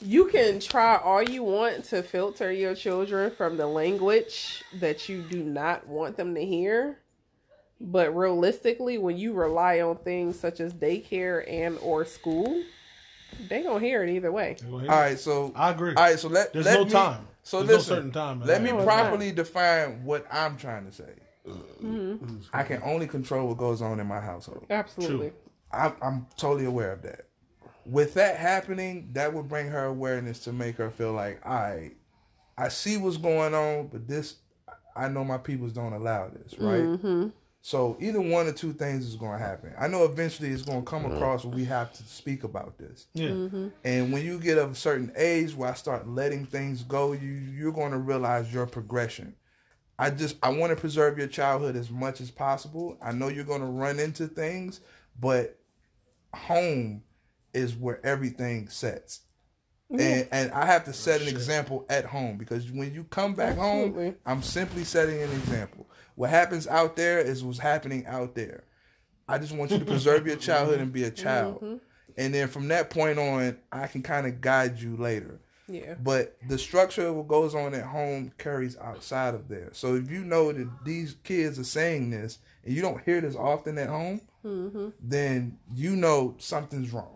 you 0.01 0.25
can 0.25 0.59
try 0.59 0.97
all 0.97 1.23
you 1.23 1.41
want 1.41 1.85
to 1.85 2.03
filter 2.03 2.51
your 2.51 2.75
children 2.75 3.31
from 3.31 3.57
the 3.57 3.65
language 3.65 4.63
that 4.79 5.07
you 5.09 5.21
do 5.23 5.41
not 5.43 5.87
want 5.87 6.17
them 6.17 6.35
to 6.35 6.45
hear 6.45 6.99
but 7.91 8.15
realistically 8.15 8.97
when 8.97 9.17
you 9.17 9.33
rely 9.33 9.79
on 9.79 9.95
things 9.97 10.39
such 10.39 10.59
as 10.59 10.73
daycare 10.73 11.43
and 11.49 11.77
or 11.79 12.03
school 12.03 12.61
they 13.49 13.61
don't 13.61 13.81
hear 13.81 14.03
it 14.03 14.09
either 14.09 14.31
way 14.31 14.55
all 14.69 14.79
right. 14.81 15.19
So 15.19 15.51
I 15.55 15.71
agree. 15.71 15.93
all 15.95 16.03
right. 16.03 16.19
So 16.19 16.27
let 16.29 16.53
There's 16.53 16.65
let 16.65 16.79
no 16.79 16.85
me, 16.85 16.91
time. 16.91 17.27
So 17.43 17.61
There's 17.63 17.79
listen, 17.79 17.93
no 17.93 17.95
certain 17.97 18.11
time. 18.11 18.39
let 18.41 18.61
me 18.61 18.71
life. 18.71 18.79
it's 18.79 18.85
properly 18.85 19.31
define 19.31 20.03
what 20.03 20.25
I'm 20.31 20.57
trying 20.57 20.85
to 20.85 20.91
say. 20.91 21.13
Mm-hmm. 21.47 22.37
I 22.53 22.63
can 22.63 22.81
only 22.83 23.07
control 23.07 23.47
what 23.49 23.57
goes 23.57 23.81
on 23.81 23.99
in 23.99 24.07
my 24.07 24.19
household. 24.19 24.65
absolutely 24.69 25.31
I'm, 25.71 25.93
I'm 26.01 26.27
totally 26.37 26.65
aware 26.65 26.91
of 26.91 27.01
that. 27.03 27.27
With 27.85 28.15
that 28.15 28.37
happening, 28.37 29.09
that 29.13 29.33
would 29.33 29.47
bring 29.47 29.67
her 29.67 29.85
awareness 29.85 30.39
to 30.45 30.53
make 30.53 30.77
her 30.77 30.89
feel 30.89 31.11
like, 31.13 31.45
I, 31.45 31.91
I 32.57 32.69
see 32.69 32.97
what's 32.97 33.17
going 33.17 33.53
on, 33.53 33.87
but 33.87 34.07
this, 34.07 34.35
I 34.95 35.07
know 35.09 35.23
my 35.23 35.37
peoples 35.37 35.73
don't 35.73 35.93
allow 35.93 36.29
this, 36.29 36.57
right? 36.57 36.81
Mm-hmm. 36.81 37.27
So 37.65 37.97
either 37.99 38.21
one 38.21 38.45
or 38.45 38.51
two 38.51 38.73
things 38.73 39.07
is 39.07 39.15
going 39.15 39.39
to 39.39 39.43
happen. 39.43 39.73
I 39.79 39.87
know 39.87 40.03
eventually 40.03 40.49
it's 40.49 40.61
going 40.61 40.81
to 40.81 40.85
come 40.85 41.03
across 41.11 41.43
where 41.43 41.55
we 41.55 41.65
have 41.65 41.91
to 41.93 42.03
speak 42.03 42.43
about 42.43 42.77
this. 42.77 43.07
Yeah. 43.15 43.29
Mm-hmm. 43.29 43.69
And 43.83 44.13
when 44.13 44.23
you 44.23 44.37
get 44.39 44.59
of 44.59 44.73
a 44.73 44.75
certain 44.75 45.11
age 45.17 45.55
where 45.55 45.71
I 45.71 45.73
start 45.73 46.07
letting 46.07 46.45
things 46.45 46.83
go, 46.83 47.13
you 47.13 47.27
you're 47.27 47.71
going 47.71 47.91
to 47.91 47.97
realize 47.97 48.53
your 48.53 48.67
progression. 48.67 49.33
I 49.97 50.11
just 50.11 50.37
I 50.43 50.49
want 50.49 50.73
to 50.73 50.75
preserve 50.75 51.17
your 51.17 51.25
childhood 51.25 51.75
as 51.75 51.89
much 51.89 52.21
as 52.21 52.29
possible. 52.29 52.99
I 53.01 53.13
know 53.13 53.29
you're 53.29 53.43
going 53.43 53.61
to 53.61 53.65
run 53.65 53.99
into 53.99 54.27
things, 54.27 54.81
but 55.19 55.57
home 56.35 57.01
is 57.51 57.73
where 57.73 57.99
everything 58.05 58.69
sets. 58.69 59.21
And 59.89 60.27
and 60.31 60.51
I 60.51 60.67
have 60.67 60.85
to 60.85 60.93
set 60.93 61.19
an 61.19 61.27
example 61.27 61.87
at 61.89 62.05
home 62.05 62.37
because 62.37 62.71
when 62.71 62.93
you 62.93 63.05
come 63.05 63.33
back 63.33 63.57
Absolutely. 63.57 64.05
home, 64.05 64.15
I'm 64.23 64.43
simply 64.43 64.83
setting 64.83 65.19
an 65.19 65.31
example. 65.31 65.87
What 66.15 66.29
happens 66.29 66.67
out 66.67 66.95
there 66.95 67.19
is 67.19 67.43
what's 67.43 67.59
happening 67.59 68.05
out 68.05 68.35
there. 68.35 68.63
I 69.27 69.37
just 69.37 69.53
want 69.53 69.71
you 69.71 69.79
to 69.79 69.85
preserve 69.85 70.25
your 70.27 70.35
childhood 70.37 70.79
and 70.79 70.91
be 70.93 71.03
a 71.03 71.11
child. 71.11 71.81
And 72.17 72.33
then 72.33 72.47
from 72.47 72.67
that 72.69 72.89
point 72.89 73.19
on, 73.19 73.57
I 73.71 73.87
can 73.87 74.01
kind 74.01 74.25
of 74.27 74.39
guide 74.39 74.79
you 74.79 74.95
later. 74.95 75.41
yeah 75.67 75.95
But 76.01 76.37
the 76.47 76.57
structure 76.57 77.07
of 77.07 77.15
what 77.15 77.27
goes 77.27 77.53
on 77.55 77.73
at 77.73 77.83
home 77.85 78.31
carries 78.37 78.77
outside 78.77 79.33
of 79.35 79.49
there. 79.49 79.69
So 79.73 79.95
if 79.95 80.09
you 80.09 80.23
know 80.23 80.51
that 80.53 80.69
these 80.85 81.15
kids 81.23 81.59
are 81.59 81.63
saying 81.65 82.11
this 82.11 82.37
and 82.63 82.73
you 82.73 82.81
don't 82.81 83.03
hear 83.03 83.19
this 83.21 83.35
often 83.35 83.77
at 83.77 83.89
home, 83.89 84.21
Mm-hmm. 84.45 84.89
then 85.01 85.57
you 85.73 85.95
know 85.95 86.35
something's 86.37 86.93
wrong. 86.93 87.11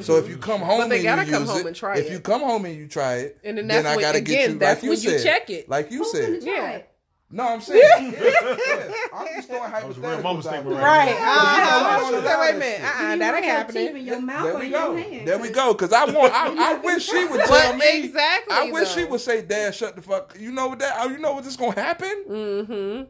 So 0.00 0.16
if 0.16 0.26
you 0.28 0.36
come 0.38 0.60
home, 0.62 0.88
they 0.88 0.96
and 0.96 1.04
gotta 1.04 1.24
you 1.26 1.32
come 1.32 1.42
use 1.42 1.50
home 1.50 1.60
it, 1.60 1.66
and 1.68 1.76
try 1.76 1.98
if 1.98 2.06
it. 2.06 2.12
you 2.12 2.20
come 2.20 2.40
home 2.42 2.64
and 2.66 2.74
you 2.76 2.86
try 2.88 3.16
it, 3.16 3.38
And 3.44 3.56
then 3.58 3.66
that's 3.66 3.86
I 3.86 3.96
when- 3.96 4.00
gotta 4.04 4.18
again, 4.18 4.36
get 4.36 4.50
you. 4.52 4.58
that's 4.58 4.76
like 4.78 4.82
you 4.84 4.88
when 4.90 5.00
you 5.00 5.10
said, 5.18 5.22
check 5.24 5.50
it. 5.50 5.68
like 5.70 5.90
you 5.90 5.98
Who's 5.98 6.12
said. 6.12 6.42
Yeah. 6.42 6.70
it? 6.72 6.89
No, 7.32 7.46
I'm 7.46 7.60
saying. 7.60 7.80
yeah, 7.96 8.90
I'm 9.14 9.26
just 9.36 9.48
throwing 9.48 9.70
was 9.70 9.96
a 9.96 10.00
hypotheticals 10.00 10.24
out 10.24 10.42
statement 10.42 10.76
there. 10.76 10.84
right 10.84 11.06
right 11.06 11.06
there. 11.06 11.28
uh, 11.28 11.98
You 12.00 12.06
she 12.06 12.12
know, 12.12 12.22
said, 12.28 12.40
wait 12.40 12.54
a 12.54 12.58
minute 12.58 12.80
uh-uh, 12.82 13.16
that 13.16 13.34
ain't 13.36 13.44
happening 13.44 13.96
in 13.98 14.04
your 14.04 14.20
mouth 14.20 14.44
There 14.44 14.56
we 14.58 14.64
in 14.66 14.70
your 14.72 14.80
go. 14.80 15.24
There 15.24 15.38
we 15.38 15.46
'cause 15.48 15.54
go. 15.54 15.72
Because 15.74 15.92
I 15.92 16.04
want. 16.06 16.32
I, 16.34 16.72
I 16.72 16.78
wish 16.82 17.04
she 17.08 17.24
would 17.24 17.40
tell 17.44 17.76
me. 17.76 17.98
exactly, 18.04 18.52
I 18.56 18.70
wish 18.72 18.92
she 18.94 19.04
would 19.04 19.20
say, 19.20 19.42
"Dad, 19.42 19.74
shut 19.76 19.94
the 19.94 20.02
fuck." 20.02 20.36
You 20.40 20.50
know 20.50 20.68
what 20.68 20.80
that? 20.80 21.08
You 21.08 21.18
know 21.18 21.34
what 21.34 21.44
this 21.44 21.56
gonna 21.56 21.80
happen? 21.80 22.24
mm-hmm 22.28 23.02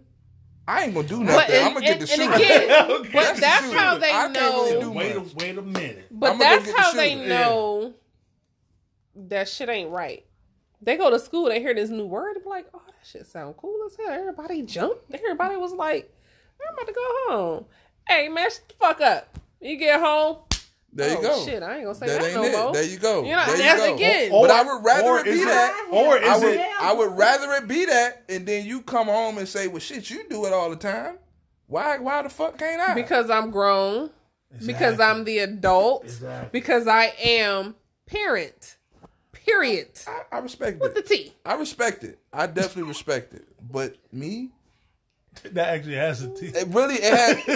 I 0.68 0.82
ain't 0.84 0.94
gonna 0.94 1.08
do 1.08 1.24
nothing. 1.24 1.54
and, 1.56 1.64
I'm 1.64 1.72
gonna 1.74 1.86
get 1.86 1.98
the 2.00 2.12
and 2.12 2.22
shooter. 2.22 2.34
again, 2.36 2.90
Okay. 2.90 3.10
but 3.14 3.22
That's 3.22 3.40
that's 3.40 3.72
how 3.72 3.96
they 3.98 4.10
I 4.12 4.28
can't 4.28 4.34
really 4.36 4.72
know. 4.74 4.80
do 4.80 4.90
Wait, 4.92 5.16
a, 5.16 5.20
much. 5.20 5.34
wait 5.34 5.58
a 5.58 5.62
minute. 5.62 6.06
But 6.10 6.30
I'ma 6.32 6.38
that's 6.44 6.66
get 6.66 6.76
the 6.76 6.82
how 6.82 6.92
they 6.92 7.14
shooter. 7.14 7.28
know 7.28 7.94
that 9.16 9.48
shit 9.48 9.68
ain't 9.70 9.90
right. 9.90 10.26
They 10.82 10.96
go 10.96 11.10
to 11.10 11.18
school, 11.18 11.46
they 11.46 11.60
hear 11.60 11.74
this 11.74 11.90
new 11.90 12.06
word, 12.06 12.36
they 12.36 12.40
be 12.40 12.48
like, 12.50 12.66
"Oh, 12.72 12.80
that 13.00 13.06
shit 13.06 13.26
sound 13.26 13.56
cool 13.56 13.86
as 13.86 13.96
hell." 13.96 14.10
Everybody 14.10 14.62
jumped. 14.62 15.12
Everybody 15.12 15.56
was 15.56 15.72
like, 15.72 16.12
"I'm 16.66 16.74
about 16.74 16.86
to 16.86 16.92
go 16.92 17.14
home." 17.28 17.64
Hey, 18.06 18.28
man, 18.28 18.50
shut 18.50 18.68
the 18.68 18.74
fuck 18.74 19.00
up. 19.00 19.38
You 19.60 19.76
get 19.76 20.00
home. 20.00 20.38
There 20.92 21.10
you 21.10 21.18
oh, 21.18 21.22
go. 21.22 21.44
Shit, 21.44 21.62
I 21.62 21.76
ain't 21.76 21.84
gonna 21.84 21.94
say 21.94 22.06
That 22.06 22.20
that, 22.20 22.26
ain't 22.26 22.34
no 22.34 22.44
it. 22.44 22.52
more. 22.52 22.72
There 22.72 22.82
you 22.82 22.98
go. 22.98 23.24
You 23.24 23.36
know, 23.36 23.46
there 23.46 23.56
that's 23.58 23.82
you 23.82 23.88
go. 23.88 23.94
again. 23.94 24.30
But 24.32 24.50
I 24.50 24.62
would 24.64 24.84
rather 24.84 25.18
it 25.18 25.24
be 25.24 25.30
is 25.30 25.44
that. 25.44 25.88
Or 25.92 26.18
I 26.18 26.34
is 26.34 26.42
would, 26.42 26.54
it? 26.54 26.80
I 26.80 26.92
would 26.92 27.16
rather 27.16 27.52
it 27.52 27.68
be 27.68 27.84
that, 27.84 28.24
and 28.28 28.46
then 28.46 28.66
you 28.66 28.82
come 28.82 29.06
home 29.06 29.38
and 29.38 29.46
say, 29.46 29.68
"Well, 29.68 29.78
shit, 29.78 30.10
you 30.10 30.28
do 30.28 30.46
it 30.46 30.52
all 30.52 30.68
the 30.68 30.76
time. 30.76 31.18
Why? 31.66 31.98
Why 31.98 32.22
the 32.22 32.28
fuck 32.28 32.58
can't 32.58 32.80
I?" 32.80 32.94
because 32.94 33.30
I'm 33.30 33.50
grown. 33.50 34.10
Because 34.66 34.98
I'm 34.98 35.22
the 35.22 35.38
adult. 35.38 36.04
Exactly. 36.04 36.48
Because 36.50 36.88
I 36.88 37.12
am 37.22 37.76
parent. 38.06 38.76
Period. 39.44 39.88
I, 40.06 40.36
I 40.36 40.38
respect 40.38 40.80
With 40.80 40.94
the. 40.94 41.02
T. 41.02 41.32
I 41.44 41.54
respect 41.54 42.04
it. 42.04 42.18
I 42.32 42.46
definitely 42.46 42.84
respect 42.84 43.34
it. 43.34 43.46
But 43.70 43.96
me, 44.12 44.50
That 45.52 45.68
actually 45.68 45.94
has 45.94 46.22
a 46.22 46.28
T. 46.28 46.46
it 46.46 46.66
really 46.68 46.96
it 46.96 47.14
had 47.14 47.38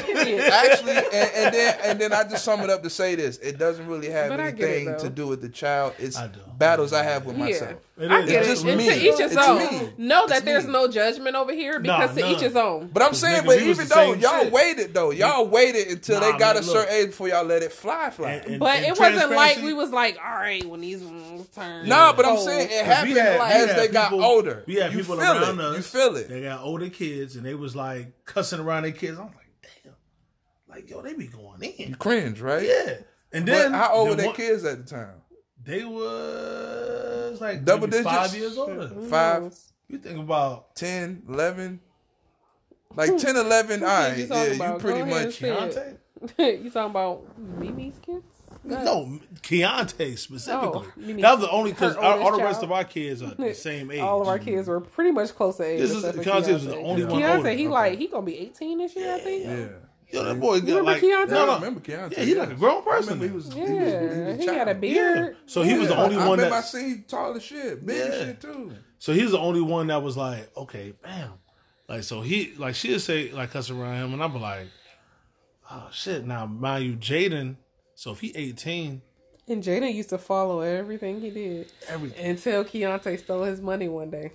actually, 0.53 0.93
and, 0.93 1.07
and 1.35 1.55
then 1.55 1.79
and 1.85 2.01
then 2.01 2.13
I 2.15 2.25
just 2.25 2.45
sum 2.45 2.61
it 2.63 2.71
up 2.71 2.83
to 2.83 2.89
say 2.91 3.15
this: 3.15 3.37
it 3.39 3.59
doesn't 3.59 3.87
really 3.87 4.09
have 4.11 4.31
But 4.31 4.41
I 4.41 4.47
it, 4.49 4.61
anything 4.61 4.99
to 5.01 5.11
do 5.11 5.27
with 5.27 5.43
the 5.43 5.49
child. 5.51 5.93
It's 5.99 6.17
I 6.17 6.31
battles 6.57 6.93
I 6.93 7.03
have 7.03 7.27
with 7.27 7.37
Yeah. 7.37 7.45
myself. 7.45 7.75
It 7.99 8.11
I 8.11 8.23
get 8.25 8.29
It's 8.43 8.47
it. 8.47 8.51
just 8.53 8.65
And 8.65 8.79
me. 8.79 8.87
to 8.89 8.95
each 8.97 9.19
his 9.19 9.33
It's 9.33 9.37
own. 9.37 9.59
me. 9.59 9.93
Know 9.99 10.27
that 10.29 10.37
It's 10.39 10.45
there's 10.45 10.67
me. 10.67 10.73
no 10.73 10.89
judgment 10.89 11.37
over 11.37 11.53
here 11.53 11.79
because 11.79 12.15
to 12.15 12.21
none. 12.23 12.31
each 12.33 12.41
his 12.41 12.57
own. 12.57 12.89
But 12.93 13.03
I'm 13.03 13.15
saying, 13.15 13.43
but 13.45 13.61
even 13.61 13.87
though 13.87 14.15
y'all 14.15 14.45
shit. 14.45 14.53
waited 14.53 14.95
though, 14.95 15.11
y'all 15.11 15.47
waited 15.47 15.89
until 15.89 16.21
Nah, 16.21 16.33
they 16.33 16.39
got 16.39 16.55
man, 16.55 16.63
a 16.65 16.67
look. 16.67 16.77
certain 16.77 16.95
age 16.95 17.07
before 17.09 17.29
y'all 17.29 17.45
let 17.45 17.63
it 17.63 17.73
fly, 17.73 18.11
fly. 18.11 18.31
And- 18.33 18.47
and- 18.53 18.61
But 18.61 18.77
and 18.77 18.87
it 18.87 18.99
wasn't 18.99 19.31
like 19.33 19.59
we 19.63 19.75
was 19.75 19.91
like, 19.91 20.17
all 20.25 20.33
right, 20.35 20.65
when 20.65 20.81
these 20.81 21.03
ones 21.03 21.47
turn. 21.55 21.89
no, 21.89 22.13
but 22.17 22.25
I'm 22.25 22.39
saying 22.39 22.69
it 22.71 22.79
'Cause 22.79 22.87
happened 22.87 23.13
we 23.15 23.19
had- 23.21 23.41
we 23.41 23.47
as 23.47 23.67
had 23.71 23.77
they 23.79 23.89
got 23.89 24.13
older. 24.13 24.63
We 24.67 24.75
had 24.77 24.93
you 24.93 24.99
people 25.01 25.17
feel 25.17 25.25
around 25.25 25.59
it. 25.61 25.65
us. 25.65 25.77
You 25.77 25.83
feel 25.83 26.17
it. 26.17 26.29
They 26.29 26.43
got 26.43 26.63
older 26.63 26.89
kids, 26.89 27.37
and 27.37 27.45
they 27.45 27.55
was 27.65 27.75
like 27.75 28.25
cussing 28.25 28.61
around 28.61 28.83
their 28.85 28.93
kids. 28.93 29.19
I'm 29.19 29.27
like, 29.27 29.51
damn, 29.83 29.95
like 30.69 30.89
yo, 30.89 31.03
they 31.03 31.15
be 31.15 31.27
going 31.27 31.63
in. 31.63 31.89
You 31.91 31.97
cringe, 31.97 32.41
right? 32.41 32.63
Yeah. 32.63 32.95
And 33.33 33.45
But 33.47 33.53
then 33.53 33.73
how 33.73 33.93
old 33.95 34.11
were 34.11 34.15
their 34.15 34.27
one- 34.27 34.37
kids 34.37 34.65
at 34.65 34.87
the 34.87 34.95
time? 34.97 35.17
They 35.65 35.83
was 35.85 37.41
like 37.41 37.65
Double 37.65 37.87
digits, 37.87 38.05
five 38.09 38.35
years 38.37 38.57
older. 38.59 38.87
Who 38.87 39.09
Five. 39.09 39.43
knows? 39.43 39.73
You 39.89 39.99
think 39.99 40.19
about 40.19 40.77
10, 40.77 41.23
11? 41.29 41.81
Like 42.95 43.17
10, 43.17 43.37
11, 43.37 43.83
all 43.83 43.89
Who 43.89 43.95
right. 43.95 44.15
kids 44.15 44.19
you 44.19 44.23
Yeah, 44.23 44.29
talking 44.45 44.51
you 44.59 44.65
about? 44.65 44.79
pretty 44.81 44.99
Go 45.01 45.07
much. 45.07 45.25
and 45.25 45.33
say 45.35 45.49
it. 45.49 45.99
Deontay. 46.37 46.63
you 46.65 46.71
talking 46.71 46.91
about 46.91 47.39
Mimi's 47.39 47.99
kids? 48.05 48.25
No, 48.65 49.21
Keontae 49.43 50.19
specifically. 50.19 50.87
Oh, 50.97 51.21
that 51.21 51.33
was 51.33 51.41
the 51.41 51.51
only 51.51 51.73
because 51.73 51.95
her 51.97 52.01
all 52.01 52.37
the 52.37 52.43
rest 52.43 52.63
of 52.63 52.73
our 52.73 52.85
kids 52.85 53.23
are 53.23 53.35
the 53.35 53.55
same 53.55 53.91
age. 53.91 54.01
All 54.01 54.23
of 54.23 54.29
our 54.29 54.39
kids 54.39 54.69
were 54.69 54.81
pretty 54.81 55.11
much 55.11 55.35
close 55.35 55.59
to 55.59 55.65
age. 55.65 55.81
This 55.81 55.91
is- 55.91 56.05
except 56.05 56.27
Keontae 56.27 56.53
was 56.55 56.65
the 56.67 56.73
Keontae. 56.75 56.85
only 56.85 57.05
one 57.05 57.21
Keontae, 57.23 57.37
older. 57.37 57.51
he 57.51 57.67
Okay. 57.67 57.69
like 57.69 57.99
he 57.99 58.07
gonna 58.09 58.25
be 58.27 58.39
eighteen 58.39 58.79
this 58.79 58.97
year, 58.97 59.15
I 59.15 59.19
think. 59.19 59.45
Yeah. 59.45 59.67
Yo, 60.11 60.23
that 60.25 60.41
boy 60.41 60.61
got 60.61 60.67
remember 60.69 60.83
like 60.93 61.03
Keontae? 61.03 61.29
no, 61.31 61.47
no. 61.47 61.53
I 61.53 61.55
remember 61.57 61.81
Keontae. 61.81 62.17
Yeah, 62.17 62.25
he 62.25 62.35
like 62.35 62.51
a 62.51 62.55
grown 62.55 62.83
person. 62.85 63.21
he 63.21 63.29
was, 63.29 63.49
Yeah, 63.55 63.67
he 63.67 63.73
was, 63.73 63.93
he 63.93 64.09
was 64.37 64.39
he 64.41 64.47
had 64.47 64.69
a 64.69 64.75
beard. 64.75 65.27
Yeah. 65.35 65.39
So 65.47 65.63
he 65.63 65.75
was 65.79 65.89
the 65.89 65.97
only 65.97 66.17
I, 66.17 66.27
one 66.29 66.41
I 66.41 66.45
remember 66.45 66.57
I 66.57 66.61
seen 66.63 66.89
he 66.89 66.97
tall 67.03 67.35
as 67.37 67.43
shit, 67.43 67.85
big 67.85 67.97
Yeah. 67.99 68.19
shit 68.19 68.41
too. 68.41 68.73
So 68.99 69.13
he's 69.13 69.33
the 69.33 69.39
only 69.39 69.61
one 69.61 69.89
that 69.89 70.03
was 70.03 70.17
like, 70.17 70.51
okay, 70.57 70.95
bam. 71.03 71.33
Like 71.89 72.03
so 72.05 72.23
he 72.23 72.55
like 72.57 72.77
she'd 72.77 73.01
say 73.01 73.31
like 73.33 73.51
cuss 73.51 73.69
around 73.71 73.97
him, 74.05 74.13
and 74.15 74.23
I'm 74.23 74.41
like, 74.41 74.69
oh 75.71 75.89
shit. 75.93 76.25
Now 76.27 76.47
mind 76.47 76.85
you, 76.85 76.95
Jaden. 76.97 77.57
So 77.97 78.13
if 78.13 78.21
he 78.21 78.33
18, 78.35 79.03
And 79.49 79.63
Jada 79.63 79.93
used 79.93 80.09
to 80.11 80.19
follow 80.19 80.61
everything 80.61 81.21
he 81.21 81.31
did 81.31 81.73
everything. 81.89 82.25
until 82.27 82.65
Keontae 82.65 83.19
stole 83.19 83.45
his 83.45 83.61
money 83.61 83.89
one 83.89 84.11
day. 84.11 84.33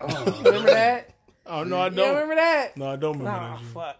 Oh. 0.00 0.40
remember 0.44 0.70
that? 0.70 1.10
Oh 1.46 1.64
no, 1.64 1.78
I 1.80 1.86
You 1.88 1.96
don't. 1.96 2.08
remember 2.14 2.34
that? 2.36 2.76
No, 2.76 2.90
I 2.90 2.96
don't 2.96 3.18
remember 3.18 3.38
Oh 3.38 3.50
that. 3.50 3.58
shit. 3.60 3.68
fuck. 3.74 3.96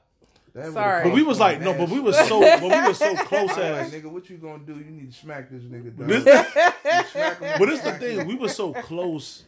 That 0.53 0.73
Sorry. 0.73 1.05
But 1.05 1.15
we 1.15 1.23
was 1.23 1.39
like, 1.39 1.61
no, 1.61 1.75
but 1.75 1.89
we 1.89 2.01
was 2.01 2.17
so, 2.27 2.41
but 2.41 2.63
we 2.63 2.69
was 2.89 2.99
so 2.99 3.15
close 3.17 3.51
I 3.53 3.63
as. 3.63 3.93
like, 3.93 4.03
nigga, 4.03 4.11
what 4.11 4.29
you 4.29 4.37
gonna 4.37 4.59
do? 4.65 4.75
You 4.75 4.85
need 4.85 5.13
to 5.13 5.17
smack 5.19 5.49
this 5.51 5.63
nigga. 5.63 5.97
Dog. 5.97 6.09
This, 6.09 6.25
smack 7.13 7.41
him, 7.41 7.59
but 7.59 7.69
it's 7.69 7.83
the 7.83 7.93
thing, 7.93 8.27
we 8.27 8.35
were 8.35 8.49
so 8.49 8.73
close, 8.73 9.45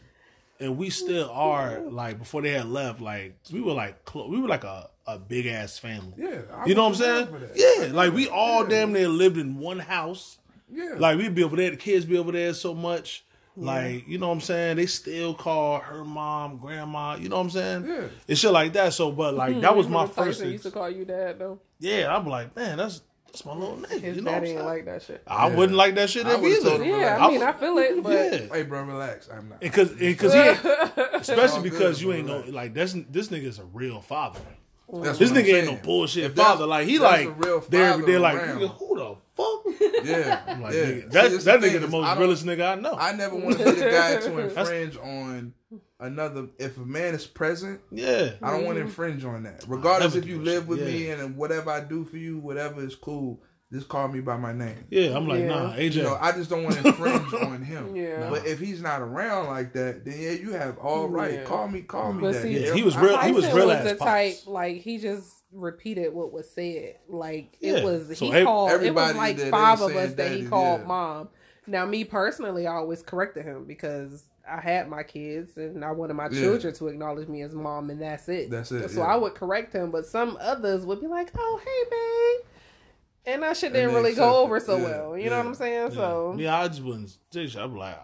and 0.61 0.77
we 0.77 0.89
still 0.89 1.29
are. 1.29 1.79
Like 1.81 2.19
before 2.19 2.41
they 2.41 2.51
had 2.51 2.67
left, 2.67 3.01
like 3.01 3.35
we 3.51 3.59
were 3.61 3.73
like 3.73 4.05
close. 4.05 4.29
We 4.29 4.39
were 4.39 4.47
like 4.47 4.63
a, 4.63 4.89
a 5.05 5.17
big 5.17 5.45
ass 5.47 5.77
family. 5.77 6.13
Yeah, 6.17 6.41
I 6.53 6.65
you 6.65 6.75
know 6.75 6.83
what 6.83 6.89
I'm 6.89 6.95
saying? 6.95 7.25
down 7.25 7.33
for 7.33 7.39
that. 7.39 7.51
Yeah, 7.55 7.91
like 7.91 8.13
we 8.13 8.27
all 8.29 8.65
damn 8.65 8.93
near 8.93 9.07
lived 9.07 9.37
in 9.37 9.57
one 9.57 9.79
house. 9.79 10.37
Yeah, 10.71 10.95
Like 10.97 11.17
we'd 11.17 11.35
be 11.35 11.43
over 11.43 11.55
there, 11.55 11.69
the 11.71 11.77
kids 11.77 12.05
be 12.05 12.17
over 12.17 12.31
there 12.31 12.53
so 12.53 12.73
much. 12.73 13.23
Like, 13.55 14.07
you 14.07 14.17
know 14.17 14.29
what 14.29 14.33
I'm 14.33 14.41
saying? 14.41 14.77
They 14.77 14.87
still 14.87 15.35
call 15.35 15.79
her 15.79 16.03
mom, 16.03 16.57
grandma, 16.57 17.15
you 17.15 17.29
know 17.29 17.35
what 17.35 17.43
I'm 17.43 17.49
saying? 17.51 17.85
Yeah. 17.87 18.07
It's 18.27 18.39
shit 18.39 18.51
like 18.51 18.73
that. 18.73 18.93
So 18.93 19.11
but 19.11 19.35
like 19.35 19.61
that 19.61 19.69
mm-hmm. 19.69 19.77
was 19.77 19.87
my 19.87 20.07
first 20.07 20.39
Tyson 20.39 20.51
used 20.51 20.63
to 20.63 20.71
call 20.71 20.89
you 20.89 21.05
dad 21.05 21.37
though. 21.37 21.59
Yeah, 21.79 22.15
I'm 22.15 22.25
like, 22.25 22.55
man, 22.55 22.77
that's 22.79 23.01
that's 23.27 23.45
my 23.45 23.53
little 23.53 23.77
nigga. 23.77 23.99
His 24.01 24.15
you 24.17 24.21
know 24.23 24.31
what 24.31 24.37
I'm 24.37 24.43
daddy 24.43 24.55
ain't 24.55 24.65
like 24.65 24.85
that 24.85 25.01
shit. 25.03 25.23
I 25.27 25.47
wouldn't 25.53 25.77
like 25.77 25.95
that 25.95 26.09
shit 26.09 26.25
I 26.25 26.35
if 26.35 26.41
would've 26.41 26.57
either. 26.59 26.69
told 26.77 26.85
Yeah, 26.87 27.17
I 27.19 27.25
I 27.25 27.27
mean, 27.29 27.39
was- 27.39 27.43
I 27.43 27.51
feel 27.53 27.77
it, 27.77 28.03
but 28.03 28.13
Yeah. 28.13 28.53
Hey, 28.55 28.63
bro, 28.63 28.83
relax. 28.83 29.29
I'm 29.29 29.49
not. 29.49 29.59
Because 29.59 29.89
because 29.91 30.33
he, 30.33 30.39
especially 31.17 31.69
because 31.69 31.97
good, 31.97 32.01
you 32.01 32.07
bro, 32.07 32.15
ain't 32.41 32.47
no 32.47 32.51
like 32.51 32.73
that's 32.73 32.93
this 33.09 33.27
nigga 33.27 33.45
is 33.45 33.59
a 33.59 33.65
real 33.65 34.01
father. 34.01 34.39
That's 35.01 35.17
This 35.17 35.31
nigga 35.31 35.53
ain't 35.53 35.67
no 35.67 35.75
bullshit 35.75 36.25
If 36.25 36.35
father. 36.35 36.65
Like 36.65 36.87
he 36.87 36.99
like 36.99 37.27
a 37.27 37.31
real 37.31 37.59
they're 37.61 37.97
they're 37.97 38.19
like 38.19 38.39
nigga, 38.39 38.77
who 38.77 38.95
the 38.95 39.15
fuck? 39.35 40.03
Yeah, 40.05 40.41
I'm 40.47 40.61
like, 40.61 40.73
yeah. 40.73 40.81
nigga, 40.81 41.01
See, 41.01 41.07
that 41.07 41.31
this 41.31 41.43
that 41.45 41.61
the 41.61 41.67
nigga 41.67 41.71
thing 41.71 41.81
the 41.81 41.87
most 41.87 42.05
I 42.05 42.19
realest 42.19 42.45
nigga 42.45 42.77
I 42.77 42.81
know. 42.81 42.95
I 42.95 43.13
never 43.13 43.35
want 43.35 43.57
to 43.57 43.65
be 43.65 43.71
the 43.71 43.89
guy 43.89 44.17
to 44.17 44.37
infringe 44.49 44.97
on 44.97 45.53
another. 45.99 46.47
If 46.59 46.77
a 46.77 46.85
man 46.85 47.15
is 47.15 47.25
present, 47.25 47.81
yeah, 47.89 48.31
I 48.41 48.51
don't 48.51 48.65
want 48.65 48.75
to 48.75 48.81
mm-hmm. 48.81 48.89
infringe 48.89 49.25
on 49.25 49.43
that. 49.43 49.63
Regardless 49.67 50.15
if 50.15 50.27
you 50.27 50.41
live 50.41 50.63
shit. 50.63 50.67
with 50.67 50.85
me 50.85 51.09
and 51.09 51.37
whatever 51.37 51.71
I 51.71 51.79
do 51.79 52.05
for 52.05 52.17
you, 52.17 52.37
whatever 52.37 52.83
is 52.83 52.95
cool. 52.95 53.41
Just 53.73 53.89
call 53.89 54.07
me 54.07 54.19
by 54.21 54.37
my 54.37 54.53
name. 54.53 54.85
yeah. 54.91 55.17
I'm 55.17 55.27
like, 55.27 55.39
Yeah. 55.41 55.47
nah, 55.47 55.73
AJ. 55.73 55.93
You 55.95 56.03
know, 56.03 56.17
I 56.21 56.31
just 56.31 56.49
don't 56.49 56.63
want 56.63 56.75
to 56.77 56.87
infringe 56.87 57.33
on 57.41 57.61
him. 57.63 57.95
Yeah. 57.95 58.29
But 58.29 58.45
if 58.45 58.59
he's 58.59 58.81
not 58.81 59.01
around 59.01 59.47
like 59.47 59.73
that, 59.73 60.05
then 60.05 60.15
yeah, 60.21 60.31
you 60.31 60.51
have 60.53 60.77
all 60.77 61.07
right. 61.09 61.33
Yeah. 61.33 61.43
Call 61.43 61.67
me, 61.67 61.81
call 61.81 62.13
me 62.13 62.21
But 62.21 62.33
that. 62.33 62.43
see- 62.43 62.65
Yeah, 62.67 62.73
he 62.75 62.83
was 62.83 62.95
real- 62.95 63.17
he 63.17 63.31
was 63.31 63.45
Tyson 63.45 63.57
real 63.57 63.67
was 63.67 63.77
ass 63.77 63.83
the 63.91 63.95
pops. 63.95 64.11
type 64.11 64.35
like 64.45 64.77
he 64.81 64.99
just 64.99 65.33
repeated 65.51 66.13
what 66.13 66.31
was 66.31 66.49
said. 66.51 66.97
Like 67.09 67.57
Yeah. 67.59 67.77
it 67.77 67.83
was 67.83 68.15
So 68.17 68.25
he 68.27 68.31
ev- 68.33 68.45
called. 68.45 68.81
It 68.83 68.93
was 68.93 69.15
like 69.15 69.37
that 69.37 69.49
five 69.51 69.81
of 69.81 69.95
us 69.95 70.13
that 70.13 70.31
he 70.33 70.45
called 70.45 70.81
yeah. 70.81 70.87
mom. 70.87 71.29
Now 71.65 71.85
me 71.85 72.03
personally, 72.03 72.67
I 72.67 72.73
always 72.75 73.01
corrected 73.01 73.43
him 73.45 73.65
because 73.65 74.25
I 74.47 74.59
had 74.59 74.89
my 74.89 75.01
kids 75.03 75.55
and 75.57 75.83
I 75.85 75.91
wanted 75.93 76.15
my 76.15 76.27
Yeah. 76.29 76.41
children 76.41 76.73
to 76.75 76.89
acknowledge 76.89 77.27
me 77.29 77.41
as 77.41 77.53
mom, 77.55 77.89
and 77.89 78.01
that's 78.01 78.27
it. 78.29 78.51
That's 78.51 78.71
it, 78.71 78.89
So 78.89 78.99
yeah. 78.99 79.07
I 79.07 79.15
would 79.15 79.33
correct 79.35 79.73
him, 79.73 79.89
but 79.89 80.05
some 80.05 80.37
others 80.41 80.85
would 80.85 80.99
be 80.99 81.07
like, 81.07 81.31
"Oh, 81.37 81.61
hey, 81.63 81.89
babe," 81.89 82.49
and 83.25 83.43
that 83.43 83.57
shit 83.57 83.73
didn't 83.73 83.93
really 83.93 84.11
accept 84.11 84.29
go 84.29 84.41
it. 84.41 84.43
over 84.45 84.59
so 84.59 84.77
Yeah, 84.77 84.83
well. 84.83 85.17
You 85.17 85.23
yeah, 85.25 85.29
know 85.29 85.37
what 85.37 85.45
I'm 85.47 85.55
saying? 85.55 85.73
Yeah. 85.89 85.95
So 85.95 86.35
yeah, 86.37 86.59
I 86.59 86.67
just 86.67 86.81
wouldn't. 86.83 87.17
I'm 87.57 87.75
like, 87.77 87.95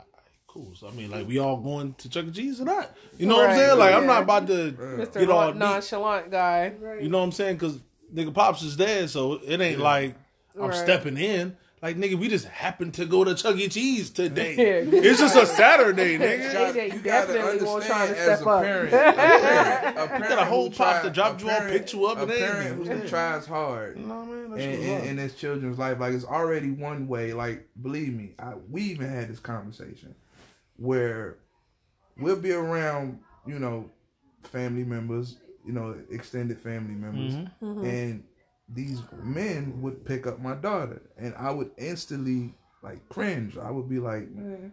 cool. 0.47 0.73
So 0.75 0.87
I 0.87 0.91
mean, 0.91 1.11
like, 1.11 1.27
we 1.27 1.37
all 1.39 1.57
going 1.57 1.93
to 1.95 2.09
Chuck 2.09 2.25
E. 2.25 2.31
Cheese 2.31 2.61
or 2.61 2.65
not? 2.65 2.91
You 3.17 3.27
know 3.27 3.35
what 3.35 3.49
I'm 3.51 3.55
saying? 3.57 3.77
Like, 3.77 3.93
I'm 3.95 4.05
not 4.07 4.23
about 4.23 4.47
to 4.47 4.71
Mr. 4.71 5.19
get 5.19 5.29
all 5.29 5.41
Non- 5.41 5.53
deep. 5.53 5.59
nonchalant 5.59 6.31
guy. 6.31 6.73
Right. 6.79 7.01
You 7.01 7.09
know 7.09 7.19
what 7.19 7.25
I'm 7.25 7.31
saying? 7.31 7.55
Because 7.57 7.79
nigga 8.13 8.33
pops 8.33 8.63
is 8.63 8.75
dead, 8.75 9.09
so 9.09 9.33
it 9.45 9.59
ain't 9.61 9.79
like 9.79 10.15
I'm 10.55 10.69
Right. 10.69 10.73
stepping 10.75 11.17
in. 11.17 11.55
Like 11.81 11.95
nigga, 11.97 12.15
we 12.19 12.27
just 12.27 12.45
happened 12.45 12.95
to 12.95 13.05
go 13.05 13.23
to 13.23 13.33
Chuck 13.35 13.55
E. 13.55 13.69
Cheese 13.69 14.09
today. 14.09 14.55
Yeah. 14.57 14.99
it's 15.01 15.19
just 15.19 15.35
a 15.37 15.45
Saturday, 15.45 16.17
nigga. 16.17 16.73
AJ, 16.73 16.93
you 16.93 16.99
gotta 16.99 17.33
definitely 17.33 17.65
won't 17.65 17.85
try 17.85 18.07
to 18.07 18.11
understand 18.11 18.29
as 18.31 18.39
step 18.39 18.47
a 18.47 18.49
up. 18.49 18.63
parent, 18.63 18.87
a 18.93 18.97
parent, 18.97 19.97
a 19.97 20.07
parent 20.07 20.27
got 20.29 20.39
a 20.39 20.45
whole 20.45 20.63
who 20.69 20.75
pops 20.75 20.75
try- 20.75 21.01
to 21.03 21.09
drop 21.09 21.41
you 21.41 21.49
off, 21.49 21.57
parent- 21.59 21.73
pick 21.85 21.93
you 21.93 22.05
up, 22.05 22.17
a 22.17 22.21
and 22.23 22.31
parent 22.31 22.67
everything. 22.71 23.01
who 23.01 23.07
tries 23.07 23.45
hard. 23.45 23.97
You 23.97 24.05
know 24.05 24.15
what 24.15 24.23
I 24.23 24.31
mean? 24.31 24.49
That 24.51 24.59
in, 24.59 24.81
shit 24.99 25.03
in, 25.09 25.17
his 25.17 25.35
children's 25.35 25.77
life. 25.79 25.99
Like 25.99 26.13
it's 26.13 26.25
already 26.25 26.71
one 26.71 27.07
way. 27.07 27.31
Like 27.33 27.67
believe 27.81 28.13
me, 28.13 28.31
I, 28.39 28.53
we 28.69 28.81
even 28.83 29.09
had 29.09 29.29
this 29.29 29.39
conversation 29.39 30.15
where 30.75 31.37
we'll 32.17 32.35
be 32.35 32.51
around, 32.51 33.19
you 33.47 33.57
know, 33.59 33.89
family 34.43 34.83
members, 34.83 35.37
you 35.65 35.71
know, 35.73 35.95
extended 36.11 36.57
family 36.59 36.95
members, 36.95 37.35
Mm-hmm. 37.61 37.85
and 37.85 38.23
these 38.73 39.01
men 39.23 39.81
would 39.81 40.05
pick 40.05 40.27
up 40.27 40.39
my 40.39 40.53
daughter, 40.55 41.01
and 41.17 41.33
I 41.35 41.51
would 41.51 41.71
instantly 41.77 42.53
like 42.83 43.07
cringe. 43.09 43.57
I 43.57 43.71
would 43.71 43.89
be 43.89 43.99
like, 43.99 44.29
man, 44.31 44.71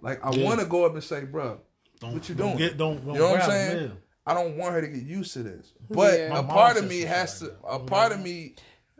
like 0.00 0.24
I 0.24 0.30
Yeah. 0.32 0.44
want 0.44 0.60
to 0.60 0.66
go 0.66 0.84
up 0.86 0.94
and 0.94 1.02
say, 1.04 1.24
bro, 1.24 1.60
Don't, 2.00 2.14
what 2.14 2.28
you 2.28 2.34
don't 2.34 2.56
doing? 2.56 2.58
Get, 2.58 2.78
don't, 2.78 3.04
don't 3.04 3.14
You 3.14 3.20
know 3.20 3.30
what 3.30 3.42
I'm 3.42 3.50
saying? 3.50 3.78
him, 3.78 3.98
I 4.26 4.34
don't 4.34 4.56
want 4.56 4.72
her 4.74 4.80
to 4.80 4.88
get 4.88 5.02
used 5.02 5.32
to 5.34 5.42
this. 5.42 5.72
But 5.90 6.18
Yeah. 6.18 6.38
A 6.38 6.42
part 6.42 6.76
of 6.78 6.88
me 6.88 7.00
has 7.02 7.38
shit 7.38 7.48
to. 7.50 7.54
that. 7.56 7.68
A 7.68 7.78
part 7.80 8.12
of 8.12 8.20
me. 8.20 8.54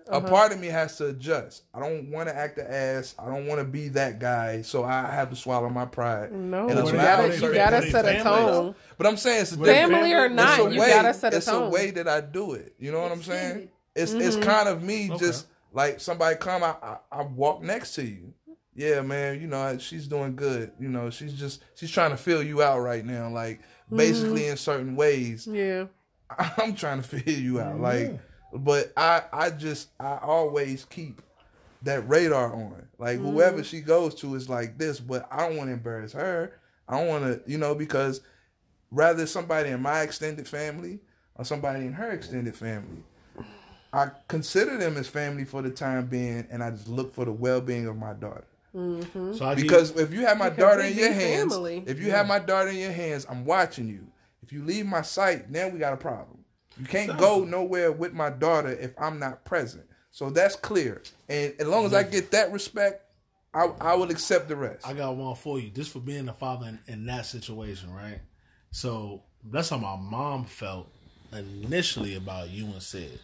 A 0.06 0.16
Uh-huh. 0.16 0.28
part 0.28 0.52
of 0.52 0.60
me 0.60 0.66
has 0.66 0.98
to 0.98 1.06
adjust. 1.06 1.62
I 1.72 1.80
don't 1.80 2.10
want 2.10 2.28
to 2.28 2.36
act 2.36 2.56
the 2.56 2.70
ass. 2.70 3.14
I 3.18 3.24
don't 3.24 3.46
want 3.46 3.60
to 3.60 3.64
be 3.64 3.88
that 3.88 4.18
guy. 4.18 4.60
So 4.60 4.84
I 4.84 5.06
have 5.10 5.30
to 5.30 5.36
swallow 5.36 5.70
my 5.70 5.86
pride. 5.86 6.30
No, 6.30 6.68
and 6.68 6.76
you 6.78 6.84
allow 6.94 7.26
gotta, 7.28 7.34
you 7.40 7.54
gotta 7.54 7.90
set 7.90 8.04
a 8.04 8.22
tone. 8.22 8.74
But 8.98 9.06
I'm 9.06 9.16
saying 9.16 9.40
it's 9.42 9.52
a 9.52 9.56
Family 9.64 10.12
or 10.12 10.26
it's 10.26 10.34
not, 10.34 10.60
a 10.60 10.74
you 10.74 10.78
way- 10.78 10.88
gotta 10.90 11.14
set 11.14 11.32
a 11.32 11.38
It's 11.38 11.46
tone. 11.46 11.62
a 11.62 11.70
way 11.70 11.90
that 11.92 12.06
I 12.06 12.20
do 12.20 12.52
it. 12.52 12.74
You 12.78 12.92
know 12.92 13.00
what 13.00 13.12
I'm 13.12 13.22
saying? 13.22 13.70
Extended. 13.96 14.26
It's 14.26 14.34
Mm-hmm. 14.36 14.38
it's 14.44 14.46
kind 14.46 14.68
of 14.68 14.82
me 14.82 15.10
Okay. 15.10 15.18
just 15.18 15.46
like 15.72 16.00
somebody 16.00 16.36
come. 16.36 16.62
I, 16.62 16.74
I 16.82 16.96
I 17.12 17.22
walk 17.22 17.62
next 17.62 17.94
to 17.96 18.04
you. 18.04 18.32
Yeah, 18.74 19.02
man. 19.02 19.40
You 19.40 19.46
know 19.46 19.78
she's 19.78 20.06
doing 20.08 20.34
good. 20.36 20.72
You 20.80 20.88
know 20.88 21.10
she's 21.10 21.34
just 21.34 21.62
she's 21.74 21.90
trying 21.90 22.10
to 22.10 22.16
fill 22.16 22.42
you 22.42 22.62
out 22.62 22.80
right 22.80 23.04
now. 23.04 23.28
Like 23.28 23.60
Mm-hmm. 23.86 23.96
basically 23.98 24.46
in 24.48 24.56
certain 24.56 24.96
ways. 24.96 25.46
Yeah. 25.46 25.84
I'm 26.58 26.74
trying 26.74 27.02
to 27.02 27.06
figure 27.06 27.34
you 27.34 27.60
out. 27.60 27.78
Like, 27.78 28.18
but 28.52 28.92
I 28.96 29.22
I 29.32 29.50
just 29.50 29.90
I 30.00 30.16
always 30.22 30.86
keep 30.86 31.20
that 31.82 32.08
radar 32.08 32.54
on. 32.54 32.88
Like 32.98 33.18
whoever 33.18 33.62
she 33.62 33.80
goes 33.82 34.14
to 34.16 34.34
is 34.36 34.48
like 34.48 34.78
this, 34.78 34.98
but 35.00 35.28
I 35.30 35.46
don't 35.46 35.58
want 35.58 35.68
to 35.68 35.74
embarrass 35.74 36.12
her. 36.14 36.52
I 36.88 36.98
don't 36.98 37.08
want 37.08 37.24
to, 37.24 37.50
you 37.50 37.58
know, 37.58 37.74
because 37.74 38.22
rather 38.90 39.26
somebody 39.26 39.68
in 39.70 39.82
my 39.82 40.00
extended 40.00 40.48
family 40.48 41.00
or 41.34 41.44
somebody 41.44 41.80
in 41.84 41.92
her 41.92 42.10
extended 42.10 42.56
family, 42.56 43.02
I 43.94 44.10
consider 44.28 44.76
them 44.76 44.96
as 44.96 45.06
family 45.08 45.44
for 45.44 45.62
the 45.62 45.70
time 45.70 46.06
being, 46.06 46.46
and 46.50 46.62
I 46.62 46.70
just 46.70 46.88
look 46.88 47.14
for 47.14 47.24
the 47.24 47.32
well 47.32 47.60
being 47.60 47.86
of 47.86 47.96
my 47.96 48.12
daughter. 48.14 48.44
So 48.74 49.44
I 49.44 49.54
Because 49.54 49.92
if 49.96 50.12
you 50.12 50.26
have 50.26 50.36
my 50.36 50.50
daughter 50.50 50.80
in 50.80 50.96
your 50.96 51.12
hands, 51.12 51.52
family. 51.52 51.84
if 51.86 52.00
you 52.00 52.10
have 52.10 52.26
my 52.26 52.40
daughter 52.40 52.70
in 52.70 52.76
your 52.76 52.90
hands, 52.92 53.24
I'm 53.30 53.44
watching 53.44 53.88
you. 53.88 54.06
If 54.42 54.52
you 54.52 54.64
leave 54.64 54.84
my 54.84 55.02
sight, 55.02 55.52
then 55.52 55.72
we 55.72 55.78
got 55.78 55.92
a 55.92 55.96
problem. 55.96 56.44
You 56.78 56.84
can't 56.86 57.16
go 57.16 57.44
nowhere 57.44 57.92
with 57.92 58.12
my 58.12 58.30
daughter 58.30 58.70
if 58.70 58.90
I'm 58.98 59.20
not 59.20 59.44
present. 59.44 59.84
So 60.10 60.28
that's 60.28 60.56
clear. 60.56 61.02
And 61.28 61.54
as 61.60 61.68
long 61.68 61.86
as 61.86 61.94
I 61.94 62.02
get 62.02 62.32
that 62.32 62.52
respect, 62.52 63.02
I, 63.54 63.66
I 63.80 63.94
will 63.94 64.10
accept 64.10 64.48
the 64.48 64.56
rest. 64.56 64.84
I 64.86 64.92
got 64.92 65.14
one 65.14 65.36
for 65.36 65.60
you. 65.60 65.70
Just 65.70 65.92
for 65.92 66.00
being 66.00 66.28
a 66.28 66.32
father 66.32 66.66
in, 66.66 66.78
in 66.92 67.06
that 67.06 67.26
situation, 67.26 67.92
right? 67.92 68.20
So 68.72 69.22
that's 69.52 69.68
how 69.68 69.76
my 69.78 69.96
mom 69.96 70.44
felt 70.46 70.88
initially 71.32 72.16
about 72.16 72.50
you 72.50 72.64
and 72.66 72.82
Sid, 72.82 73.20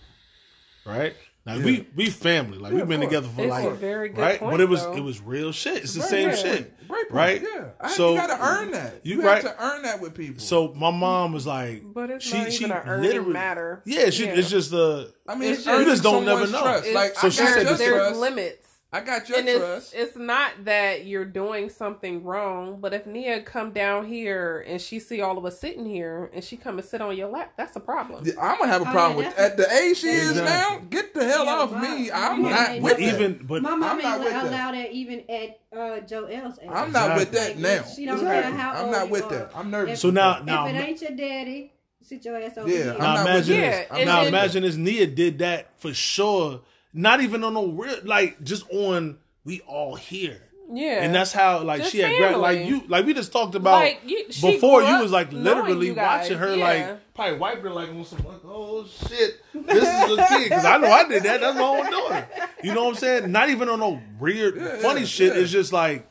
right? 0.84 1.14
Now 1.46 1.58
we 1.58 1.86
we 1.96 2.10
family, 2.10 2.58
like 2.58 2.72
we've 2.72 2.86
been 2.86 3.00
course. 3.00 3.08
together 3.10 3.28
for 3.34 3.42
It's 3.42 3.50
like 3.50 3.64
a 3.64 3.70
very 3.70 4.10
good 4.10 4.18
right, 4.20 4.38
point, 4.38 4.52
but 4.52 4.60
it 4.60 4.68
was 4.68 4.82
though. 4.82 4.92
it 4.94 5.00
was 5.02 5.20
real 5.22 5.52
shit. 5.52 5.78
It's 5.82 5.94
the 5.94 6.00
Right, 6.00 6.10
same 6.10 6.28
right, 6.28 6.38
shit, 6.38 6.86
Great 6.88 7.08
point. 7.08 7.10
right? 7.12 7.42
Yeah. 7.42 7.64
I, 7.80 7.90
so 7.90 8.10
you 8.12 8.18
got 8.18 8.26
to 8.26 8.44
earn 8.46 8.70
that. 8.72 9.00
you 9.04 9.16
You, 9.16 9.22
right. 9.26 9.42
have 9.42 9.56
to 9.56 9.64
earn 9.64 9.82
that 9.82 10.00
with 10.02 10.14
people. 10.14 10.38
so 10.40 10.74
my 10.74 10.90
mom 10.90 11.32
was 11.32 11.46
like, 11.46 11.82
But 11.94 12.10
it's 12.10 12.26
she 12.26 12.36
not 12.38 12.52
she 12.52 12.64
even 12.64 12.76
an 12.76 12.86
earning 12.86 13.06
literally 13.08 13.32
matter. 13.32 13.82
Yeah, 13.86 14.10
she 14.10 14.26
Yeah. 14.26 14.34
it's 14.34 14.50
just 14.50 14.70
the 14.70 15.14
I 15.26 15.34
mean, 15.34 15.48
it's 15.50 15.60
it's, 15.60 15.64
just- 15.66 15.78
You 15.78 15.84
just 15.86 16.02
don't 16.02 16.26
never 16.26 16.46
know. 16.46 16.60
Trust. 16.60 16.92
Like, 16.92 17.14
So 17.14 17.28
I 17.28 17.30
she 17.30 17.36
said 17.46 17.66
there's 17.66 17.78
trust. 17.80 18.20
limits. 18.20 18.68
I 18.92 19.00
got 19.02 19.28
your 19.28 19.38
and 19.38 19.48
it's 19.48 19.58
trust. 19.58 19.94
it's 19.94 20.16
not 20.16 20.64
that 20.64 21.06
you're 21.06 21.24
doing 21.24 21.70
something 21.70 22.24
wrong, 22.24 22.80
but 22.80 22.92
if 22.92 23.06
Nia 23.06 23.40
come 23.40 23.70
down 23.70 24.04
here 24.06 24.64
and 24.66 24.80
she 24.80 24.98
see 24.98 25.20
all 25.20 25.38
of 25.38 25.44
us 25.44 25.60
sitting 25.60 25.86
here 25.86 26.28
and 26.34 26.42
she 26.42 26.56
come 26.56 26.76
and 26.78 26.86
sit 26.86 27.00
on 27.00 27.16
your 27.16 27.28
lap, 27.28 27.52
that's 27.56 27.76
a 27.76 27.80
problem. 27.80 28.24
I'm 28.40 28.58
gonna 28.58 28.66
have 28.66 28.82
a 28.82 28.88
Oh, 28.88 28.92
problem 28.92 29.20
yeah, 29.20 29.28
with 29.28 29.38
at 29.38 29.56
the 29.56 29.72
age 29.72 29.98
she 29.98 30.08
is 30.08 30.30
Exactly. 30.30 30.76
now. 30.76 30.82
Get 30.90 31.14
the 31.14 31.24
hell 31.24 31.44
Yeah, 31.44 31.52
off 31.52 31.72
right. 31.72 32.00
me. 32.00 32.10
I'm 32.10 32.42
Yeah, 32.42 32.50
not 32.50 32.82
with 32.82 32.82
But 32.82 32.98
that. 32.98 33.14
even 33.14 33.46
but 33.46 33.62
My 33.62 33.70
I'm 33.70 33.78
mom 33.80 34.00
not 34.00 34.12
ain't 34.14 34.24
with 34.24 34.34
would 34.34 34.42
that. 34.42 34.52
allow 34.52 34.72
that 34.72 34.90
even 34.92 35.24
at 35.30 35.60
uh, 35.72 36.00
Joel's 36.00 36.58
age. 36.60 36.68
I'm 36.68 36.92
not 36.92 37.16
with 37.16 37.30
that 37.30 37.48
Like, 37.50 37.58
now. 37.58 37.82
She 37.84 38.06
don't 38.06 38.14
Exactly. 38.16 38.50
care 38.50 38.58
how 38.60 38.72
I'm 38.74 38.82
old 38.86 38.92
not 38.92 39.06
you 39.06 39.12
with 39.12 39.24
are. 39.24 39.30
that. 39.30 39.50
I'm 39.54 39.70
nervous. 39.70 39.92
If, 39.92 39.98
so 40.00 40.10
now 40.10 40.42
now 40.42 40.66
if 40.66 40.74
it 40.74 40.78
ain't 40.78 41.00
your 41.02 41.10
daddy, 41.12 41.72
sit 42.02 42.24
your 42.24 42.36
ass 42.42 42.58
over 42.58 42.68
Yeah, 42.68 42.76
here. 42.82 42.92
I'm 42.94 42.98
now 42.98 43.14
not 43.14 43.20
imagine 43.28 43.56
Yeah, 43.56 43.70
this. 43.92 44.06
now 44.06 44.22
imagine 44.24 44.62
this. 44.64 44.74
Nia 44.74 45.06
did 45.06 45.38
that 45.38 45.68
for 45.78 45.94
sure. 45.94 46.62
Not 46.92 47.20
even 47.20 47.44
on 47.44 47.54
no 47.54 47.68
real, 47.68 47.96
like 48.04 48.42
just 48.42 48.68
on 48.70 49.18
we 49.44 49.60
all 49.62 49.94
here. 49.94 50.42
Yeah, 50.72 51.02
And 51.02 51.12
that's 51.12 51.32
how 51.32 51.62
like 51.62 51.80
Just 51.80 51.92
she 51.92 51.98
had 51.98 52.16
gra- 52.16 52.36
like 52.36 52.64
you 52.64 52.84
like 52.86 53.04
we 53.04 53.12
just 53.12 53.32
talked 53.32 53.56
about 53.56 53.80
Like, 53.80 54.02
you- 54.04 54.26
before 54.40 54.82
you 54.82 55.00
was 55.00 55.10
like 55.10 55.32
literally 55.32 55.90
watching 55.90 56.38
her 56.38 56.54
yeah. 56.54 56.64
like 56.64 57.14
probably 57.14 57.38
wipe 57.38 57.60
her 57.62 57.70
like 57.70 57.88
on 57.88 58.04
some 58.04 58.20
like 58.20 58.40
oh 58.44 58.86
shit 58.86 59.42
this 59.52 59.82
is 59.82 60.18
a 60.18 60.26
kid. 60.28 60.44
Because 60.44 60.64
I 60.64 60.76
know 60.76 60.90
I 60.90 61.08
did 61.08 61.24
that. 61.24 61.40
That's 61.40 61.56
my 61.56 61.62
own 61.64 61.90
daughter. 61.90 62.28
You 62.62 62.72
know 62.72 62.84
what 62.84 62.90
I'm 62.90 62.96
saying? 62.96 63.32
Not 63.32 63.50
even 63.50 63.68
on 63.68 63.80
no 63.80 64.00
weird 64.20 64.60
funny 64.80 65.00
yeah, 65.00 65.06
shit. 65.06 65.34
yeah. 65.34 65.42
it's 65.42 65.50
just 65.50 65.72
like 65.72 66.08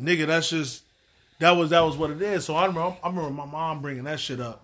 nigga 0.00 0.26
that's 0.28 0.48
just 0.48 0.82
that 1.40 1.50
was 1.50 1.68
that 1.70 1.80
was 1.80 1.98
what 1.98 2.10
it 2.10 2.22
is. 2.22 2.46
So 2.46 2.54
I 2.56 2.64
remember 2.64 2.96
I 3.02 3.08
remember 3.08 3.30
my 3.30 3.44
mom 3.44 3.82
bringing 3.82 4.04
that 4.04 4.18
shit 4.18 4.40
up 4.40 4.63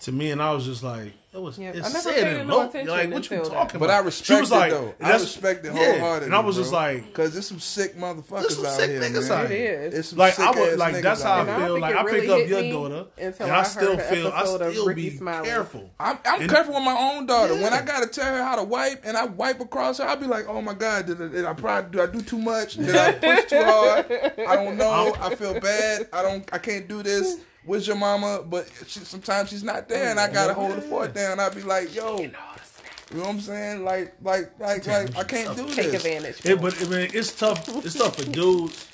to 0.00 0.12
me 0.12 0.30
and 0.30 0.42
I 0.42 0.52
was 0.52 0.64
just 0.64 0.82
like 0.82 1.12
it 1.32 1.40
was 1.40 1.56
Yeah, 1.58 1.68
I 1.68 1.70
it's 1.74 1.92
never 1.92 1.98
said 2.00 2.38
paid 2.38 2.46
no 2.48 2.62
attention 2.68 2.88
like 2.88 3.12
what 3.12 3.30
you 3.30 3.36
until 3.36 3.52
talking 3.52 3.78
But 3.78 3.84
about 3.86 4.04
But 4.04 4.06
I 4.06 4.10
She 4.10 4.34
respect 4.34 4.40
was 4.40 4.50
it 4.50 4.54
like, 4.54 4.70
though. 4.72 4.88
I 5.00 5.04
that's- 5.04 5.20
respect 5.20 5.64
it 5.64 5.74
yeah. 5.74 5.78
wholeheartedly. 5.92 6.26
and 6.26 6.34
I 6.34 6.38
was 6.40 6.56
just 6.56 6.72
like 6.72 7.04
because 7.06 7.32
there's 7.34 7.46
some 7.46 7.60
sick 7.60 7.96
motherfuckers 7.96 8.40
There's 8.40 8.56
some 8.56 8.66
out 8.66 8.72
sick 8.72 8.90
here. 8.90 9.00
niggas 9.00 9.28
man. 9.28 9.38
out. 9.44 9.50
It 9.52 9.60
is. 9.60 9.94
It's 9.94 10.08
some 10.08 10.18
like 10.18 10.40
I 10.40 10.50
would 10.50 10.56
sick-ass 10.58 10.78
like 10.78 11.02
that's 11.02 11.20
niggas 11.20 11.24
how 11.24 11.32
I 11.34 11.40
And 11.42 11.50
I 11.50 11.66
feel. 11.66 11.78
Like 11.80 11.94
I 11.94 12.02
really 12.02 12.20
pick 12.22 12.30
up 12.30 12.48
your 12.48 12.62
daughter, 12.72 13.06
and 13.18 13.34
I 13.42 13.60
I 13.60 13.62
still 13.62 13.98
feel 13.98 14.28
I 14.28 14.44
still 14.44 14.92
be 14.94 15.10
Smiley. 15.16 15.46
careful. 15.48 15.90
I'm, 16.00 16.18
I'm 16.24 16.40
And- 16.40 16.50
careful 16.50 16.74
with 16.74 16.82
my 16.84 16.96
own 16.98 17.26
daughter. 17.26 17.54
When 17.54 17.72
I 17.72 17.82
gotta 17.82 18.06
tell 18.08 18.24
her 18.34 18.42
how 18.42 18.56
to 18.56 18.64
wipe, 18.64 19.02
and 19.04 19.16
I 19.16 19.26
wipe 19.26 19.60
across 19.60 19.98
her, 19.98 20.04
I'll 20.04 20.16
be 20.16 20.26
like, 20.26 20.48
"Oh 20.48 20.60
my 20.60 20.74
god, 20.74 21.06
did 21.06 21.22
I, 21.22 21.28
did 21.28 21.44
I 21.44 21.52
probably 21.52 21.92
do 21.92 22.02
I 22.02 22.06
do 22.06 22.22
too 22.22 22.38
much? 22.38 22.74
Did 22.74 22.96
I 22.96 23.12
push 23.12 23.44
too 23.50 23.62
hard? 23.62 24.06
I 24.48 24.56
don't 24.56 24.76
know. 24.76 25.14
I 25.20 25.34
feel 25.36 25.60
bad. 25.60 26.08
I 26.12 26.22
don't. 26.22 26.48
I 26.52 26.58
can't 26.58 26.88
do 26.88 27.04
this. 27.04 27.36
Where's 27.64 27.86
your 27.86 27.96
mama? 27.96 28.42
But 28.48 28.68
she, 28.86 29.00
sometimes 29.00 29.50
she's 29.50 29.62
not 29.62 29.88
there, 29.88 30.10
and 30.10 30.18
I 30.18 30.32
gotta 30.32 30.54
hold 30.54 30.72
the 30.76 30.80
fort 30.80 31.14
down. 31.14 31.38
I'll 31.40 31.54
be 31.54 31.62
like, 31.62 31.94
"Yo, 31.94 32.20
you 32.20 32.28
know 32.28 33.22
what 33.24 33.28
I'm 33.28 33.40
saying? 33.40 33.84
Like, 33.84 34.14
like, 34.22 34.58
like, 34.58 34.86
like, 34.86 35.16
I 35.16 35.24
can't 35.24 35.56
do 35.56 35.66
Take 35.66 35.90
this. 35.92 36.04
advantage. 36.04 36.46
It, 36.46 36.60
but 36.60 36.80
I 36.80 36.88
mean, 36.88 37.10
it's 37.12 37.32
tough. 37.34 37.68
It's 37.84 37.94
tough 37.94 38.16
for 38.16 38.24
dudes, 38.30 38.86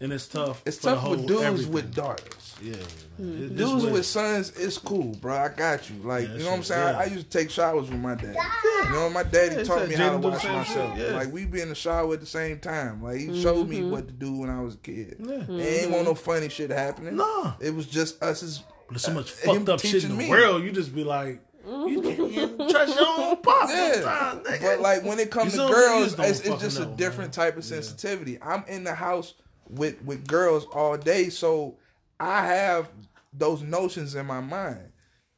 and 0.00 0.12
it's 0.12 0.26
tough. 0.28 0.62
It's 0.66 0.78
tough 0.78 0.98
whole 0.98 1.10
with 1.12 1.26
dudes 1.26 1.42
everything. 1.42 1.72
with 1.72 1.94
daughters. 1.94 2.54
yeah. 2.62 2.74
Hmm. 3.16 3.30
man. 3.30 3.38
It- 3.42 3.44
it's 3.46 3.54
Dudes 3.54 3.84
with 3.86 4.06
sons, 4.06 4.52
it's 4.56 4.78
cool, 4.78 5.14
bro. 5.16 5.36
I 5.36 5.48
got 5.48 5.88
you. 5.90 5.96
Like, 6.02 6.28
Yeah, 6.28 6.34
you 6.34 6.38
know 6.44 6.50
what 6.50 6.56
I'm 6.58 6.62
saying? 6.62 6.94
yeah. 6.94 6.98
I, 6.98 7.02
I 7.02 7.06
used 7.06 7.30
to 7.30 7.38
take 7.38 7.50
showers 7.50 7.88
with 7.90 7.98
my 8.00 8.14
dad. 8.14 8.36
You 8.84 8.90
know, 8.92 9.10
my 9.10 9.22
daddy 9.24 9.56
Yeah, 9.56 9.62
taught 9.64 9.88
me 9.88 9.94
how 9.96 10.10
to 10.10 10.16
Jaden 10.18 10.22
do 10.22 10.22
the 10.22 10.28
wash 10.28 10.44
myself. 10.44 10.98
yeah. 10.98 11.04
Like, 11.16 11.32
we 11.32 11.44
be 11.46 11.60
in 11.60 11.68
the 11.68 11.74
shower 11.74 12.14
at 12.14 12.20
the 12.20 12.26
same 12.26 12.58
time. 12.60 13.02
Like, 13.02 13.18
he 13.18 13.42
showed 13.42 13.68
me 13.68 13.82
what 13.84 14.06
to 14.06 14.12
do 14.14 14.32
when 14.38 14.50
I 14.50 14.60
was 14.62 14.74
a 14.74 14.78
kid. 14.78 15.16
Yeah. 15.18 15.44
There 15.48 15.82
ain't 15.82 15.90
want 15.90 16.04
no 16.04 16.14
funny 16.14 16.48
shit 16.48 16.70
happening. 16.70 17.16
Nah. 17.16 17.54
It 17.60 17.74
was 17.74 17.86
just 17.86 18.22
us 18.22 18.42
as 18.42 18.62
There's 18.88 19.02
so 19.02 19.12
much 19.12 19.32
uh, 19.32 19.52
fucked 19.52 19.68
up 19.68 19.80
shit 19.80 20.04
in 20.04 20.10
the 20.10 20.16
me. 20.16 20.30
world. 20.30 20.62
You 20.62 20.70
just 20.72 20.94
be 20.94 21.02
like, 21.04 21.40
you 21.66 22.00
can't 22.00 22.70
trust 22.70 22.94
your 22.96 23.06
own 23.06 23.36
pop 23.42 23.68
Yeah, 23.68 23.92
sometimes, 23.94 24.46
nigga. 24.46 24.60
but 24.62 24.80
like 24.80 25.04
when 25.04 25.18
it 25.18 25.30
comes 25.30 25.54
You 25.54 25.60
to 25.62 25.66
see 25.68 25.72
what 25.72 25.76
I'm 25.76 25.82
saying? 25.82 26.10
You 26.10 26.16
girls, 26.16 26.30
it's, 26.30 26.48
it's 26.48 26.62
just 26.62 26.80
a 26.80 26.86
different 26.86 27.36
man. 27.36 27.46
type 27.46 27.56
of 27.58 27.64
sensitivity. 27.64 28.38
I'm 28.40 28.64
in 28.68 28.84
the 28.84 28.94
house 28.94 29.34
with 29.68 30.02
with 30.02 30.26
girls 30.26 30.66
all 30.72 30.96
day, 30.96 31.28
so 31.28 31.76
I 32.18 32.46
have 32.46 32.88
those 33.32 33.62
notions 33.62 34.14
in 34.14 34.26
my 34.26 34.40
mind. 34.40 34.92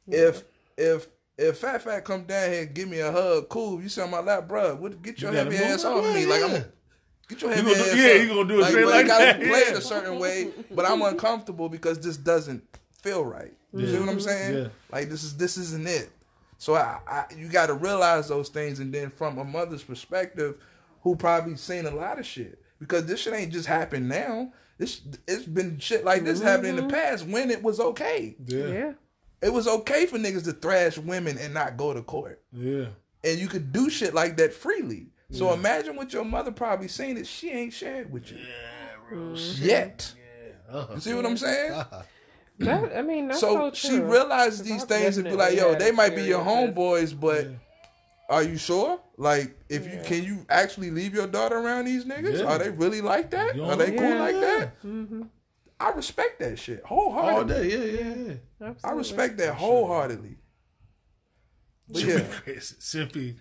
If 0.07 0.43
if 0.77 1.07
if 1.37 1.57
Fat 1.57 1.81
Fat 1.81 2.05
come 2.05 2.23
down 2.23 2.51
here 2.51 2.61
and 2.63 2.73
give 2.73 2.87
me 2.87 2.99
a 2.99 3.11
hug, 3.11 3.49
cool. 3.49 3.81
You 3.81 3.89
sit 3.89 4.03
on 4.03 4.11
my 4.11 4.19
lap, 4.19 4.47
bruh, 4.47 4.77
what, 4.77 5.01
get 5.01 5.21
your 5.21 5.31
You 5.31 5.37
heavy 5.37 5.57
ass 5.57 5.85
off 5.85 6.03
Yeah, 6.03 6.13
me. 6.13 6.25
Like. 6.25 6.43
I'm 6.43 6.65
get 7.27 7.41
your 7.41 7.51
You 7.51 7.57
heavy 7.57 7.71
gonna 7.71 7.83
ass 7.83 7.91
do- 7.91 7.97
yeah, 7.97 8.13
you 8.13 8.27
gonna 8.27 8.47
do 8.47 8.61
it 8.61 8.65
straight 8.65 8.85
like 8.85 9.01
you 9.03 9.07
gotta 9.07 9.25
that, 9.25 9.37
play 9.39 9.59
it 9.59 9.77
a 9.77 9.81
certain 9.81 10.19
way, 10.19 10.51
but 10.71 10.85
I'm 10.85 11.01
uncomfortable 11.01 11.69
because 11.69 11.99
this 11.99 12.17
doesn't 12.17 12.63
feel 13.01 13.23
right. 13.23 13.53
You 13.73 13.87
see 13.87 13.99
what 13.99 14.09
I'm 14.09 14.17
mm-hmm. 14.17 14.19
saying? 14.19 14.57
Yeah. 14.57 14.67
Like 14.91 15.09
this 15.09 15.23
is 15.23 15.37
this 15.37 15.57
isn't 15.57 15.87
it. 15.87 16.09
So 16.57 16.75
I, 16.75 16.99
I 17.07 17.25
you 17.35 17.47
got 17.47 17.67
to 17.67 17.73
realize 17.73 18.27
those 18.27 18.49
things, 18.49 18.79
and 18.79 18.93
then 18.93 19.09
from 19.09 19.37
a 19.37 19.43
mother's 19.43 19.83
perspective, 19.83 20.57
who 21.01 21.15
probably 21.15 21.55
seen 21.55 21.85
a 21.85 21.91
lot 21.91 22.19
of 22.19 22.25
shit 22.25 22.60
because 22.81 23.05
this 23.05 23.21
shit 23.21 23.33
ain't 23.33 23.53
just 23.53 23.67
happened 23.67 24.09
now. 24.09 24.51
This 24.77 25.01
it's 25.27 25.45
been 25.45 25.77
shit 25.79 26.03
like 26.03 26.25
this 26.25 26.41
happening 26.41 26.77
in 26.77 26.87
the 26.87 26.91
past 26.93 27.25
when 27.27 27.49
it 27.51 27.61
was 27.63 27.79
okay. 27.79 28.35
yeah, 28.45 28.65
Yeah. 28.67 28.91
It 29.41 29.53
was 29.53 29.67
okay 29.67 30.05
for 30.07 30.17
niggas 30.17 30.43
to 30.45 30.53
thrash 30.53 30.97
women 30.97 31.37
and 31.37 31.53
not 31.53 31.77
go 31.77 31.93
to 31.93 32.01
court, 32.01 32.41
yeah. 32.51 32.87
and 33.23 33.39
you 33.39 33.47
could 33.47 33.71
do 33.71 33.89
shit 33.89 34.13
like 34.13 34.37
that 34.37 34.53
freely. 34.53 35.07
So 35.31 35.53
imagine 35.53 35.95
what 35.95 36.11
your 36.11 36.25
mother 36.25 36.51
probably 36.51 36.89
seen 36.89 37.15
that 37.15 37.25
she 37.25 37.49
ain't 37.51 37.73
shared 37.73 38.11
with 38.11 38.31
you 38.31 38.39
yet. 39.61 40.13
Uh-huh. 40.69 40.93
You 40.95 40.99
see 40.99 41.13
what 41.13 41.25
I'm 41.25 41.37
saying? 41.37 41.83
That, 42.59 42.95
I 42.95 43.01
mean, 43.01 43.27
that's 43.29 43.39
so 43.39 43.71
so, 43.71 43.73
she 43.73 43.97
true. 43.97 44.03
realizes 44.11 44.59
'Cause 44.59 44.67
these 44.69 44.83
things 44.83 45.17
and 45.17 45.25
be 45.27 45.33
like, 45.33 45.57
"Yo, 45.57 45.69
had 45.69 45.79
they 45.79 45.91
might 45.91 46.15
be 46.15 46.21
your 46.21 46.41
homeboys, 46.45 47.19
but 47.19 47.47
are 48.31 48.43
you 48.43 48.57
sure? 48.57 48.99
Like, 49.17 49.57
if 49.69 49.85
you 49.85 49.99
can 50.03 50.23
you 50.23 50.45
actually 50.49 50.89
leave 50.89 51.13
your 51.13 51.27
daughter 51.27 51.57
around 51.57 51.85
these 51.85 52.05
niggas? 52.05 52.39
Yeah. 52.39 52.45
Are 52.45 52.57
they 52.57 52.69
really 52.69 53.01
like 53.01 53.29
that? 53.31 53.55
You 53.55 53.65
Are 53.65 53.75
they 53.75 53.91
cool 53.91 54.17
like 54.17 54.35
that? 54.35 54.81
Mm-hmm. 54.83 55.23
I 55.79 55.89
respect 55.89 56.39
that 56.39 56.59
shit 56.59 56.83
All 56.89 57.11
wholeheartedly. 57.11 57.69
day, 57.69 57.93
yeah, 57.93 58.13
yeah, 58.15 58.33
yeah. 58.61 58.73
I 58.83 58.91
respect 58.91 59.37
that 59.37 59.55
wholeheartedly. 59.55 60.37
But 61.89 62.01
Should 62.01 62.09
yeah, 62.09 62.17
be 62.19 62.23
crazy. 62.23 62.75
Should 62.79 63.11
be, 63.11 63.35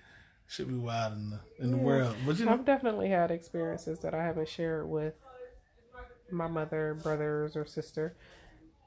should 0.46 0.68
be 0.68 0.74
wild 0.74 1.12
in 1.14 1.30
the 1.30 1.40
in 1.58 1.70
the 1.70 1.76
world. 1.76 2.16
But 2.26 2.38
you 2.38 2.46
know, 2.46 2.52
I've 2.52 2.64
definitely 2.64 3.10
had 3.10 3.30
experiences 3.30 4.00
that 4.00 4.14
I 4.14 4.24
haven't 4.24 4.48
shared 4.48 4.88
with 4.88 5.14
my 6.30 6.48
mother, 6.48 6.98
brothers, 7.02 7.56
or 7.56 7.66
sister. 7.66 8.16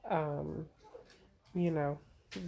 Um, 0.09 0.65
you 1.53 1.71
know, 1.71 1.99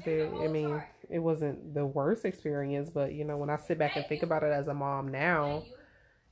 they, 0.03 0.28
I 0.28 0.47
mean, 0.47 0.82
it 1.10 1.20
wasn't 1.20 1.74
the 1.74 1.86
worst 1.86 2.26
experience, 2.26 2.89
but 2.89 3.14
you 3.14 3.24
know, 3.26 3.38
when 3.38 3.49
I 3.49 3.58
sit 3.58 3.78
back 3.78 3.95
and 3.95 4.06
think 4.06 4.24
about 4.24 4.43
it 4.43 4.51
as 4.51 4.68
a 4.68 4.74
mom 4.74 5.10
now, 5.12 5.64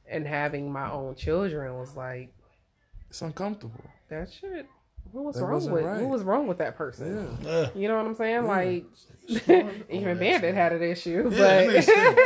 and 0.07 0.27
having 0.27 0.71
my 0.71 0.91
own 0.91 1.15
children 1.15 1.77
was 1.77 1.95
like 1.95 2.33
it's 3.09 3.21
uncomfortable. 3.21 3.83
that 4.09 4.31
shit. 4.31 4.67
What 5.11 5.25
was 5.25 5.35
That 5.35 5.45
wrong 5.45 5.69
with 5.69 5.83
right. 5.83 6.01
what 6.01 6.09
was 6.09 6.23
wrong 6.23 6.47
with 6.47 6.57
that 6.57 6.75
person? 6.75 7.37
Yeah. 7.43 7.69
You 7.75 7.87
know 7.87 7.97
what 7.97 8.05
I'm 8.07 8.15
saying? 8.15 8.45
Like 8.47 8.85
even 9.89 10.17
Bandit 10.17 10.55
had 10.55 10.73
an 10.73 10.81
issue, 10.81 11.29
Yeah, 11.31 11.37
but 11.37 11.63
it 11.63 11.73
makes 11.73 11.85
sense. 11.85 12.19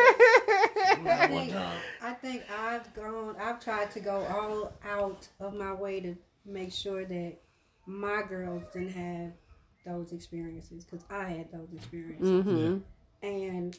I 0.99 1.27
think, 1.27 1.53
I 2.01 2.13
think 2.13 2.43
I've 2.51 2.93
gone. 2.93 3.35
I've 3.39 3.59
tried 3.63 3.91
to 3.91 3.99
go 3.99 4.25
all 4.29 4.73
out 4.87 5.27
of 5.39 5.53
my 5.53 5.73
way 5.73 5.99
to 6.01 6.15
make 6.45 6.71
sure 6.71 7.05
that 7.05 7.33
my 7.85 8.23
girls 8.27 8.63
didn't 8.73 8.89
have 8.93 9.31
those 9.87 10.11
experiences 10.11 10.85
because 10.85 11.05
I 11.09 11.23
had 11.29 11.51
those 11.51 11.73
experiences, 11.73 12.43
hmm 12.43 12.77
and 13.23 13.77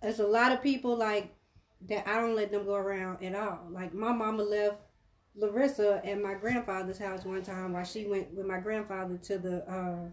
there's 0.00 0.18
a 0.20 0.26
lot 0.26 0.50
of 0.52 0.62
people 0.62 0.96
like 0.96 1.34
that. 1.88 2.08
I 2.08 2.20
don't 2.20 2.34
let 2.34 2.50
them 2.50 2.64
go 2.64 2.74
around 2.74 3.22
at 3.22 3.34
all. 3.34 3.60
Like 3.70 3.92
my 3.92 4.12
mama 4.12 4.42
left 4.42 4.78
Larissa 5.36 6.00
at 6.04 6.20
my 6.20 6.34
grandfather's 6.34 6.98
house 6.98 7.24
one 7.24 7.42
time 7.42 7.72
while 7.72 7.84
she 7.84 8.06
went 8.06 8.34
with 8.34 8.46
my 8.46 8.58
grandfather 8.58 9.16
to 9.18 9.38
the 9.38 9.70
uh, 9.70 10.08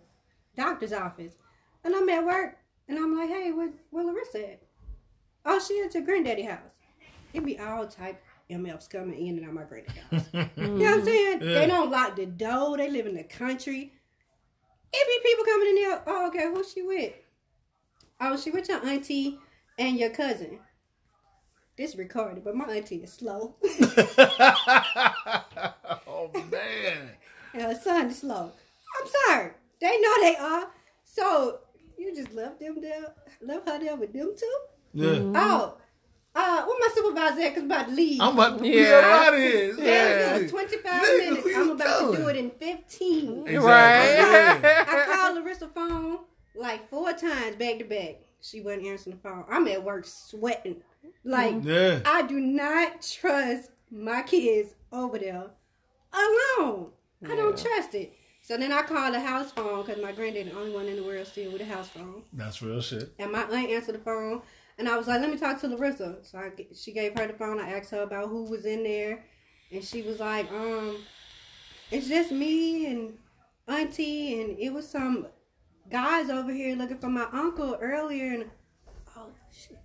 doctor's 0.55 0.93
office, 0.93 1.35
and 1.83 1.95
I'm 1.95 2.09
at 2.09 2.25
work, 2.25 2.57
and 2.87 2.97
I'm 2.97 3.15
like, 3.17 3.29
"Hey, 3.29 3.51
where, 3.51 3.71
where 3.91 4.05
Larissa 4.05 4.51
at?" 4.51 4.61
Oh, 5.45 5.59
she 5.59 5.81
at 5.81 5.93
your 5.93 6.03
granddaddy 6.03 6.43
house. 6.43 6.59
It'd 7.33 7.45
be 7.45 7.59
all 7.59 7.87
type 7.87 8.21
MFs 8.49 8.89
coming 8.89 9.27
in 9.27 9.37
and 9.37 9.47
out 9.47 9.53
my 9.53 9.63
granddaddy 9.63 9.99
house. 10.11 10.25
you 10.33 10.67
know 10.67 10.85
what 10.85 10.99
I'm 10.99 11.05
saying? 11.05 11.41
Yeah. 11.41 11.53
They 11.53 11.67
don't 11.67 11.89
lock 11.89 12.15
the 12.15 12.25
door. 12.25 12.77
They 12.77 12.89
live 12.89 13.05
in 13.05 13.15
the 13.15 13.23
country. 13.23 13.93
It 14.91 15.23
be 15.23 15.29
people 15.29 15.45
coming 15.45 15.69
in 15.69 15.75
there. 15.75 16.01
Oh, 16.07 16.27
okay, 16.27 16.45
who's 16.53 16.71
she 16.71 16.81
with? 16.81 17.13
Oh, 18.19 18.37
she 18.37 18.51
with 18.51 18.67
your 18.67 18.85
auntie 18.85 19.39
and 19.77 19.97
your 19.97 20.09
cousin. 20.09 20.59
This 21.77 21.95
recorded, 21.95 22.43
but 22.43 22.55
my 22.55 22.65
auntie 22.65 22.97
is 22.97 23.13
slow. 23.13 23.55
oh 26.07 26.29
man. 26.51 27.11
and 27.53 27.61
her 27.61 27.75
son 27.75 28.07
is 28.07 28.19
slow. 28.19 28.51
I'm 28.99 29.07
sorry. 29.25 29.51
They 29.79 29.97
know 30.01 30.15
they 30.21 30.35
are. 30.35 30.67
So 31.05 31.59
you 31.97 32.13
just 32.15 32.33
left 32.33 32.59
them 32.59 32.81
there, 32.81 33.13
left 33.41 33.69
her 33.69 33.79
there 33.79 33.95
with 33.95 34.11
them 34.11 34.33
two? 34.37 34.59
Yeah. 34.93 35.31
Oh, 35.35 35.77
uh, 36.39 36.65
where 36.65 36.79
my 36.79 36.89
supervisor 36.95 37.41
at? 37.41 37.53
Cause 37.53 37.63
I'm 37.63 37.65
about 37.71 37.87
to 37.87 37.93
leave. 37.93 38.21
I'm 38.21 38.33
about 38.33 38.59
to 38.59 38.67
Yeah. 38.67 38.83
get 38.83 39.03
out 39.03 39.33
of 39.33 39.39
here. 39.39 39.75
Yeah, 39.77 39.83
it 40.05 40.19
Yeah. 40.19 40.37
was 40.41 40.51
25 40.51 41.01
Nigga, 41.01 41.17
minutes. 41.17 41.47
I'm 41.55 41.65
you 41.67 41.71
about 41.73 42.11
to 42.11 42.17
do 42.17 42.27
it 42.27 42.35
in 42.35 42.51
15. 42.51 43.47
Exactly. 43.47 43.57
right. 43.57 44.85
I 44.87 45.05
called 45.15 45.35
Larissa 45.35 45.67
phone 45.67 46.19
like 46.55 46.89
four 46.89 47.11
times 47.13 47.55
back 47.57 47.79
to 47.79 47.83
back. 47.85 48.15
She 48.41 48.61
wasn't 48.61 48.85
answering 48.87 49.17
the 49.17 49.21
phone. 49.29 49.43
I'm 49.49 49.67
at 49.67 49.83
work 49.83 50.05
sweating. 50.05 50.81
Like 51.23 51.55
Yeah. 51.63 51.99
I 52.05 52.21
do 52.23 52.39
not 52.39 53.01
trust 53.01 53.71
my 53.91 54.21
kids 54.21 54.73
over 54.91 55.17
there 55.19 55.47
alone. 56.13 56.91
I 57.27 57.35
don't 57.35 57.57
trust 57.57 57.95
it. 57.95 58.13
So 58.41 58.57
then 58.57 58.71
I 58.71 58.81
called 58.81 59.13
the 59.13 59.19
house 59.19 59.51
phone 59.51 59.85
because 59.85 60.01
my 60.01 60.11
granddad 60.11 60.47
the 60.47 60.57
only 60.57 60.71
one 60.71 60.87
in 60.87 60.95
the 60.95 61.03
world 61.03 61.27
still 61.27 61.51
with 61.51 61.61
a 61.61 61.65
house 61.65 61.89
phone. 61.89 62.23
That's 62.33 62.61
real 62.61 62.81
shit. 62.81 63.13
And 63.19 63.31
my 63.31 63.43
aunt 63.43 63.69
answered 63.69 63.95
the 63.95 63.99
phone, 63.99 64.41
and 64.79 64.87
I 64.87 64.97
was 64.97 65.07
like, 65.07 65.21
"Let 65.21 65.29
me 65.29 65.37
talk 65.37 65.59
to 65.61 65.67
Larissa." 65.67 66.17
So 66.23 66.39
I, 66.39 66.51
she 66.73 66.91
gave 66.93 67.17
her 67.19 67.27
the 67.27 67.33
phone. 67.33 67.59
I 67.59 67.71
asked 67.71 67.91
her 67.91 68.01
about 68.01 68.29
who 68.29 68.45
was 68.45 68.65
in 68.65 68.83
there, 68.83 69.23
and 69.71 69.83
she 69.83 70.01
was 70.01 70.19
like, 70.19 70.49
"Um, 70.51 70.97
it's 71.91 72.07
just 72.07 72.31
me 72.31 72.87
and 72.87 73.17
auntie, 73.67 74.41
and 74.41 74.57
it 74.57 74.73
was 74.73 74.87
some 74.89 75.27
guys 75.91 76.29
over 76.29 76.51
here 76.51 76.75
looking 76.75 76.97
for 76.97 77.09
my 77.09 77.27
uncle 77.33 77.77
earlier." 77.81 78.33
And 78.33 78.45
oh 79.17 79.27
shit. 79.51 79.77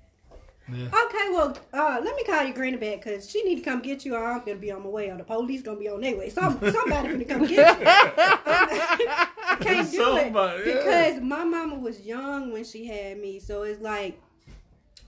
Yeah. 0.72 0.86
Okay, 0.86 1.28
well, 1.30 1.55
uh, 1.74 2.01
let 2.03 2.16
me 2.16 2.24
call 2.24 2.42
your 2.42 2.55
granny 2.55 2.78
back 2.78 3.05
because 3.05 3.28
she 3.28 3.42
need 3.42 3.57
to 3.57 3.62
come 3.62 3.82
get 3.82 4.05
you. 4.07 4.14
Or 4.14 4.24
I'm 4.24 4.38
gonna 4.47 4.57
be 4.57 4.70
on 4.70 4.82
my 4.82 4.88
way, 4.88 5.11
or 5.11 5.18
the 5.18 5.24
police 5.24 5.61
gonna 5.61 5.78
be 5.78 5.88
on 5.88 6.01
their 6.01 6.16
way. 6.16 6.30
Some 6.30 6.59
somebody 6.72 7.09
gonna 7.09 7.24
come 7.24 7.47
get 7.47 7.80
you. 7.80 7.86
I 7.86 9.57
can't 9.61 9.90
do 9.90 9.97
Somebody, 9.99 10.62
it 10.62 10.66
yeah. 10.66 10.74
because 11.11 11.22
my 11.22 11.45
mama 11.45 11.78
was 11.78 12.01
young 12.01 12.53
when 12.53 12.64
she 12.64 12.86
had 12.86 13.18
me, 13.18 13.40
so 13.40 13.62
it's 13.64 13.80
like 13.82 14.18